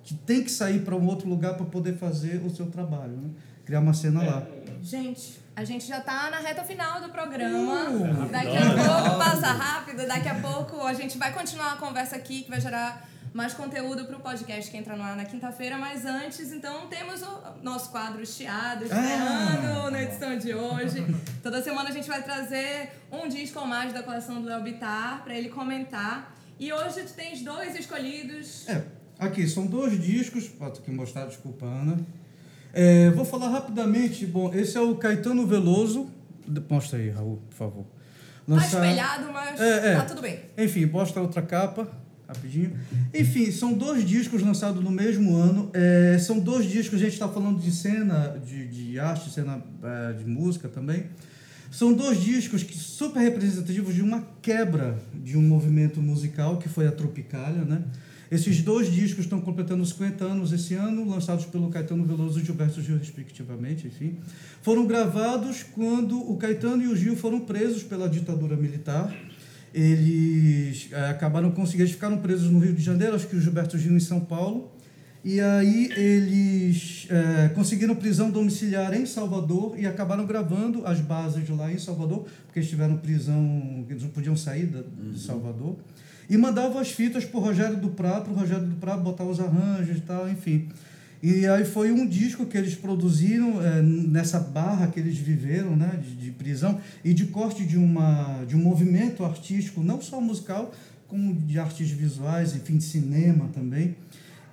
que 0.03 0.15
tem 0.15 0.43
que 0.43 0.51
sair 0.51 0.79
para 0.81 0.95
um 0.95 1.05
outro 1.05 1.29
lugar 1.29 1.55
para 1.55 1.65
poder 1.65 1.95
fazer 1.95 2.41
o 2.45 2.49
seu 2.49 2.65
trabalho, 2.65 3.15
né? 3.15 3.29
criar 3.63 3.79
uma 3.79 3.93
cena 3.93 4.23
lá. 4.23 4.47
Gente, 4.85 5.39
a 5.55 5.63
gente 5.63 5.87
já 5.87 5.99
tá 5.99 6.29
na 6.29 6.37
reta 6.37 6.63
final 6.63 7.01
do 7.01 7.09
programa. 7.09 7.89
Uh, 7.89 8.29
daqui 8.29 8.55
a 8.55 8.69
pouco 8.69 9.17
passa 9.17 9.47
rápido, 9.47 10.05
daqui 10.05 10.29
a 10.29 10.35
pouco 10.35 10.79
a 10.83 10.93
gente 10.93 11.17
vai 11.17 11.33
continuar 11.33 11.73
a 11.73 11.77
conversa 11.77 12.15
aqui, 12.15 12.43
que 12.43 12.51
vai 12.51 12.61
gerar 12.61 13.09
mais 13.33 13.55
conteúdo 13.55 14.05
para 14.05 14.15
o 14.15 14.19
podcast 14.19 14.69
que 14.69 14.77
entra 14.77 14.95
no 14.95 15.01
ar 15.01 15.15
na 15.15 15.25
quinta-feira. 15.25 15.75
Mas 15.75 16.05
antes, 16.05 16.51
então, 16.51 16.85
temos 16.85 17.23
o 17.23 17.63
nosso 17.63 17.89
quadro 17.89 18.23
Chiado, 18.27 18.83
estreando 18.83 19.89
na 19.89 20.03
edição 20.03 20.37
de 20.37 20.53
hoje. 20.53 21.03
Toda 21.41 21.63
semana 21.63 21.89
a 21.89 21.91
gente 21.91 22.07
vai 22.07 22.21
trazer 22.21 22.91
um 23.11 23.27
disco 23.27 23.59
ou 23.59 23.65
mais 23.65 23.91
da 23.91 24.03
coleção 24.03 24.39
do 24.39 24.47
Léo 24.47 24.61
Bittar 24.61 25.23
para 25.23 25.33
ele 25.33 25.49
comentar. 25.49 26.37
E 26.59 26.71
hoje 26.71 27.01
tu 27.01 27.13
tens 27.13 27.41
dois 27.41 27.75
escolhidos. 27.75 28.69
É, 28.69 28.83
aqui 29.17 29.47
são 29.47 29.65
dois 29.65 29.99
discos, 29.99 30.47
pode 30.47 30.77
aqui 30.77 30.91
mostrar, 30.91 31.25
desculpa, 31.25 31.65
Ana. 31.65 31.97
É, 32.75 33.09
vou 33.11 33.23
falar 33.23 33.47
rapidamente. 33.47 34.25
Bom, 34.25 34.53
esse 34.53 34.77
é 34.77 34.81
o 34.81 34.95
Caetano 34.95 35.47
Veloso. 35.47 36.07
Mostra 36.69 36.99
aí, 36.99 37.09
Raul, 37.09 37.41
por 37.49 37.55
favor. 37.55 37.85
Tá 38.47 38.57
espelhado, 38.57 39.31
mas 39.31 39.59
É, 39.59 39.93
é. 39.93 39.95
tá 39.95 40.03
tudo 40.03 40.21
bem. 40.21 40.39
Enfim, 40.57 40.85
mostra 40.85 41.21
outra 41.21 41.41
capa, 41.41 41.87
rapidinho. 42.27 42.77
Enfim, 43.13 43.49
são 43.49 43.71
dois 43.73 44.05
discos 44.05 44.41
lançados 44.43 44.83
no 44.83 44.91
mesmo 44.91 45.37
ano. 45.37 45.71
É, 45.73 46.17
são 46.19 46.37
dois 46.37 46.65
discos, 46.69 46.99
a 46.99 47.03
gente 47.03 47.13
está 47.13 47.29
falando 47.29 47.59
de 47.59 47.71
cena 47.71 48.37
de, 48.45 48.67
de 48.67 48.99
arte, 48.99 49.31
cena 49.31 49.63
é, 49.81 50.13
de 50.13 50.25
música 50.25 50.67
também. 50.67 51.05
São 51.71 51.93
dois 51.93 52.21
discos 52.21 52.61
que 52.61 52.77
super 52.77 53.19
representativos 53.21 53.95
de 53.95 54.01
uma 54.01 54.27
quebra 54.41 54.99
de 55.13 55.37
um 55.37 55.41
movimento 55.41 56.01
musical 56.01 56.57
que 56.57 56.67
foi 56.67 56.87
a 56.87 56.91
Tropicália, 56.91 57.63
né? 57.63 57.83
Esses 58.31 58.61
dois 58.61 58.91
discos 58.91 59.25
estão 59.25 59.39
completando 59.39 59.85
50 59.85 60.23
anos 60.25 60.51
esse 60.51 60.73
ano, 60.73 61.07
lançados 61.07 61.45
pelo 61.45 61.69
Caetano 61.69 62.03
Veloso 62.03 62.39
e 62.39 62.43
Gilberto 62.43 62.81
Gil, 62.81 62.97
respectivamente, 62.97 63.87
enfim. 63.87 64.17
Foram 64.61 64.87
gravados 64.87 65.63
quando 65.63 66.19
o 66.19 66.35
Caetano 66.37 66.83
e 66.83 66.87
o 66.87 66.95
Gil 66.95 67.15
foram 67.15 67.41
presos 67.41 67.83
pela 67.83 68.09
ditadura 68.09 68.55
militar. 68.55 69.15
Eles 69.73 70.89
eh, 70.91 71.09
acabaram 71.09 71.51
conseguindo, 71.51 71.89
ficaram 71.89 72.17
presos 72.17 72.49
no 72.49 72.59
Rio 72.59 72.73
de 72.73 72.81
Janeiro, 72.81 73.15
acho 73.15 73.27
que 73.27 73.35
o 73.35 73.41
Gilberto 73.41 73.77
Gil 73.77 73.95
em 73.95 73.99
São 73.99 74.19
Paulo. 74.19 74.71
E 75.23 75.41
aí 75.41 75.91
eles 75.97 77.07
eh, 77.09 77.49
conseguiram 77.53 77.95
prisão 77.95 78.29
domiciliar 78.29 78.93
em 78.93 79.05
Salvador 79.05 79.75
e 79.77 79.85
acabaram 79.85 80.25
gravando 80.25 80.85
as 80.85 80.99
bases 80.99 81.43
de 81.45 81.51
lá 81.51 81.71
em 81.71 81.79
Salvador, 81.79 82.25
porque 82.45 82.59
eles 82.59 82.69
tiveram 82.69 82.97
prisão, 82.97 83.85
eles 83.89 84.03
não 84.03 84.09
podiam 84.09 84.35
sair 84.35 84.67
de 84.67 85.19
Salvador. 85.19 85.75
E 86.29 86.37
mandavam 86.37 86.79
as 86.79 86.91
fitas 86.91 87.25
para 87.25 87.39
o 87.39 87.43
Rogério 87.43 87.77
Duprá, 87.77 88.21
para 88.21 88.31
o 88.31 88.35
Rogério 88.35 88.65
Duprá 88.65 88.97
botar 88.97 89.23
os 89.23 89.39
arranjos 89.39 89.97
e 89.97 90.01
tal, 90.01 90.29
enfim. 90.29 90.69
E 91.21 91.47
aí 91.47 91.65
foi 91.65 91.91
um 91.91 92.05
disco 92.05 92.45
que 92.45 92.57
eles 92.57 92.75
produziram 92.75 93.59
eh, 93.59 93.81
nessa 93.81 94.39
barra 94.39 94.87
que 94.87 94.99
eles 94.99 95.17
viveram, 95.17 95.75
né, 95.75 95.99
de, 96.01 96.15
de 96.15 96.31
prisão 96.31 96.79
e 97.03 97.13
de 97.13 97.25
corte 97.25 97.65
de 97.65 97.77
uma 97.77 98.43
de 98.45 98.55
um 98.55 98.59
movimento 98.59 99.23
artístico, 99.25 99.81
não 99.81 99.99
só 100.01 100.21
musical, 100.21 100.71
como 101.07 101.33
de 101.33 101.57
artes 101.57 101.89
visuais, 101.89 102.55
enfim, 102.55 102.77
de 102.77 102.83
cinema 102.83 103.49
também. 103.53 103.95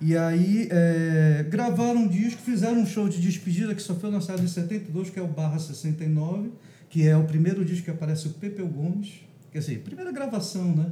E 0.01 0.17
aí 0.17 0.67
eh, 0.71 1.45
gravaram 1.49 2.01
um 2.01 2.07
disco, 2.07 2.41
fizeram 2.41 2.81
um 2.81 2.85
show 2.85 3.07
de 3.07 3.21
despedida 3.21 3.75
que 3.75 3.81
só 3.81 3.95
foi 3.95 4.09
lançado 4.09 4.43
em 4.43 4.47
72, 4.47 5.09
que 5.09 5.19
é 5.19 5.21
o 5.21 5.27
Barra 5.27 5.59
69, 5.59 6.51
que 6.89 7.07
é 7.07 7.15
o 7.15 7.23
primeiro 7.23 7.63
disco 7.63 7.85
que 7.85 7.91
aparece 7.91 8.27
o 8.27 8.31
Pepeu 8.31 8.67
Gomes, 8.67 9.21
quer 9.51 9.59
dizer, 9.59 9.79
primeira 9.79 10.11
gravação, 10.11 10.75
né? 10.75 10.87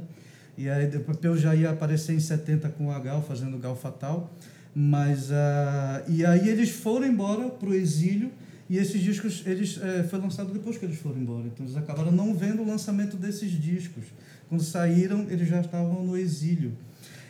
E 0.56 0.68
aí 0.68 0.86
o 0.96 1.00
Pepeu 1.00 1.36
já 1.36 1.54
ia 1.54 1.70
aparecer 1.70 2.14
em 2.14 2.20
70 2.20 2.68
com 2.70 2.88
o 2.88 3.00
Gal, 3.00 3.22
fazendo 3.22 3.58
Gal 3.58 3.76
Fatal. 3.76 4.32
Mas, 4.74 5.30
ah, 5.30 6.02
e 6.08 6.24
aí 6.24 6.48
eles 6.48 6.70
foram 6.70 7.06
embora 7.06 7.48
para 7.48 7.68
o 7.68 7.74
exílio 7.74 8.30
e 8.68 8.78
esses 8.78 9.02
discos 9.02 9.42
eles 9.44 9.78
eh, 9.82 10.02
foi 10.04 10.18
lançado 10.18 10.50
depois 10.50 10.78
que 10.78 10.86
eles 10.86 10.98
foram 10.98 11.18
embora. 11.18 11.46
Então 11.46 11.66
eles 11.66 11.76
acabaram 11.76 12.10
não 12.10 12.34
vendo 12.34 12.62
o 12.62 12.66
lançamento 12.66 13.18
desses 13.18 13.50
discos. 13.50 14.04
Quando 14.48 14.62
saíram, 14.62 15.26
eles 15.28 15.46
já 15.46 15.60
estavam 15.60 16.02
no 16.02 16.16
exílio. 16.16 16.72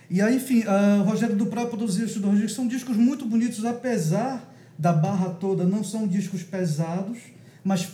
E 0.09 0.21
aí, 0.21 0.37
enfim, 0.37 0.63
o 1.01 1.03
Rogério 1.05 1.35
Duprá 1.35 1.65
produziu 1.67 2.05
esses 2.05 2.21
dois 2.21 2.35
discos. 2.35 2.55
São 2.55 2.69
discos 2.69 2.97
muito 2.97 3.25
bonitos, 3.25 3.65
apesar 3.65 4.55
da 4.79 4.93
barra 4.93 5.31
toda, 5.31 5.65
não 5.65 5.83
são 5.83 6.07
discos 6.07 6.43
pesados, 6.43 7.19
mas, 7.65 7.89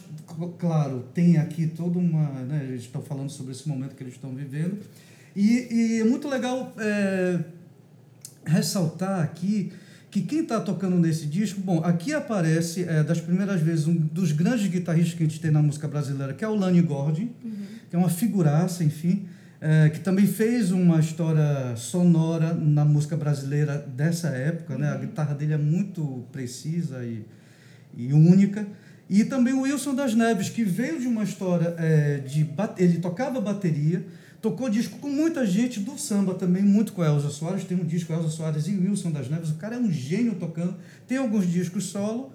claro, 0.58 1.04
tem 1.14 1.38
aqui 1.38 1.66
toda 1.66 1.98
uma. 1.98 2.28
Né, 2.42 2.64
eles 2.68 2.82
estão 2.82 3.02
falando 3.02 3.30
sobre 3.30 3.52
esse 3.52 3.68
momento 3.68 3.94
que 3.94 4.02
eles 4.02 4.14
estão 4.14 4.34
vivendo. 4.34 4.78
E, 5.34 5.68
e 5.70 6.00
é 6.00 6.04
muito 6.04 6.28
legal 6.28 6.74
é, 6.78 7.38
ressaltar 8.44 9.20
aqui 9.20 9.72
que 10.10 10.22
quem 10.22 10.40
está 10.40 10.58
tocando 10.58 10.96
nesse 10.96 11.26
disco, 11.26 11.60
bom, 11.60 11.84
aqui 11.84 12.14
aparece 12.14 12.84
é, 12.84 13.02
das 13.02 13.20
primeiras 13.20 13.60
vezes 13.60 13.86
um 13.86 13.94
dos 13.94 14.32
grandes 14.32 14.66
guitarristas 14.66 15.14
que 15.14 15.22
a 15.22 15.26
gente 15.26 15.40
tem 15.40 15.50
na 15.50 15.62
música 15.62 15.86
brasileira, 15.86 16.32
que 16.32 16.44
é 16.44 16.48
o 16.48 16.54
Lani 16.54 16.80
Gordon, 16.80 17.28
que 17.90 17.94
é 17.94 17.98
uma 17.98 18.08
figuraça, 18.08 18.82
enfim, 18.82 19.26
é, 19.60 19.90
que 19.90 20.00
também 20.00 20.26
fez 20.26 20.70
uma 20.70 21.00
história 21.00 21.74
sonora 21.76 22.54
na 22.54 22.84
música 22.84 23.16
brasileira 23.16 23.78
dessa 23.78 24.28
época, 24.28 24.78
né? 24.78 24.88
A 24.88 24.96
guitarra 24.96 25.34
dele 25.34 25.52
é 25.52 25.58
muito 25.58 26.24
precisa 26.30 27.04
e, 27.04 27.24
e 27.96 28.12
única. 28.12 28.66
E 29.10 29.24
também 29.24 29.54
o 29.54 29.62
Wilson 29.62 29.94
das 29.94 30.14
Neves, 30.14 30.48
que 30.48 30.64
veio 30.64 31.00
de 31.00 31.06
uma 31.06 31.24
história 31.24 31.74
é, 31.78 32.18
de... 32.18 32.48
Ele 32.76 32.98
tocava 32.98 33.40
bateria, 33.40 34.04
tocou 34.40 34.68
disco 34.68 34.98
com 34.98 35.08
muita 35.08 35.46
gente 35.46 35.80
do 35.80 35.98
samba 35.98 36.34
também, 36.34 36.62
muito 36.62 36.92
com 36.92 37.04
Elza 37.04 37.30
Soares. 37.30 37.64
Tem 37.64 37.76
um 37.76 37.84
disco 37.84 38.12
Elza 38.12 38.28
Soares 38.28 38.66
e 38.66 38.72
Wilson 38.72 39.10
das 39.10 39.28
Neves. 39.28 39.50
O 39.50 39.54
cara 39.54 39.76
é 39.76 39.78
um 39.78 39.90
gênio 39.90 40.34
tocando. 40.36 40.74
Tem 41.06 41.18
alguns 41.18 41.50
discos 41.50 41.84
solo. 41.84 42.32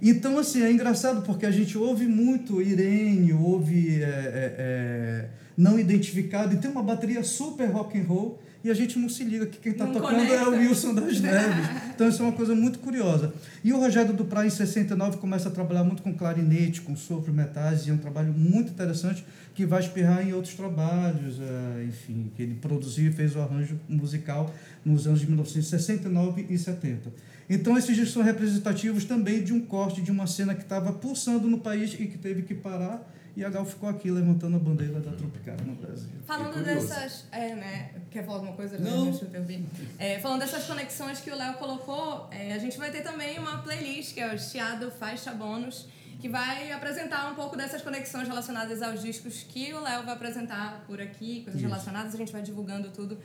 Então, 0.00 0.36
assim, 0.36 0.62
é 0.62 0.72
engraçado 0.72 1.22
porque 1.22 1.46
a 1.46 1.50
gente 1.52 1.78
ouve 1.78 2.06
muito 2.06 2.60
Irene, 2.60 3.32
ouve 3.32 4.02
é, 4.02 4.04
é, 4.04 4.54
é, 4.58 5.28
não 5.56 5.78
identificado, 5.78 6.54
e 6.54 6.56
tem 6.56 6.68
uma 6.68 6.82
bateria 6.82 7.22
super 7.22 7.70
rock 7.70 7.96
and 7.96 8.02
roll, 8.02 8.42
e 8.64 8.70
a 8.70 8.74
gente 8.74 8.98
não 8.98 9.08
se 9.08 9.24
liga 9.24 9.46
que 9.46 9.58
quem 9.58 9.72
está 9.72 9.86
tocando 9.86 10.20
é 10.20 10.42
o 10.42 10.44
conecta. 10.44 10.50
Wilson 10.50 10.94
das 10.94 11.18
Neves. 11.20 11.66
Então, 11.94 12.08
isso 12.08 12.22
é 12.22 12.26
uma 12.26 12.32
coisa 12.32 12.54
muito 12.54 12.78
curiosa. 12.78 13.32
E 13.64 13.72
o 13.72 13.78
Rogério 13.78 14.12
Duprá, 14.12 14.46
em 14.46 14.50
69, 14.50 15.16
começa 15.18 15.48
a 15.48 15.52
trabalhar 15.52 15.84
muito 15.84 16.02
com 16.02 16.14
clarinete, 16.14 16.80
com 16.80 16.94
sopro 16.94 17.32
metais, 17.32 17.86
e 17.86 17.90
é 17.90 17.92
um 17.92 17.98
trabalho 17.98 18.32
muito 18.32 18.70
interessante 18.70 19.24
que 19.54 19.66
vai 19.66 19.80
espirrar 19.80 20.26
em 20.26 20.32
outros 20.32 20.54
trabalhos, 20.54 21.38
eh, 21.40 21.84
enfim, 21.88 22.30
que 22.34 22.42
ele 22.42 22.54
produziu 22.54 23.10
e 23.10 23.12
fez 23.12 23.36
o 23.36 23.40
arranjo 23.40 23.78
musical 23.88 24.52
nos 24.84 25.06
anos 25.06 25.20
de 25.20 25.26
1969 25.26 26.46
e 26.48 26.56
70. 26.56 27.12
Então, 27.50 27.76
esses 27.76 27.94
discos 27.94 28.14
são 28.14 28.22
representativos 28.22 29.04
também 29.04 29.42
de 29.42 29.52
um 29.52 29.60
corte 29.60 30.00
de 30.00 30.10
uma 30.10 30.26
cena 30.26 30.54
que 30.54 30.62
estava 30.62 30.92
pulsando 30.92 31.48
no 31.48 31.58
país 31.58 31.92
e 31.94 32.06
que 32.06 32.16
teve 32.16 32.42
que 32.42 32.54
parar 32.54 33.06
E 33.34 33.44
a 33.44 33.48
Gal 33.48 33.64
ficou 33.64 33.88
aqui 33.88 34.10
levantando 34.10 34.56
a 34.56 34.58
bandeira 34.58 35.00
da 35.00 35.10
Tropicália 35.12 35.64
no 35.64 35.74
Brasil. 35.74 36.10
Falando 36.26 36.52
curioso. 36.52 36.88
dessas. 36.88 37.24
É, 37.32 37.54
né? 37.54 37.90
Quer 38.10 38.24
falar 38.24 38.38
alguma 38.38 38.52
coisa? 38.54 38.78
Não. 38.78 39.10
Deixa 39.10 39.24
eu 39.24 39.30
te 39.30 39.36
ouvir. 39.38 39.64
É, 39.98 40.18
falando 40.18 40.40
dessas 40.40 40.64
conexões 40.64 41.20
que 41.20 41.30
o 41.30 41.36
Léo 41.36 41.54
colocou, 41.54 42.28
é, 42.30 42.52
a 42.52 42.58
gente 42.58 42.76
vai 42.76 42.90
ter 42.90 43.02
também 43.02 43.38
uma 43.38 43.58
playlist 43.58 44.12
que 44.12 44.20
é 44.20 44.34
o 44.34 44.38
Chiado 44.38 44.90
Faixa 44.90 45.32
Bônus, 45.32 45.88
que 46.20 46.28
vai 46.28 46.70
apresentar 46.72 47.32
um 47.32 47.34
pouco 47.34 47.56
dessas 47.56 47.80
conexões 47.80 48.28
relacionadas 48.28 48.82
aos 48.82 49.00
discos 49.00 49.42
que 49.48 49.72
o 49.72 49.80
Léo 49.80 50.04
vai 50.04 50.14
apresentar 50.14 50.84
por 50.86 51.00
aqui, 51.00 51.42
coisas 51.42 51.60
relacionadas, 51.60 52.14
a 52.14 52.18
gente 52.18 52.32
vai 52.32 52.42
divulgando 52.42 52.90
tudo. 52.90 53.18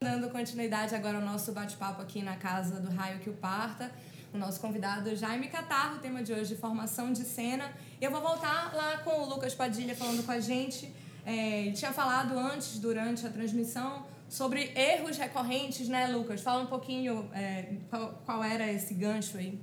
Dando 0.00 0.28
continuidade 0.30 0.96
agora 0.96 1.18
ao 1.18 1.24
nosso 1.24 1.52
bate-papo 1.52 2.02
aqui 2.02 2.22
na 2.22 2.36
casa 2.36 2.80
do 2.80 2.90
Raio 2.92 3.20
que 3.20 3.30
o 3.30 3.34
Parta. 3.34 3.90
O 4.34 4.38
nosso 4.38 4.60
convidado 4.60 5.14
Jaime 5.14 5.48
Catarro, 5.48 5.96
o 5.96 5.98
tema 5.98 6.22
de 6.22 6.32
hoje, 6.32 6.56
formação 6.56 7.12
de 7.12 7.20
cena. 7.20 7.70
Eu 8.00 8.10
vou 8.10 8.20
voltar 8.20 8.72
lá 8.74 8.98
com 9.04 9.10
o 9.22 9.28
Lucas 9.28 9.54
Padilha 9.54 9.94
falando 9.94 10.24
com 10.24 10.32
a 10.32 10.40
gente. 10.40 10.90
É, 11.26 11.60
ele 11.66 11.72
tinha 11.72 11.92
falado 11.92 12.36
antes, 12.38 12.78
durante 12.80 13.26
a 13.26 13.30
transmissão, 13.30 14.06
sobre 14.28 14.72
erros 14.74 15.18
recorrentes, 15.18 15.86
né, 15.88 16.06
Lucas? 16.06 16.40
Fala 16.40 16.62
um 16.62 16.66
pouquinho 16.66 17.28
é, 17.34 17.74
qual, 17.90 18.22
qual 18.24 18.42
era 18.42 18.72
esse 18.72 18.94
gancho 18.94 19.36
aí. 19.36 19.58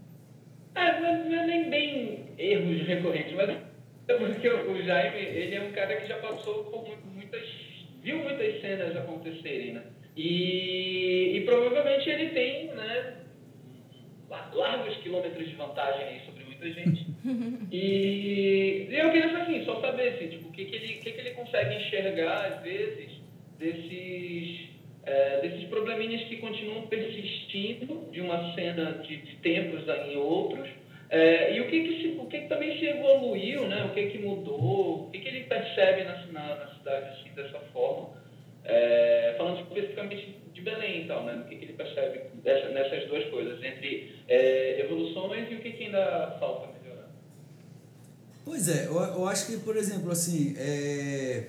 Ah, 0.75 0.99
não 0.99 1.07
é, 1.07 1.23
não 1.23 1.39
é 1.39 1.47
nem 1.47 1.69
bem 1.69 2.25
erros 2.37 2.87
recorrentes, 2.87 3.33
mas 3.35 3.49
é 4.07 4.13
porque 4.13 4.47
o 4.49 4.83
Jaime, 4.85 5.17
ele 5.17 5.55
é 5.55 5.61
um 5.67 5.71
cara 5.71 5.95
que 5.99 6.07
já 6.07 6.19
passou 6.19 6.65
por 6.65 6.87
mu- 6.87 6.95
muitas, 7.15 7.41
viu 8.03 8.19
muitas 8.19 8.61
cenas 8.61 8.95
acontecerem, 8.95 9.73
né? 9.73 9.83
E, 10.15 11.37
e 11.37 11.41
provavelmente 11.45 12.07
ele 12.07 12.29
tem, 12.29 12.67
né, 12.67 13.15
largos 14.29 14.95
quilômetros 14.97 15.47
de 15.47 15.55
vantagem 15.55 16.03
aí 16.05 16.21
sobre 16.25 16.43
muita 16.43 16.69
gente. 16.71 17.07
E, 17.71 18.87
eu 18.89 19.11
queria 19.11 19.37
assim, 19.37 19.63
só 19.65 19.79
saber 19.81 20.09
assim, 20.09 20.29
tipo, 20.29 20.49
o 20.49 20.51
que, 20.51 20.65
que, 20.65 20.75
ele, 20.75 20.87
que, 20.95 21.11
que 21.11 21.19
ele 21.19 21.31
consegue 21.31 21.75
enxergar, 21.75 22.45
às 22.45 22.61
vezes, 22.63 23.11
desses, 23.59 24.69
é, 25.03 25.41
desses 25.41 25.65
probleminhas 25.69 26.23
que 26.23 26.37
continuam 26.37 26.87
persistindo 26.87 28.09
de 28.11 28.21
uma 28.21 28.55
cena 28.55 28.93
de, 29.03 29.17
de 29.17 29.35
tempos 29.37 29.83
em 30.07 30.17
outros. 30.17 30.67
É, 31.09 31.55
e 31.55 31.61
o 31.61 31.67
que, 31.67 31.83
que, 31.83 32.01
se, 32.01 32.07
o 32.19 32.25
que, 32.25 32.39
que 32.39 32.47
também 32.47 32.79
se 32.79 32.85
evoluiu, 32.85 33.67
né? 33.67 33.85
o 33.85 33.93
que, 33.93 34.07
que 34.07 34.17
mudou, 34.19 35.05
o 35.05 35.09
que, 35.11 35.19
que 35.19 35.27
ele 35.27 35.43
percebe 35.43 36.03
na, 36.03 36.25
na, 36.31 36.55
na 36.55 36.67
cidade 36.75 37.09
assim, 37.09 37.29
dessa 37.35 37.59
forma. 37.71 38.09
É, 38.63 39.35
falando 39.37 39.61
especificamente 39.61 40.38
de 40.59 40.65
Belém, 40.65 41.03
então, 41.03 41.25
né? 41.25 41.41
o 41.43 41.49
que, 41.49 41.55
que 41.55 41.65
ele 41.65 41.73
percebe 41.73 42.21
dessa, 42.43 42.69
nessas 42.69 43.07
duas 43.09 43.25
coisas, 43.29 43.61
entre 43.63 44.15
é, 44.27 44.81
evoluções 44.85 45.51
e 45.51 45.55
o 45.55 45.59
que, 45.61 45.71
que 45.71 45.83
ainda 45.85 46.37
falta 46.39 46.67
melhorar. 46.81 47.09
Pois 48.45 48.67
é, 48.67 48.85
eu, 48.87 48.95
eu 48.95 49.27
acho 49.27 49.47
que, 49.47 49.57
por 49.57 49.75
exemplo, 49.77 50.11
assim, 50.11 50.53
é... 50.57 51.47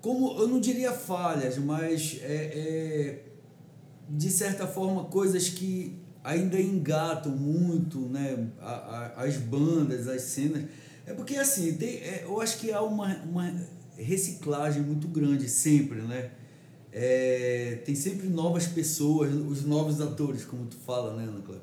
como 0.00 0.38
eu 0.40 0.48
não 0.48 0.60
diria 0.60 0.92
falhas, 0.92 1.58
mas 1.58 2.20
é, 2.22 2.34
é, 2.34 3.18
de 4.08 4.30
certa 4.30 4.66
forma 4.66 5.04
coisas 5.04 5.48
que 5.48 5.96
ainda 6.24 6.60
engatam 6.60 7.32
muito, 7.32 8.00
né, 8.08 8.48
a, 8.60 8.72
a- 9.16 9.22
as 9.24 9.36
bandas, 9.36 10.08
as 10.08 10.22
cenas, 10.22 10.64
é 11.06 11.12
porque 11.12 11.36
assim, 11.36 11.76
tem, 11.76 11.96
é, 11.98 12.22
eu 12.24 12.40
acho 12.40 12.58
que 12.58 12.72
há 12.72 12.80
uma, 12.82 13.16
uma 13.24 13.52
reciclagem 13.96 14.82
muito 14.82 15.06
grande 15.08 15.48
sempre, 15.48 16.00
né? 16.02 16.30
É, 16.92 17.80
tem 17.86 17.94
sempre 17.94 18.28
novas 18.28 18.66
pessoas, 18.66 19.32
os 19.34 19.64
novos 19.64 20.00
atores, 20.00 20.44
como 20.44 20.66
tu 20.66 20.76
fala, 20.76 21.14
né, 21.16 21.24
Ana 21.24 21.40
Clara? 21.40 21.62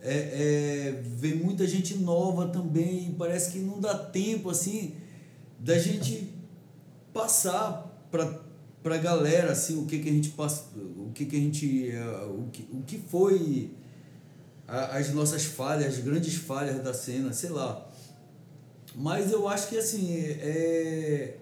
É, 0.00 0.12
é, 0.16 1.02
vem 1.02 1.34
muita 1.36 1.66
gente 1.66 1.96
nova 1.98 2.48
também, 2.48 3.14
parece 3.18 3.52
que 3.52 3.58
não 3.58 3.80
dá 3.80 3.94
tempo 3.96 4.50
assim 4.50 4.94
da 5.58 5.78
gente 5.78 6.30
passar 7.12 8.06
para 8.10 8.42
para 8.82 8.98
galera 8.98 9.52
assim 9.52 9.78
o 9.82 9.86
que 9.86 9.98
que 9.98 10.10
a 10.10 10.12
gente 10.12 10.28
passa, 10.30 10.64
o 10.76 11.10
que 11.14 11.24
que 11.24 11.36
a 11.36 11.38
gente 11.40 11.90
eh, 11.90 12.26
o 12.26 12.50
que, 12.52 12.68
o 12.70 12.82
que 12.82 12.98
foi 12.98 13.70
a- 14.68 14.98
as 14.98 15.10
nossas 15.14 15.44
falhas, 15.44 15.94
as 15.94 16.04
grandes 16.04 16.34
falhas 16.34 16.82
da 16.84 16.92
cena, 16.92 17.32
sei 17.32 17.48
lá. 17.48 17.90
Mas 18.94 19.32
eu 19.32 19.48
acho 19.48 19.68
que 19.70 19.78
assim, 19.78 20.14
é 20.14 21.38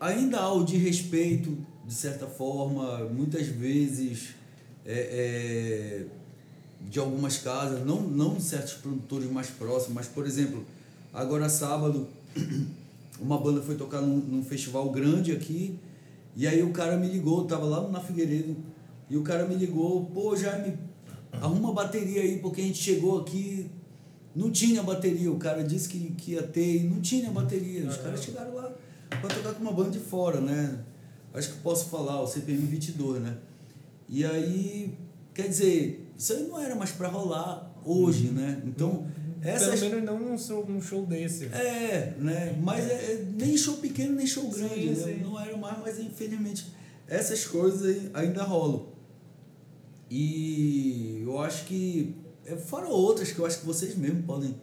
ainda 0.00 0.38
há 0.38 0.52
o 0.52 0.64
de 0.64 0.76
respeito, 0.76 1.56
de 1.84 1.94
certa 1.94 2.26
forma, 2.26 3.04
muitas 3.04 3.46
vezes 3.46 4.34
é, 4.84 6.04
é, 6.04 6.06
de 6.88 6.98
algumas 6.98 7.38
casas, 7.38 7.84
não, 7.84 8.02
não 8.02 8.34
de 8.34 8.42
certos 8.42 8.74
produtores 8.74 9.30
mais 9.30 9.48
próximos, 9.48 9.94
mas, 9.94 10.06
por 10.06 10.26
exemplo, 10.26 10.64
agora 11.12 11.48
sábado, 11.48 12.08
uma 13.20 13.38
banda 13.38 13.62
foi 13.62 13.76
tocar 13.76 14.00
num, 14.00 14.18
num 14.18 14.44
festival 14.44 14.90
grande 14.90 15.32
aqui, 15.32 15.78
e 16.34 16.46
aí 16.46 16.62
o 16.62 16.70
cara 16.70 16.96
me 16.96 17.08
ligou, 17.08 17.40
eu 17.40 17.46
tava 17.46 17.64
lá 17.64 17.88
na 17.88 18.00
Figueiredo, 18.00 18.56
e 19.08 19.16
o 19.16 19.22
cara 19.22 19.46
me 19.46 19.54
ligou, 19.54 20.04
pô, 20.06 20.36
Jaime, 20.36 20.76
arruma 21.32 21.72
bateria 21.72 22.22
aí, 22.22 22.38
porque 22.38 22.60
a 22.60 22.64
gente 22.64 22.78
chegou 22.78 23.20
aqui, 23.20 23.70
não 24.34 24.50
tinha 24.50 24.82
bateria, 24.82 25.30
o 25.30 25.38
cara 25.38 25.62
disse 25.62 25.88
que, 25.88 26.10
que 26.12 26.32
ia 26.32 26.42
ter, 26.42 26.82
e 26.82 26.84
não 26.84 27.00
tinha 27.00 27.30
bateria, 27.30 27.88
os 27.88 27.96
caras 27.96 28.22
chegaram 28.22 28.54
lá 28.54 28.70
para 29.20 29.34
tocar 29.34 29.54
com 29.54 29.60
uma 29.62 29.72
banda 29.72 29.90
de 29.90 29.98
fora, 29.98 30.40
né? 30.40 30.78
Acho 31.34 31.52
que 31.52 31.58
posso 31.60 31.88
falar, 31.90 32.20
o 32.22 32.26
CPM 32.26 32.66
22, 32.66 33.22
né? 33.22 33.36
E 34.08 34.24
aí, 34.24 34.96
quer 35.34 35.48
dizer, 35.48 36.08
isso 36.16 36.32
aí 36.32 36.44
não 36.46 36.58
era 36.60 36.74
mais 36.74 36.90
para 36.92 37.08
rolar 37.08 37.72
hoje, 37.84 38.28
né? 38.28 38.62
Então, 38.64 39.06
essas 39.42 39.80
Pelo 39.80 39.90
menos 39.92 40.04
não 40.06 40.18
num 40.18 40.38
show, 40.38 40.66
num 40.66 40.80
show 40.80 41.04
desse. 41.06 41.44
é, 41.46 42.14
né? 42.18 42.56
Mas 42.62 42.88
é, 42.88 42.94
é 42.94 43.24
nem 43.38 43.56
show 43.56 43.76
pequeno, 43.76 44.14
nem 44.14 44.26
show 44.26 44.48
grande, 44.48 44.74
Sim, 44.74 44.88
né? 44.90 44.94
sim. 45.16 45.20
Não 45.22 45.38
era 45.40 45.56
mais, 45.56 45.78
mas 45.80 45.98
infelizmente 46.00 46.72
essas 47.06 47.44
coisas 47.46 48.10
ainda 48.14 48.42
rolam. 48.42 48.86
E 50.10 51.20
eu 51.24 51.38
acho 51.40 51.64
que. 51.66 52.14
é, 52.44 52.56
Fora 52.56 52.86
outras 52.88 53.32
que 53.32 53.38
eu 53.38 53.46
acho 53.46 53.60
que 53.60 53.66
vocês 53.66 53.94
mesmos 53.96 54.24
podem, 54.24 54.54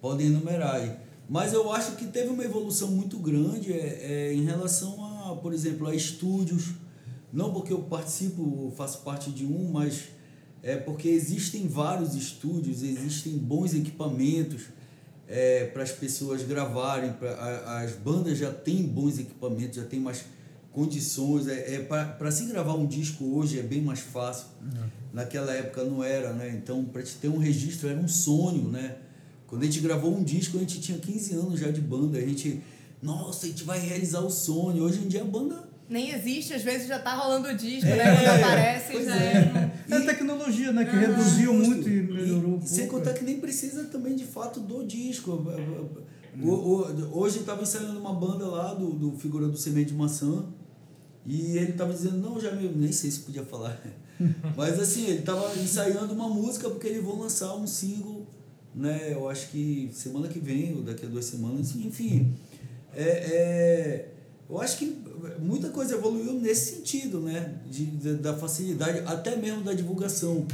podem 0.00 0.26
enumerar 0.28 0.76
aí. 0.76 0.96
Mas 1.32 1.54
eu 1.54 1.72
acho 1.72 1.92
que 1.96 2.04
teve 2.08 2.28
uma 2.28 2.44
evolução 2.44 2.88
muito 2.88 3.18
grande 3.18 3.72
é, 3.72 3.76
é, 4.30 4.34
em 4.34 4.44
relação 4.44 5.02
a, 5.02 5.36
por 5.36 5.54
exemplo, 5.54 5.86
a 5.88 5.94
estúdios. 5.94 6.72
Não 7.32 7.54
porque 7.54 7.72
eu 7.72 7.78
participo, 7.84 8.70
faço 8.76 8.98
parte 9.00 9.30
de 9.30 9.46
um, 9.46 9.70
mas 9.72 10.08
é 10.62 10.76
porque 10.76 11.08
existem 11.08 11.66
vários 11.66 12.14
estúdios, 12.14 12.82
existem 12.82 13.32
bons 13.38 13.72
equipamentos 13.72 14.64
é, 15.26 15.64
para 15.72 15.82
as 15.84 15.90
pessoas 15.90 16.42
gravarem. 16.42 17.14
Pra, 17.14 17.30
a- 17.32 17.80
as 17.80 17.92
bandas 17.92 18.36
já 18.36 18.52
têm 18.52 18.82
bons 18.82 19.18
equipamentos, 19.18 19.76
já 19.76 19.84
têm 19.84 20.00
mais 20.00 20.26
condições. 20.70 21.48
É, 21.48 21.76
é, 21.76 21.78
para 21.80 22.30
se 22.30 22.44
gravar 22.44 22.74
um 22.74 22.86
disco 22.86 23.24
hoje 23.38 23.58
é 23.58 23.62
bem 23.62 23.80
mais 23.80 24.00
fácil. 24.00 24.48
Naquela 25.14 25.54
época 25.54 25.82
não 25.82 26.04
era, 26.04 26.34
né? 26.34 26.50
Então, 26.50 26.84
para 26.84 27.02
te 27.02 27.14
ter 27.14 27.28
um 27.28 27.38
registro 27.38 27.88
era 27.88 27.98
um 27.98 28.08
sonho, 28.08 28.68
né? 28.68 28.96
Quando 29.52 29.62
a 29.62 29.66
gente 29.66 29.80
gravou 29.80 30.16
um 30.16 30.24
disco, 30.24 30.56
a 30.56 30.60
gente 30.60 30.80
tinha 30.80 30.96
15 30.96 31.34
anos 31.34 31.60
já 31.60 31.70
de 31.70 31.82
banda. 31.82 32.16
A 32.16 32.22
gente, 32.22 32.62
nossa, 33.02 33.44
a 33.44 33.48
gente 33.50 33.64
vai 33.64 33.78
realizar 33.78 34.20
o 34.20 34.30
sonho. 34.30 34.82
Hoje 34.82 35.00
em 35.04 35.08
dia 35.08 35.20
a 35.20 35.24
banda 35.26 35.68
Nem 35.90 36.10
existe, 36.10 36.54
às 36.54 36.62
vezes 36.62 36.88
já 36.88 36.98
tá 36.98 37.14
rolando 37.14 37.48
o 37.48 37.54
disco, 37.54 37.86
É, 37.86 37.96
né? 37.96 38.16
Quando 38.16 38.28
aparece, 38.42 38.92
pois 38.92 39.04
já 39.04 39.14
é. 39.14 39.34
é. 39.36 39.72
É 39.90 39.96
a 39.98 40.06
tecnologia, 40.06 40.72
né? 40.72 40.86
Que 40.86 40.96
reduziu 40.96 41.52
Justo. 41.54 41.68
muito 41.70 41.86
e 41.86 42.02
melhorou. 42.02 42.54
um 42.54 42.58
E, 42.64 42.66
sem 42.66 42.86
pouco, 42.86 43.00
contar 43.00 43.10
é. 43.10 43.18
que 43.18 43.24
nem 43.26 43.38
precisa 43.40 43.84
também 43.84 44.16
de 44.16 44.24
fato 44.24 44.58
do 44.58 44.86
disco. 44.86 45.32
O- 46.42 46.48
o- 46.48 47.18
Hoje 47.20 47.40
estava 47.40 47.60
ensaiando 47.62 48.00
uma 48.00 48.14
banda 48.14 48.46
lá 48.46 48.72
do, 48.72 48.92
do 48.92 49.18
Figura 49.18 49.48
do 49.48 49.56
Semente 49.58 49.90
de 49.90 49.94
Maçã. 49.94 50.46
E 51.26 51.58
ele 51.58 51.72
estava 51.72 51.92
dizendo, 51.92 52.16
não, 52.16 52.40
já 52.40 52.50
me, 52.52 52.66
nem 52.68 52.90
sei 52.90 53.10
se 53.10 53.20
podia 53.20 53.44
falar. 53.44 53.78
Mas 54.56 54.80
assim, 54.80 55.04
ele 55.08 55.18
estava 55.20 55.54
ensaiando 55.56 56.14
uma 56.14 56.28
música 56.28 56.70
porque 56.70 56.86
eles 56.88 57.04
vão 57.04 57.20
lançar 57.20 57.54
um 57.54 57.66
single, 57.66 58.21
né? 58.74 59.12
Eu 59.12 59.28
acho 59.28 59.48
que 59.50 59.90
semana 59.92 60.28
que 60.28 60.38
vem, 60.38 60.74
ou 60.76 60.82
daqui 60.82 61.04
a 61.06 61.08
duas 61.08 61.24
semanas, 61.24 61.74
enfim. 61.76 62.32
É, 62.94 63.02
é, 63.02 64.08
eu 64.48 64.60
acho 64.60 64.78
que 64.78 64.98
muita 65.40 65.70
coisa 65.70 65.94
evoluiu 65.94 66.34
nesse 66.34 66.76
sentido, 66.76 67.20
né? 67.20 67.54
De, 67.70 67.86
de- 67.86 68.14
da 68.16 68.36
facilidade, 68.36 69.00
até 69.06 69.36
mesmo 69.36 69.62
da 69.62 69.72
divulgação. 69.72 70.46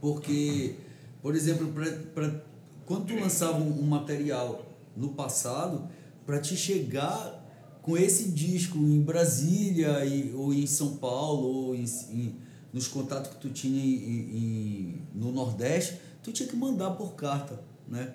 Porque, 0.00 0.74
por 1.22 1.34
exemplo, 1.34 1.68
pra, 1.68 1.86
pra, 2.14 2.40
quando 2.86 3.06
tu 3.06 3.14
lançava 3.14 3.58
um, 3.58 3.80
um 3.80 3.86
material 3.86 4.66
no 4.96 5.10
passado, 5.10 5.88
para 6.26 6.38
te 6.40 6.56
chegar 6.56 7.40
com 7.82 7.96
esse 7.96 8.28
disco 8.30 8.78
em 8.78 9.00
Brasília 9.00 10.04
e, 10.04 10.32
ou 10.34 10.52
em 10.52 10.66
São 10.66 10.96
Paulo 10.96 11.46
ou 11.68 11.74
em, 11.74 11.84
em- 12.10 12.34
nos 12.72 12.88
contatos 12.88 13.30
que 13.32 13.36
tu 13.36 13.48
tinha 13.50 13.82
em, 13.84 14.36
em- 14.36 15.02
no 15.14 15.30
Nordeste, 15.32 15.98
tu 16.22 16.32
tinha 16.32 16.48
que 16.48 16.56
mandar 16.56 16.90
por 16.92 17.14
carta, 17.14 17.60
né? 17.88 18.14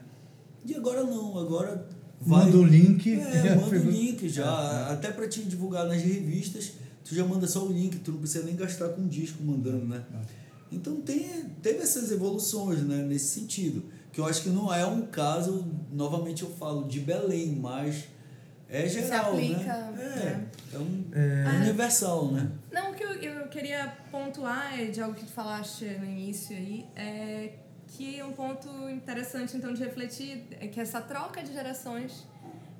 E 0.65 0.73
agora 0.75 1.03
não, 1.03 1.37
agora 1.37 1.87
vai... 2.19 2.45
Manda 2.45 2.57
o 2.57 2.63
link. 2.65 3.13
É, 3.13 3.55
manda 3.55 3.75
o 3.75 3.89
link 3.91 4.27
já. 4.29 4.91
Até 4.91 5.11
para 5.11 5.27
te 5.27 5.41
divulgar 5.43 5.85
nas 5.87 6.01
revistas, 6.01 6.71
tu 7.05 7.13
já 7.15 7.25
manda 7.25 7.47
só 7.47 7.65
o 7.65 7.71
link, 7.71 7.97
tu 7.99 8.11
não 8.11 8.19
precisa 8.19 8.43
nem 8.43 8.55
gastar 8.55 8.89
com 8.89 9.07
disco 9.07 9.43
mandando, 9.43 9.85
né? 9.85 10.03
Então 10.71 10.97
tem, 11.01 11.45
teve 11.61 11.79
essas 11.79 12.11
evoluções 12.11 12.79
né, 12.81 12.97
nesse 13.03 13.39
sentido. 13.39 13.83
que 14.11 14.19
eu 14.19 14.25
acho 14.25 14.41
que 14.41 14.49
não 14.49 14.73
é 14.73 14.85
um 14.85 15.05
caso, 15.05 15.63
novamente 15.93 16.43
eu 16.43 16.49
falo, 16.49 16.87
de 16.87 16.99
Belém, 16.99 17.55
mas 17.55 18.05
é 18.69 18.87
Se 18.87 19.01
geral, 19.01 19.31
aplica, 19.33 19.73
né? 19.91 20.47
É, 20.73 20.75
é, 20.75 20.79
um, 20.79 21.05
Ah. 21.15 21.55
universal, 21.63 22.31
né? 22.31 22.49
Não, 22.71 22.91
o 22.91 22.93
que 22.93 23.03
eu, 23.03 23.13
eu 23.13 23.47
queria 23.47 23.93
pontuar 24.11 24.79
é 24.79 24.85
de 24.85 25.01
algo 25.01 25.15
que 25.15 25.25
tu 25.25 25.31
falaste 25.31 25.85
no 25.85 26.05
início 26.05 26.55
aí, 26.55 26.85
é 26.95 27.53
que 27.87 28.21
um 28.21 28.33
ponto 28.33 28.67
interessante 28.89 29.55
então 29.55 29.73
de 29.73 29.81
refletir 29.83 30.45
é 30.59 30.67
que 30.67 30.79
essa 30.79 30.99
troca 30.99 31.41
de 31.41 31.53
gerações 31.53 32.27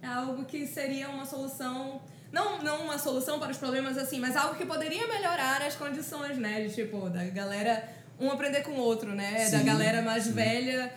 é 0.02 0.08
algo 0.08 0.44
que 0.46 0.68
seria 0.68 1.10
uma 1.10 1.26
solução 1.26 2.02
não, 2.32 2.62
não 2.62 2.84
uma 2.84 2.98
solução 2.98 3.40
para 3.40 3.52
os 3.52 3.58
problemas 3.58 3.98
assim, 3.98 4.20
mas 4.20 4.36
algo 4.36 4.56
que 4.56 4.66
poderia 4.66 5.08
melhorar 5.08 5.62
as 5.62 5.76
condições, 5.76 6.38
né? 6.38 6.68
De 6.68 6.74
tipo, 6.76 7.10
da 7.10 7.24
galera 7.24 7.88
um 8.20 8.30
aprender 8.30 8.64
com 8.64 8.72
o 8.72 8.78
outro, 8.80 9.16
né? 9.16 9.50
da 9.50 9.60
Sim, 9.60 9.66
galera 9.66 10.02
mais 10.02 10.24
sim. 10.26 10.34
velha 10.34 10.92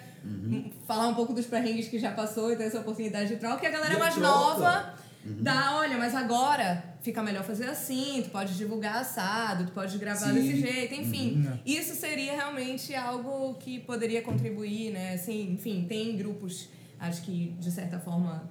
falar 0.86 1.08
um 1.08 1.14
pouco 1.14 1.32
dos 1.32 1.46
perrengues 1.46 1.88
que 1.88 1.98
já 1.98 2.12
passou 2.12 2.52
e 2.52 2.56
ter 2.56 2.64
essa 2.64 2.80
oportunidade 2.80 3.28
de 3.28 3.36
troca, 3.36 3.64
e 3.64 3.66
a 3.66 3.70
galera 3.70 3.92
E 3.94 3.96
a 3.96 3.98
mais 3.98 4.14
troca. 4.14 4.28
nova 4.28 4.94
dá, 5.24 5.76
olha, 5.76 5.98
mas 5.98 6.14
agora 6.14 6.82
fica 7.02 7.22
melhor 7.22 7.44
fazer 7.44 7.66
assim, 7.66 8.22
tu 8.24 8.30
pode 8.30 8.56
divulgar 8.56 8.96
assado, 8.96 9.66
tu 9.66 9.72
pode 9.72 9.96
gravar 9.98 10.26
Sim. 10.28 10.34
desse 10.34 10.60
jeito, 10.60 10.94
enfim. 10.94 11.44
Uhum. 11.46 11.58
Isso 11.64 11.94
seria 11.94 12.32
realmente 12.32 12.94
algo 12.94 13.54
que 13.54 13.80
poderia 13.80 14.22
contribuir, 14.22 14.92
né? 14.92 15.14
Assim, 15.14 15.52
enfim, 15.52 15.84
tem 15.88 16.16
grupos, 16.16 16.68
acho 16.98 17.22
que 17.22 17.54
de 17.58 17.70
certa 17.70 17.98
forma 17.98 18.48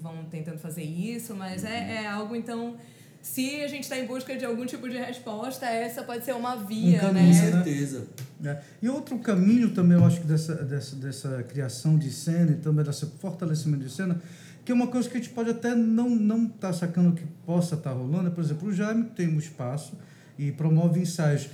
vão 0.00 0.24
tentando 0.26 0.58
fazer 0.58 0.84
isso, 0.84 1.34
mas 1.34 1.62
Uhum. 1.62 1.68
é, 1.68 2.04
é 2.04 2.06
algo, 2.06 2.36
então, 2.36 2.76
se 3.20 3.62
a 3.62 3.68
gente 3.68 3.82
está 3.84 3.98
em 3.98 4.06
busca 4.06 4.36
de 4.36 4.44
algum 4.44 4.64
tipo 4.66 4.88
de 4.88 4.96
resposta, 4.98 5.66
essa 5.66 6.02
pode 6.04 6.24
ser 6.24 6.34
uma 6.34 6.56
via, 6.56 6.98
Um 6.98 7.00
caminho, 7.00 7.26
Com 7.26 7.32
né? 7.32 7.50
né? 7.50 7.50
certeza. 7.64 8.06
É. 8.46 8.60
E 8.82 8.88
outro 8.88 9.18
caminho 9.18 9.70
também, 9.70 9.96
eu 9.96 10.04
acho 10.04 10.20
dessa, 10.24 10.54
dessa, 10.54 10.96
dessa 10.96 11.42
criação 11.42 11.98
de 11.98 12.10
cena 12.10 12.52
e 12.52 12.56
também 12.56 12.84
desse 12.84 13.06
fortalecimento 13.18 13.84
de 13.84 13.90
cena, 13.90 14.20
que 14.64 14.72
é 14.72 14.74
uma 14.74 14.86
coisa 14.86 15.08
que 15.08 15.16
a 15.16 15.20
gente 15.20 15.32
pode 15.32 15.50
até 15.50 15.74
não 15.74 16.08
não 16.10 16.46
tá 16.46 16.72
sacando 16.72 17.12
que 17.12 17.24
possa 17.46 17.74
estar 17.74 17.92
rolando, 17.92 18.28
é, 18.28 18.30
por 18.30 18.42
exemplo, 18.42 18.68
o 18.68 18.72
Jaime 18.72 19.04
tem 19.16 19.28
um 19.28 19.38
espaço 19.38 19.94
e 20.38 20.52
promove 20.52 21.00
ensaios. 21.00 21.48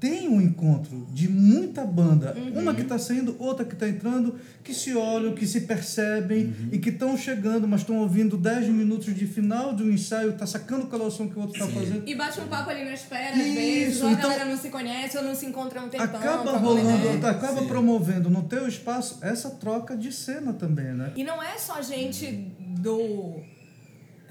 Tem 0.00 0.26
um 0.28 0.40
encontro 0.40 1.06
de 1.12 1.28
muita 1.28 1.84
banda, 1.84 2.34
uma 2.54 2.74
que 2.74 2.80
está 2.80 2.98
saindo, 2.98 3.36
outra 3.38 3.66
que 3.66 3.74
está 3.74 3.86
entrando, 3.86 4.36
que 4.64 4.72
se 4.72 4.94
olham, 4.96 5.34
que 5.34 5.46
se 5.46 5.60
percebem 5.62 6.54
e 6.72 6.78
que 6.78 6.88
estão 6.88 7.18
chegando, 7.18 7.68
mas 7.68 7.82
estão 7.82 7.98
ouvindo 7.98 8.38
10 8.38 8.68
minutos 8.68 9.14
de 9.14 9.26
final 9.26 9.74
de 9.74 9.82
um 9.82 9.90
ensaio, 9.90 10.32
tá 10.32 10.46
sacando 10.46 10.86
qual 10.86 11.02
é 11.02 11.04
o 11.04 11.10
som 11.10 11.28
que 11.28 11.36
o 11.38 11.42
outro 11.42 11.62
está 11.62 11.70
fazendo. 11.78 12.08
E 12.08 12.14
bate 12.14 12.40
um 12.40 12.46
papo 12.48 12.70
ali 12.70 12.82
na 12.84 12.94
espera, 12.94 13.36
às 13.36 13.42
vezes, 13.42 14.00
ou 14.00 14.08
a 14.08 14.12
então- 14.12 14.30
galera 14.30 14.46
não 14.48 14.56
se 14.56 14.70
conhece 14.70 15.18
ou 15.18 15.22
não 15.22 15.34
se 15.34 15.44
encontra 15.44 15.80
há 15.80 15.84
um 15.84 15.88
tempão. 15.90 16.06
acaba 16.06 16.56
rolando, 16.56 16.88
ideia. 17.16 17.30
acaba 17.30 17.60
Sim. 17.60 17.68
promovendo 17.68 18.30
no 18.30 18.42
teu 18.44 18.66
espaço 18.66 19.18
essa 19.20 19.50
troca 19.50 19.94
de 19.94 20.10
cena 20.10 20.54
também, 20.54 20.94
né? 20.94 21.12
E 21.14 21.22
não 21.22 21.42
é 21.42 21.58
só 21.58 21.82
gente 21.82 22.26
do 22.58 23.34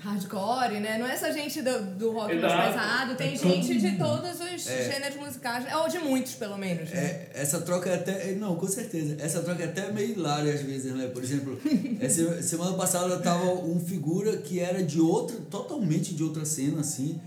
hardcore, 0.02 0.80
né? 0.80 0.98
Não 0.98 1.06
é 1.08 1.16
só 1.18 1.32
gente 1.32 1.62
do, 1.62 1.96
do 1.96 2.12
rock 2.12 2.34
mais 2.36 2.54
Exato. 2.54 2.68
pesado, 2.74 3.16
tem 3.16 3.34
É 3.34 3.38
gente 3.38 3.80
de 3.80 3.98
todos 3.98 4.32
os 4.40 4.68
É. 4.68 4.92
gêneros 4.92 5.18
musicais, 5.18 5.66
ou 5.74 5.88
de 5.90 6.00
muitos, 6.00 6.34
pelo 6.36 6.58
menos. 6.58 6.90
né? 6.90 7.00
É, 7.00 7.32
essa 7.36 7.62
troca 7.62 7.90
é 7.90 7.96
até. 7.96 8.32
Não, 8.34 8.56
com 8.56 8.68
certeza. 8.68 9.16
Essa 9.20 9.42
troca 9.42 9.64
é 9.64 9.66
até 9.66 9.92
meio 9.92 10.12
hilária 10.12 10.54
às 10.54 10.62
vezes, 10.62 10.94
né? 10.94 11.08
Por 11.08 11.24
exemplo, 11.24 11.60
essa 12.00 12.42
semana 12.42 12.74
passada 12.76 13.18
tava 13.20 13.52
um 13.54 13.80
figura 13.80 14.38
que 14.38 14.60
era 14.60 14.82
de 14.84 15.00
outra, 15.00 15.38
totalmente 15.50 16.14
de 16.16 16.24
outra 16.24 16.46
cena, 16.46 16.82
assim, 16.82 17.20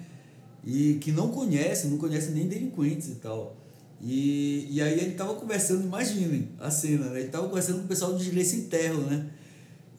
e 0.65 0.95
que 1.01 1.13
não 1.13 1.29
conhece, 1.29 1.87
não 1.89 1.99
conhece 1.99 2.31
nem 2.31 2.47
delinquentes 2.49 3.09
e 3.09 3.15
tal. 3.17 3.57
E, 4.01 4.67
e 4.71 4.83
aí 4.83 4.95
ele 4.99 5.13
tava 5.13 5.35
conversando, 5.35 5.85
imaginem 5.85 6.49
a 6.59 6.71
cena, 6.71 7.07
né? 7.11 7.21
Ele 7.21 7.29
tava 7.29 7.47
conversando 7.49 7.79
com 7.79 7.85
o 7.85 7.89
pessoal 7.89 8.13
do 8.13 8.19
Direito 8.19 8.49
Sem 8.49 8.63
Terra, 8.63 8.95
né? 8.95 9.27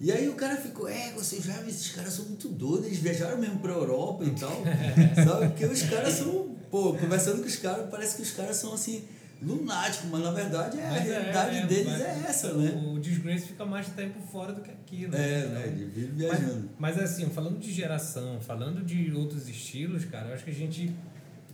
E 0.04 0.12
aí 0.12 0.28
o 0.28 0.34
cara 0.36 0.58
ficou, 0.58 0.86
é, 0.90 1.12
vocês 1.14 1.46
já 1.46 1.62
esses 1.62 1.90
caras 1.92 2.12
são 2.14 2.26
muito 2.26 2.50
doidos, 2.50 2.88
eles 2.88 3.00
viajaram 3.00 3.38
mesmo 3.38 3.60
pra 3.60 3.72
Europa 3.72 4.26
e 4.26 4.32
tal. 4.32 4.52
sabe? 5.24 5.48
Porque 5.48 5.66
os 5.66 5.82
caras 5.84 6.14
são, 6.16 6.50
pô, 6.70 6.94
conversando 6.94 7.40
com 7.42 7.48
os 7.48 7.56
caras, 7.56 7.90
parece 7.90 8.18
que 8.18 8.22
os 8.22 8.32
caras 8.32 8.58
são 8.58 8.74
assim, 8.74 9.06
lunáticos, 9.42 10.10
mas 10.10 10.22
na 10.22 10.32
verdade 10.32 10.78
é, 10.78 10.86
a 10.86 10.90
Mas 10.92 11.04
realidade 11.06 11.58
é, 11.58 11.66
deles 11.68 11.86
mas 11.94 12.02
é 12.02 12.24
essa, 12.28 12.54
né? 12.54 12.84
O 12.94 13.00
Disgrace 13.00 13.46
fica 13.48 13.66
mais 13.66 13.88
tempo 13.90 14.20
fora 14.30 14.52
do 14.52 14.60
que 14.62 14.72
aqui, 14.72 15.08
né? 15.08 15.18
É, 15.18 15.46
né? 15.48 15.64
Ele 15.68 15.86
vive 15.86 16.08
Mas, 16.08 16.18
viajando. 16.40 16.70
mas 16.78 17.00
assim, 17.00 17.30
falando 17.30 17.58
de 17.60 17.72
geração, 17.72 18.42
falando 18.42 18.84
de 18.84 19.10
outros 19.14 19.48
estilos, 19.48 20.04
cara, 20.04 20.28
eu 20.30 20.34
acho 20.34 20.44
que 20.44 20.52
a 20.52 20.54
gente 20.54 20.94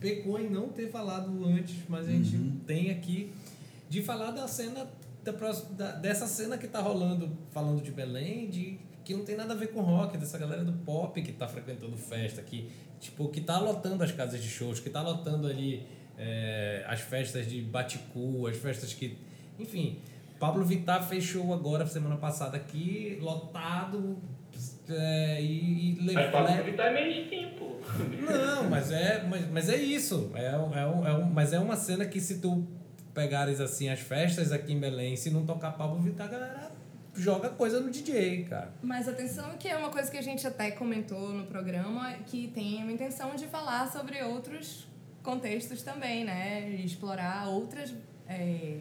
pecou 0.00 0.40
em 0.40 0.50
não 0.50 0.68
ter 0.70 0.90
falado 0.90 1.44
antes, 1.44 1.76
mas 1.88 2.08
a 2.08 2.10
gente 2.10 2.34
Uhum. 2.34 2.56
tem 2.66 2.90
aqui 2.90 3.32
de 3.88 4.02
falar 4.02 4.30
da 4.32 4.46
cena 4.48 4.86
da 5.32 5.52
da- 5.76 5.92
dessa 5.92 6.26
cena 6.26 6.56
que 6.58 6.66
tá 6.66 6.80
rolando, 6.80 7.36
falando 7.50 7.82
de 7.82 7.90
Belém, 7.90 8.48
de 8.48 8.78
que 9.04 9.14
não 9.14 9.24
tem 9.24 9.36
nada 9.36 9.54
a 9.54 9.56
ver 9.56 9.68
com 9.68 9.80
rock, 9.80 10.16
dessa 10.18 10.38
galera 10.38 10.62
do 10.64 10.72
pop 10.84 11.20
que 11.20 11.32
tá 11.32 11.48
frequentando 11.48 11.96
festa, 11.96 12.42
que 12.42 12.70
tipo 13.00 13.28
que 13.28 13.40
tá 13.40 13.58
lotando 13.58 14.04
as 14.04 14.12
casas 14.12 14.42
de 14.42 14.48
shows, 14.48 14.78
que 14.78 14.90
tá 14.90 15.02
lotando 15.02 15.46
ali 15.46 15.86
é, 16.18 16.84
as 16.86 17.00
festas 17.00 17.48
de 17.48 17.62
Baticu, 17.62 18.46
as 18.46 18.56
festas 18.56 18.92
que, 18.92 19.16
enfim, 19.58 19.98
Pablo 20.38 20.64
Vittar 20.64 21.06
fez 21.08 21.24
show 21.24 21.52
agora 21.52 21.86
semana 21.86 22.16
passada 22.16 22.56
aqui, 22.56 23.18
lotado 23.20 24.18
é, 24.88 25.40
e, 25.40 25.92
e 25.92 26.12
Mas. 26.12 26.30
Pablo 26.30 26.64
Vittar 26.64 26.86
é 26.88 26.92
mainstream, 26.92 27.50
pô. 27.50 27.80
Não, 28.30 28.68
mas 28.68 28.90
é, 28.90 29.22
mas, 29.24 29.50
mas 29.50 29.68
é 29.68 29.76
isso. 29.76 30.30
É, 30.34 30.46
é, 30.46 30.48
é 30.48 31.24
mas 31.32 31.52
é 31.52 31.58
uma 31.58 31.76
cena 31.76 32.04
que 32.04 32.20
se 32.20 32.40
tu 32.40 32.66
pegares 33.20 33.60
assim 33.60 33.88
as 33.90 34.00
festas 34.00 34.50
aqui 34.50 34.72
em 34.72 34.80
Belém, 34.80 35.14
se 35.14 35.30
não 35.30 35.44
tocar 35.44 35.72
Pablo 35.72 36.00
Vittar, 36.00 36.26
a 36.26 36.30
galera 36.30 36.70
joga 37.14 37.50
coisa 37.50 37.78
no 37.80 37.90
DJ, 37.90 38.44
cara. 38.44 38.72
Mas 38.82 39.06
atenção 39.06 39.56
que 39.58 39.68
é 39.68 39.76
uma 39.76 39.90
coisa 39.90 40.10
que 40.10 40.16
a 40.16 40.22
gente 40.22 40.46
até 40.46 40.70
comentou 40.70 41.28
no 41.34 41.44
programa, 41.46 42.14
que 42.26 42.48
tem 42.48 42.82
uma 42.82 42.90
intenção 42.92 43.34
de 43.36 43.46
falar 43.46 43.90
sobre 43.92 44.22
outros 44.22 44.86
contextos 45.22 45.82
também, 45.82 46.24
né? 46.24 46.70
Explorar 46.82 47.46
outras 47.48 47.92
é, 48.26 48.78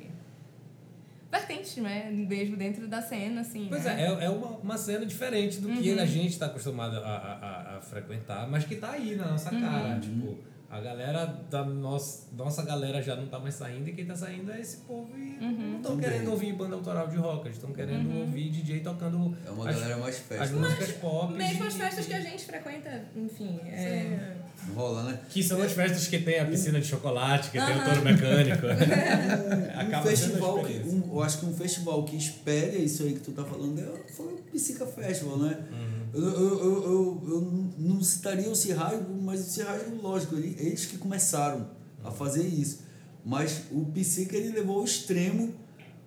vertentes, 1.29 1.75
né? 1.77 2.09
Mesmo 2.09 2.55
dentro 2.55 2.87
da 2.87 3.01
cena, 3.01 3.41
assim. 3.41 3.65
Pois 3.67 3.83
né? 3.83 4.03
é, 4.03 4.05
é, 4.05 4.25
é 4.25 4.29
uma, 4.29 4.51
uma 4.57 4.77
cena 4.77 5.05
diferente 5.05 5.59
do 5.59 5.67
que 5.67 5.91
Uhum. 5.91 5.99
a 5.99 6.05
gente 6.05 6.29
está 6.31 6.45
acostumado 6.45 6.95
a, 6.95 6.99
a, 7.01 7.33
a- 7.73 7.77
a 7.77 7.81
frequentar, 7.81 8.47
mas 8.49 8.63
que 8.63 8.75
tá 8.75 8.91
aí 8.91 9.15
na 9.17 9.27
nossa 9.31 9.53
Uhum. 9.53 9.59
cara. 9.61 9.99
Tipo, 9.99 10.37
a 10.71 10.79
galera 10.79 11.25
da 11.49 11.63
nossa, 11.65 12.27
nossa 12.37 12.63
galera 12.63 13.01
já 13.01 13.15
não 13.15 13.25
tá 13.27 13.39
mais 13.39 13.55
saindo 13.55 13.89
e 13.89 13.93
quem 13.93 14.05
tá 14.05 14.15
saindo 14.15 14.51
é 14.51 14.59
esse 14.61 14.77
povo 14.77 15.09
e 15.17 15.37
Uhum. 15.43 15.69
não 15.71 15.77
estão 15.77 15.97
querendo 15.97 16.29
ouvir 16.31 16.53
banda 16.53 16.75
autoral 16.75 17.07
de 17.07 17.17
rock, 17.17 17.45
eles 17.47 17.57
estão 17.57 17.71
querendo 17.73 18.07
Uhum. 18.07 18.21
ouvir 18.21 18.49
DJ 18.51 18.81
tocando 18.81 19.35
É 19.45 19.49
uma 19.49 19.67
as, 19.69 19.75
galera 19.79 19.97
mais 19.97 20.15
as 20.15 20.21
festa. 20.21 20.55
músicas 20.55 20.91
pop. 20.93 21.33
Mesmo 21.33 21.63
as 21.65 21.73
festas 21.73 22.05
que 22.05 22.13
a 22.13 22.21
gente 22.21 22.45
frequenta, 22.45 23.03
enfim. 23.15 23.59
É... 23.65 24.35
Não 24.67 24.75
rola, 24.75 25.03
né? 25.03 25.19
Que 25.29 25.41
são 25.41 25.61
as 25.61 25.71
festas 25.71 26.05
que 26.07 26.19
tem 26.19 26.39
a 26.39 26.45
piscina 26.45 26.79
de 26.81 26.85
chocolate, 26.87 27.49
que 27.49 27.57
tem 27.57 27.77
o 27.77 27.83
touro 27.85 28.03
mecânico. 28.03 28.65
Um 28.69 29.79
Acaba 29.79 29.87
sendo 29.89 29.95
a 29.95 30.01
festival 30.01 30.63
que, 30.63 30.73
um, 30.89 31.09
eu 31.13 31.23
acho 31.23 31.39
que 31.39 31.45
um 31.45 31.53
festival 31.55 32.03
que 32.03 32.15
espelha 32.17 32.77
isso 32.77 33.03
aí 33.03 33.13
que 33.13 33.21
tu 33.21 33.31
tá 33.31 33.43
falando 33.45 33.79
é, 33.79 34.11
foi 34.11 34.33
o 34.33 34.37
Psica 34.51 34.85
Festival, 34.85 35.37
né? 35.39 35.57
Uhum. 35.71 35.98
Eu, 36.13 36.21
eu, 36.23 36.59
eu, 36.59 37.23
eu, 37.27 37.71
não 37.77 38.01
citaria 38.01 38.49
o 38.49 38.55
Cirrasgo, 38.55 39.13
mas 39.21 39.41
o 39.41 39.49
Cirrasgo, 39.49 40.01
lógico, 40.01 40.35
ele- 40.35 40.55
eles 40.59 40.85
que 40.85 40.97
começaram 40.97 41.67
a 42.03 42.09
fazer 42.11 42.47
isso. 42.47 42.83
Mas 43.23 43.63
o 43.71 43.85
Psica 43.85 44.35
ele 44.35 44.49
levou 44.57 44.79
ao 44.79 44.85
extremo 44.85 45.53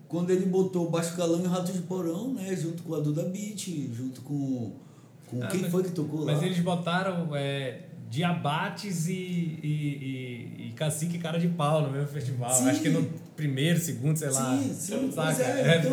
quando 0.09 0.31
ele 0.31 0.47
botou 0.47 0.87
o 0.87 0.91
Baixo 0.91 1.15
Calão 1.17 1.41
e 1.43 1.47
o 1.47 1.49
Rato 1.49 1.73
de 1.73 1.81
Porão, 1.83 2.35
né? 2.35 2.55
Junto 2.57 2.83
com 2.83 2.95
a 2.95 3.01
Duda 3.01 3.23
Beat, 3.25 3.69
junto 3.93 4.21
com. 4.23 4.73
com 5.29 5.43
Ah, 5.43 5.47
quem 5.47 5.61
mas- 5.63 5.71
foi 5.71 5.83
que 5.85 5.91
tocou 5.93 6.21
lá? 6.25 6.33
Mas 6.33 6.43
eles 6.43 6.59
botaram 6.61 7.35
é, 7.37 7.83
Diabates 8.11 9.07
e, 9.09 9.13
e, 9.13 9.67
e, 10.67 10.69
e 10.69 10.73
Cacique 10.75 11.19
Cara 11.19 11.39
de 11.39 11.49
Pau 11.49 11.83
no 11.83 11.91
mesmo 11.93 12.09
festival. 12.09 12.51
Sim. 12.53 12.69
Acho 12.69 12.81
que 12.83 12.89
no 12.91 13.05
primeiro, 13.37 13.79
segundo, 13.79 14.17
sei 14.17 14.31
lá. 14.31 14.59
Sim, 14.59 14.75
sim, 14.75 15.13
Saca? 15.13 15.43
é. 15.43 15.79
Então, 15.79 15.93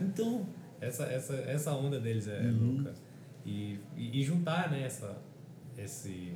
então 0.08 0.46
Essa, 0.80 1.04
essa, 1.04 1.34
essa 1.34 1.72
onda 1.74 2.00
deles 2.00 2.26
é 2.26 2.40
Uhum. 2.40 2.76
louca. 2.76 2.94
E, 3.50 3.80
e, 3.96 4.20
e 4.20 4.22
juntar, 4.22 4.70
né, 4.70 4.84
essa, 4.86 5.18
esse, 5.76 6.34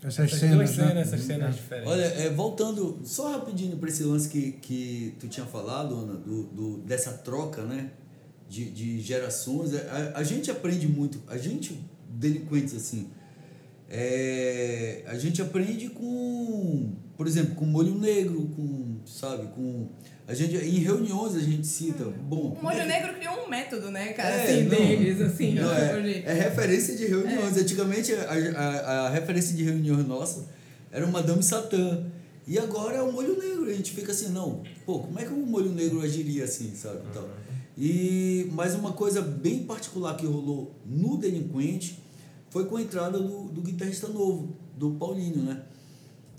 Essas 0.00 0.26
essas 0.26 0.38
cenas, 0.38 0.56
duas 0.56 0.70
cenas, 0.70 0.94
né? 0.94 1.00
essas 1.00 1.20
cenas 1.22 1.54
diferentes. 1.56 1.92
Olha, 1.92 2.04
é, 2.04 2.30
voltando 2.30 3.00
só 3.04 3.32
rapidinho 3.32 3.76
para 3.76 3.88
esse 3.88 4.04
lance 4.04 4.28
que, 4.28 4.52
que 4.52 5.16
tu 5.18 5.26
tinha 5.26 5.44
falado, 5.44 5.96
Ana, 5.96 6.14
do, 6.14 6.44
do, 6.44 6.78
dessa 6.78 7.12
troca, 7.12 7.62
né? 7.62 7.90
De, 8.48 8.70
de 8.70 9.00
gerações. 9.00 9.74
A, 9.74 10.18
a 10.18 10.22
gente 10.22 10.50
aprende 10.50 10.86
muito, 10.86 11.20
a 11.26 11.36
gente, 11.36 11.78
delinquentes 12.08 12.74
assim, 12.74 13.10
é, 13.88 15.02
a 15.06 15.18
gente 15.18 15.42
aprende 15.42 15.88
com, 15.88 16.94
por 17.22 17.28
exemplo, 17.28 17.54
com 17.54 17.64
molho 17.64 17.94
negro, 17.94 18.50
com, 18.56 18.98
sabe, 19.06 19.46
com. 19.54 19.86
A 20.26 20.34
gente, 20.34 20.56
em 20.56 20.80
reuniões 20.80 21.36
a 21.36 21.40
gente 21.40 21.64
cita. 21.64 22.02
Bom, 22.04 22.56
O 22.58 22.60
Molho 22.60 22.84
Negro 22.84 23.14
criou 23.14 23.44
um 23.44 23.48
método, 23.48 23.92
né, 23.92 24.12
cara, 24.12 24.34
É, 24.34 24.42
assim, 24.42 24.62
não. 24.64 24.70
deles, 24.70 25.20
assim. 25.20 25.54
Não, 25.54 25.72
é, 25.72 26.22
é 26.26 26.32
referência 26.32 26.96
de 26.96 27.06
reuniões. 27.06 27.56
Antigamente, 27.56 28.12
a, 28.12 28.24
a, 28.24 29.06
a 29.06 29.10
referência 29.10 29.56
de 29.56 29.62
reuniões 29.62 30.04
nossa 30.04 30.48
era 30.90 31.04
uma 31.04 31.20
Madame 31.20 31.44
Satã, 31.44 32.06
E 32.44 32.58
agora 32.58 32.96
é 32.96 33.02
o 33.02 33.12
molho 33.12 33.38
negro. 33.38 33.66
A 33.66 33.72
gente 33.72 33.92
fica 33.92 34.10
assim, 34.10 34.30
não, 34.30 34.64
pô, 34.84 34.98
como 34.98 35.16
é 35.20 35.24
que 35.24 35.32
o 35.32 35.46
molho 35.46 35.70
negro 35.70 36.00
agiria 36.00 36.42
assim, 36.42 36.74
sabe? 36.74 37.02
Então, 37.08 37.24
e 37.78 38.48
mais 38.50 38.74
uma 38.74 38.92
coisa 38.94 39.22
bem 39.22 39.60
particular 39.62 40.16
que 40.16 40.26
rolou 40.26 40.74
no 40.84 41.16
Delinquente 41.18 42.02
foi 42.50 42.64
com 42.66 42.76
a 42.78 42.82
entrada 42.82 43.20
do, 43.20 43.44
do 43.44 43.60
guitarrista 43.60 44.08
novo, 44.08 44.56
do 44.76 44.90
Paulinho, 44.94 45.44
né? 45.44 45.62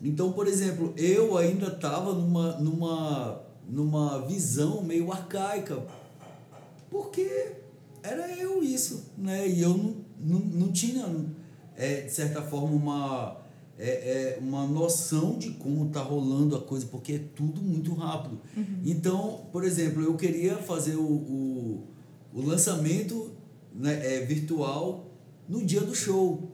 Então, 0.04 0.34
por 0.34 0.48
exemplo, 0.48 0.94
eu 0.98 1.38
ainda 1.38 1.68
estava 1.68 2.14
numa, 2.14 2.58
numa, 2.58 3.42
numa 3.68 4.28
visão 4.28 4.84
meio 4.84 5.10
arcaica, 5.10 5.82
porque 6.92 7.54
era 8.04 8.30
eu 8.36 8.62
isso, 8.62 9.12
né? 9.18 9.48
E 9.48 9.62
eu 9.62 9.70
não, 9.70 9.96
não, 10.20 10.40
não 10.40 10.72
tinha, 10.74 11.06
é, 11.78 12.02
de 12.02 12.12
certa 12.12 12.42
forma, 12.42 12.76
uma, 12.76 13.38
é, 13.80 13.90
é, 13.90 14.38
uma 14.42 14.68
noção 14.68 15.38
de 15.38 15.52
como 15.52 15.90
tá 15.90 16.02
rolando 16.02 16.58
a 16.58 16.62
coisa, 16.62 16.86
porque 16.88 17.14
é 17.14 17.20
tudo 17.34 17.62
muito 17.62 17.94
rápido. 17.94 18.42
Então, 18.86 19.46
por 19.54 19.64
exemplo, 19.64 20.04
eu 20.04 20.18
queria 20.18 20.58
fazer 20.58 20.98
o, 20.98 21.02
o, 21.02 21.88
o 22.34 22.42
lançamento 22.42 23.32
né, 23.74 24.18
é, 24.18 24.26
virtual 24.26 25.06
no 25.48 25.66
dia 25.66 25.82
do 25.82 25.96
show. 25.96 26.52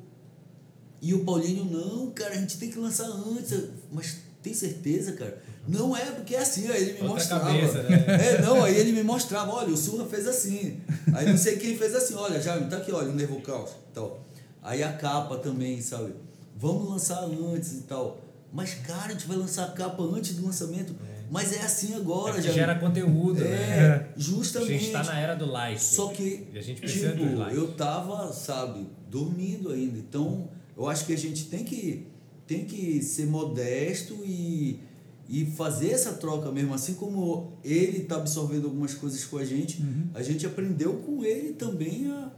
E 1.01 1.13
o 1.13 1.23
Paulinho, 1.23 1.65
não, 1.65 2.11
cara, 2.11 2.33
a 2.33 2.37
gente 2.37 2.57
tem 2.57 2.69
que 2.69 2.77
lançar 2.79 3.05
antes. 3.05 3.57
Mas 3.91 4.17
tem 4.43 4.53
certeza, 4.53 5.13
cara? 5.13 5.41
Não 5.67 5.95
é, 5.95 6.05
porque 6.11 6.35
é 6.35 6.39
assim, 6.39 6.67
aí 6.69 6.81
ele 6.81 6.93
me 6.93 7.07
Outra 7.07 7.13
mostrava. 7.15 7.45
cabeça, 7.45 7.83
né? 7.83 8.05
É, 8.37 8.41
não, 8.41 8.63
aí 8.63 8.75
ele 8.75 8.91
me 8.91 9.03
mostrava, 9.03 9.51
olha, 9.51 9.69
o 9.73 9.77
Surra 9.77 10.05
fez 10.05 10.27
assim. 10.27 10.79
Aí 11.13 11.25
não 11.29 11.37
sei 11.37 11.57
quem 11.57 11.77
fez 11.77 11.93
assim, 11.95 12.15
olha, 12.15 12.41
já 12.41 12.59
tá 12.67 12.77
aqui, 12.77 12.91
olha, 12.91 13.09
o 13.09 13.15
Nervo 13.15 13.39
Caos 13.41 13.71
tal. 13.93 14.25
Aí 14.63 14.81
a 14.83 14.91
capa 14.93 15.37
também, 15.37 15.81
sabe? 15.81 16.13
Vamos 16.57 16.89
lançar 16.89 17.23
antes 17.23 17.73
e 17.73 17.81
tal. 17.83 18.19
Mas, 18.51 18.73
cara, 18.73 19.05
a 19.07 19.11
gente 19.11 19.27
vai 19.27 19.37
lançar 19.37 19.65
a 19.65 19.71
capa 19.71 20.01
antes 20.03 20.35
do 20.35 20.45
lançamento. 20.45 20.95
Mas 21.31 21.53
é 21.53 21.61
assim 21.61 21.93
agora, 21.93 22.39
É 22.39 22.41
já. 22.41 22.51
gera 22.51 22.73
conteúdo, 22.79 23.39
É, 23.43 23.47
né? 23.47 23.95
A 24.15 24.19
justamente. 24.19 24.79
gente 24.79 24.91
tá 24.91 25.03
na 25.03 25.19
era 25.19 25.35
do 25.35 25.45
like. 25.45 25.79
Só 25.81 26.07
que, 26.07 26.47
E 26.51 26.57
a 26.57 26.61
gente 26.61 26.81
precisa 26.81 27.11
tipo, 27.11 27.23
dos 27.25 27.37
likes. 27.37 27.55
eu 27.57 27.71
tava, 27.73 28.33
sabe, 28.33 28.87
dormindo 29.07 29.71
ainda. 29.71 29.99
Então, 29.99 30.49
eu 30.79 30.87
acho 30.87 31.05
que 31.05 31.11
a 31.11 31.17
gente 31.17 31.49
tem 31.49 31.65
que, 31.65 32.07
tem 32.47 32.63
que 32.63 33.01
ser 33.01 33.25
modesto 33.25 34.17
e, 34.23 34.79
e 35.27 35.45
fazer 35.45 35.89
essa 35.89 36.13
troca 36.13 36.49
mesmo. 36.53 36.73
Assim 36.73 36.93
como 36.93 37.51
ele 37.65 38.05
tá 38.05 38.15
absorvendo 38.15 38.67
algumas 38.67 38.93
coisas 38.93 39.25
com 39.25 39.37
a 39.37 39.43
gente, 39.43 39.81
a 40.13 40.23
gente 40.23 40.45
aprendeu 40.45 40.93
com 40.99 41.25
ele 41.25 41.51
também 41.51 42.09
a, 42.09 42.31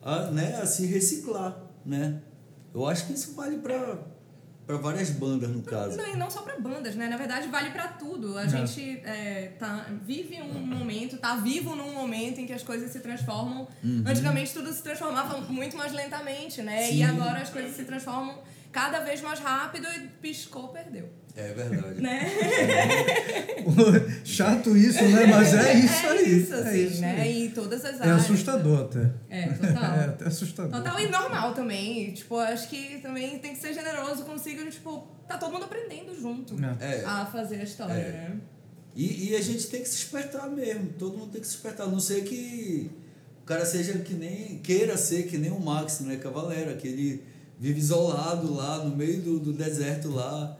a, 0.00 0.30
né, 0.30 0.54
a 0.62 0.64
se 0.64 0.86
reciclar, 0.86 1.60
né? 1.84 2.22
Eu 2.72 2.86
acho 2.86 3.08
que 3.08 3.14
isso 3.14 3.32
vale 3.34 3.58
para 3.58 4.00
para 4.68 4.76
várias 4.76 5.08
bandas, 5.08 5.48
no 5.48 5.62
caso. 5.62 5.96
Não, 5.96 6.06
e 6.06 6.14
não 6.14 6.30
só 6.30 6.42
pra 6.42 6.60
bandas, 6.60 6.94
né? 6.94 7.08
Na 7.08 7.16
verdade, 7.16 7.48
vale 7.48 7.70
pra 7.70 7.88
tudo. 7.88 8.36
A 8.36 8.46
gente 8.46 9.00
é, 9.02 9.52
tá, 9.58 9.86
vive 10.04 10.42
um 10.42 10.60
momento, 10.60 11.16
tá 11.16 11.36
vivo 11.36 11.74
num 11.74 11.94
momento 11.94 12.38
em 12.38 12.46
que 12.46 12.52
as 12.52 12.62
coisas 12.62 12.90
se 12.92 13.00
transformam. 13.00 13.66
Antigamente 14.06 14.52
tudo 14.52 14.70
se 14.70 14.82
transformava 14.82 15.40
muito 15.50 15.74
mais 15.74 15.94
lentamente, 15.94 16.60
né? 16.60 16.82
Sim. 16.82 16.98
E 16.98 17.02
agora 17.02 17.40
as 17.40 17.48
coisas 17.48 17.74
se 17.74 17.84
transformam 17.84 18.42
cada 18.70 19.00
vez 19.00 19.22
mais 19.22 19.40
rápido 19.40 19.88
e 19.88 20.06
piscou, 20.20 20.68
perdeu. 20.68 21.08
É 21.40 21.52
verdade. 21.54 22.00
Né? 22.02 22.28
Chato 24.24 24.76
isso, 24.76 25.02
né? 25.04 25.26
Mas 25.26 25.54
é 25.54 25.74
isso 25.74 26.06
é 26.06 26.08
aí. 26.10 26.40
Isso, 26.40 26.54
assim, 26.54 26.68
é 26.68 26.76
isso 26.78 27.00
né? 27.00 27.20
aí. 27.20 27.46
E 27.46 27.50
todas 27.50 27.84
as 27.84 28.00
É 28.00 28.02
áreas. 28.02 28.16
assustador 28.24 28.80
até. 28.80 29.10
É, 29.30 29.46
total. 29.48 29.94
É 29.98 30.04
até 30.06 30.24
assustador. 30.26 30.72
Total 30.72 31.00
e 31.00 31.08
normal 31.08 31.54
também. 31.54 32.10
Tipo, 32.12 32.38
acho 32.38 32.68
que 32.68 32.98
também 33.00 33.38
tem 33.38 33.54
que 33.54 33.60
ser 33.60 33.72
generoso 33.72 34.24
consigo, 34.24 34.68
tipo, 34.68 35.06
tá 35.28 35.38
todo 35.38 35.52
mundo 35.52 35.64
aprendendo 35.64 36.12
junto 36.20 36.56
É. 36.80 37.04
a 37.04 37.24
fazer 37.26 37.60
a 37.60 37.62
história, 37.64 37.92
É. 37.92 38.10
né? 38.12 38.36
E, 38.96 39.30
e 39.30 39.36
a 39.36 39.40
gente 39.40 39.68
tem 39.68 39.80
que 39.80 39.88
se 39.88 39.96
espertar 39.96 40.50
mesmo, 40.50 40.88
todo 40.98 41.16
mundo 41.16 41.30
tem 41.30 41.40
que 41.40 41.46
se 41.46 41.54
espertar. 41.54 41.84
A 41.84 41.86
não 41.86 42.00
ser 42.00 42.24
que 42.24 42.90
o 43.42 43.44
cara 43.46 43.64
seja 43.64 43.92
que 43.98 44.14
nem. 44.14 44.58
queira 44.58 44.96
ser 44.96 45.22
que 45.28 45.38
nem 45.38 45.52
o 45.52 45.60
Max, 45.60 46.00
né? 46.00 46.16
Cavalera, 46.16 46.74
que 46.74 46.88
ele 46.88 47.22
vive 47.60 47.78
isolado 47.78 48.52
lá 48.52 48.78
no 48.84 48.96
meio 48.96 49.20
do, 49.22 49.38
do 49.38 49.52
deserto 49.52 50.10
lá 50.10 50.57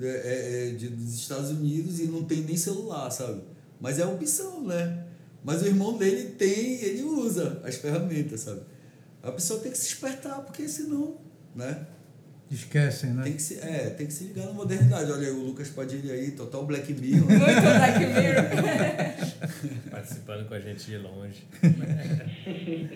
é, 0.00 0.08
é, 0.08 0.68
é, 0.68 0.70
de, 0.72 0.88
dos 0.88 1.14
Estados 1.14 1.50
Unidos 1.50 2.00
e 2.00 2.04
não 2.04 2.24
tem 2.24 2.42
nem 2.42 2.56
celular, 2.56 3.10
sabe? 3.10 3.42
Mas 3.80 3.98
é 3.98 4.06
opção, 4.06 4.64
né? 4.64 5.04
Mas 5.44 5.62
o 5.62 5.66
irmão 5.66 5.96
dele 5.96 6.30
tem, 6.30 6.82
ele 6.82 7.02
usa 7.02 7.60
as 7.64 7.76
ferramentas, 7.76 8.40
sabe? 8.40 8.60
A 9.22 9.32
pessoa 9.32 9.60
tem 9.60 9.72
que 9.72 9.78
se 9.78 9.86
espertar, 9.88 10.40
porque 10.40 10.68
senão, 10.68 11.16
né? 11.54 11.86
Esquecem, 12.50 13.10
né? 13.10 13.24
Tem 13.24 13.32
que 13.34 13.42
se, 13.42 13.60
é, 13.60 13.90
tem 13.90 14.06
que 14.06 14.12
se 14.12 14.24
ligar 14.24 14.46
na 14.46 14.52
modernidade. 14.52 15.12
Olha 15.12 15.28
aí 15.28 15.32
o 15.32 15.44
Lucas 15.44 15.68
Padilha 15.68 16.14
aí, 16.14 16.30
total 16.30 16.64
Black 16.64 16.94
Mirror. 16.94 17.28
Muito 17.28 17.42
Black 17.42 17.98
Mirror. 17.98 19.90
Participando 19.90 20.48
com 20.48 20.54
a 20.54 20.60
gente 20.60 20.86
de 20.86 20.96
longe. 20.96 21.46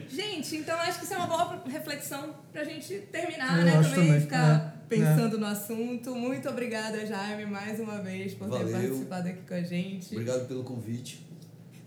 Gente, 0.08 0.56
então 0.56 0.74
acho 0.80 1.00
que 1.00 1.04
isso 1.04 1.12
é 1.12 1.18
uma 1.18 1.26
boa 1.26 1.62
reflexão 1.68 2.34
pra 2.50 2.64
gente 2.64 2.94
terminar, 3.12 3.58
Eu 3.58 3.64
né? 3.66 3.72
Também, 3.72 3.90
também, 3.90 4.20
ficar 4.22 4.74
é, 4.78 4.81
pensando 4.96 5.38
no 5.38 5.46
assunto. 5.46 6.14
Muito 6.14 6.48
obrigada, 6.48 7.04
Jaime, 7.06 7.46
mais 7.46 7.80
uma 7.80 7.98
vez, 7.98 8.34
por 8.34 8.48
ter 8.50 8.58
Valeu. 8.58 8.72
participado 8.72 9.28
aqui 9.28 9.42
com 9.46 9.54
a 9.54 9.62
gente. 9.62 10.14
Obrigado 10.14 10.46
pelo 10.46 10.62
convite. 10.62 11.26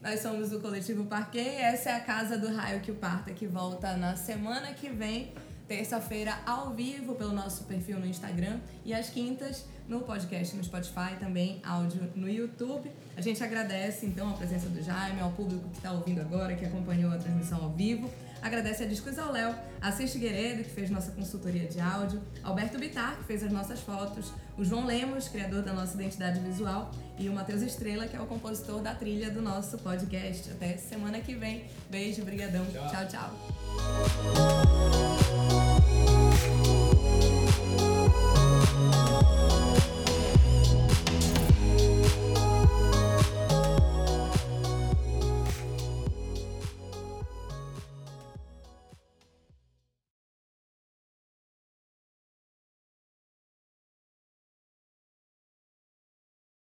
Nós 0.02 0.20
somos 0.20 0.52
o 0.52 0.60
Coletivo 0.60 1.06
Parquet. 1.06 1.56
Essa 1.62 1.92
é 1.92 1.94
a 1.94 2.00
casa 2.00 2.38
do 2.38 2.54
Raio 2.54 2.80
que 2.82 2.92
o 2.92 2.96
Parta, 2.96 3.32
que 3.32 3.48
volta 3.48 3.96
na 3.98 4.16
semana 4.16 4.74
que 4.74 4.90
vem, 4.90 5.34
terça-feira, 5.68 6.38
ao 6.46 6.74
vivo, 6.74 7.16
pelo 7.16 7.34
nosso 7.34 7.64
perfil 7.64 8.00
no 8.00 8.06
Instagram. 8.06 8.60
E 8.84 8.94
às 8.94 9.10
quintas, 9.10 9.66
no 9.88 10.02
podcast 10.02 10.56
no 10.56 10.64
Spotify, 10.64 11.16
também 11.20 11.60
áudio 11.64 12.12
no 12.16 12.30
YouTube. 12.30 12.92
A 13.18 13.22
gente 13.22 13.44
agradece, 13.44 14.06
então, 14.06 14.30
a 14.30 14.34
presença 14.34 14.70
do 14.70 14.82
Jaime, 14.82 15.22
ao 15.22 15.32
público 15.32 15.70
que 15.70 15.78
está 15.78 15.92
ouvindo 15.92 16.22
agora, 16.22 16.56
que 16.56 16.66
acompanhou 16.66 17.12
a 17.12 17.18
transmissão 17.18 17.64
ao 17.64 17.72
vivo. 17.72 18.10
Agradece 18.46 18.84
a 18.84 18.86
Discos 18.86 19.18
ao 19.18 19.32
Léo, 19.32 19.56
a 19.82 19.92
Cis 19.92 20.14
Figueiredo, 20.14 20.64
que 20.64 20.70
fez 20.70 20.92
nossa 20.92 21.12
consultoria 21.14 21.68
de 21.68 21.80
áudio, 21.80 22.22
Alberto 22.44 22.78
Bitar, 22.78 23.18
que 23.18 23.24
fez 23.24 23.44
as 23.44 23.52
nossas 23.52 23.80
fotos, 23.80 24.32
o 24.56 24.64
João 24.64 24.86
Lemos, 24.86 25.28
criador 25.28 25.64
da 25.64 25.74
nossa 25.74 25.96
identidade 25.96 26.40
visual, 26.42 26.92
e 27.18 27.28
o 27.28 27.34
Matheus 27.34 27.64
Estrela, 27.64 28.06
que 28.06 28.16
é 28.16 28.22
o 28.22 28.28
compositor 28.28 28.84
da 28.84 28.94
trilha 28.94 29.32
do 29.32 29.42
nosso 29.42 29.80
podcast. 29.80 30.52
Até 30.52 30.78
semana 30.78 31.20
que 31.22 31.34
vem. 31.34 31.66
Beijo, 31.90 32.24
brigadão. 32.24 32.64
tchau. 32.92 33.08
tchau. 33.08 33.34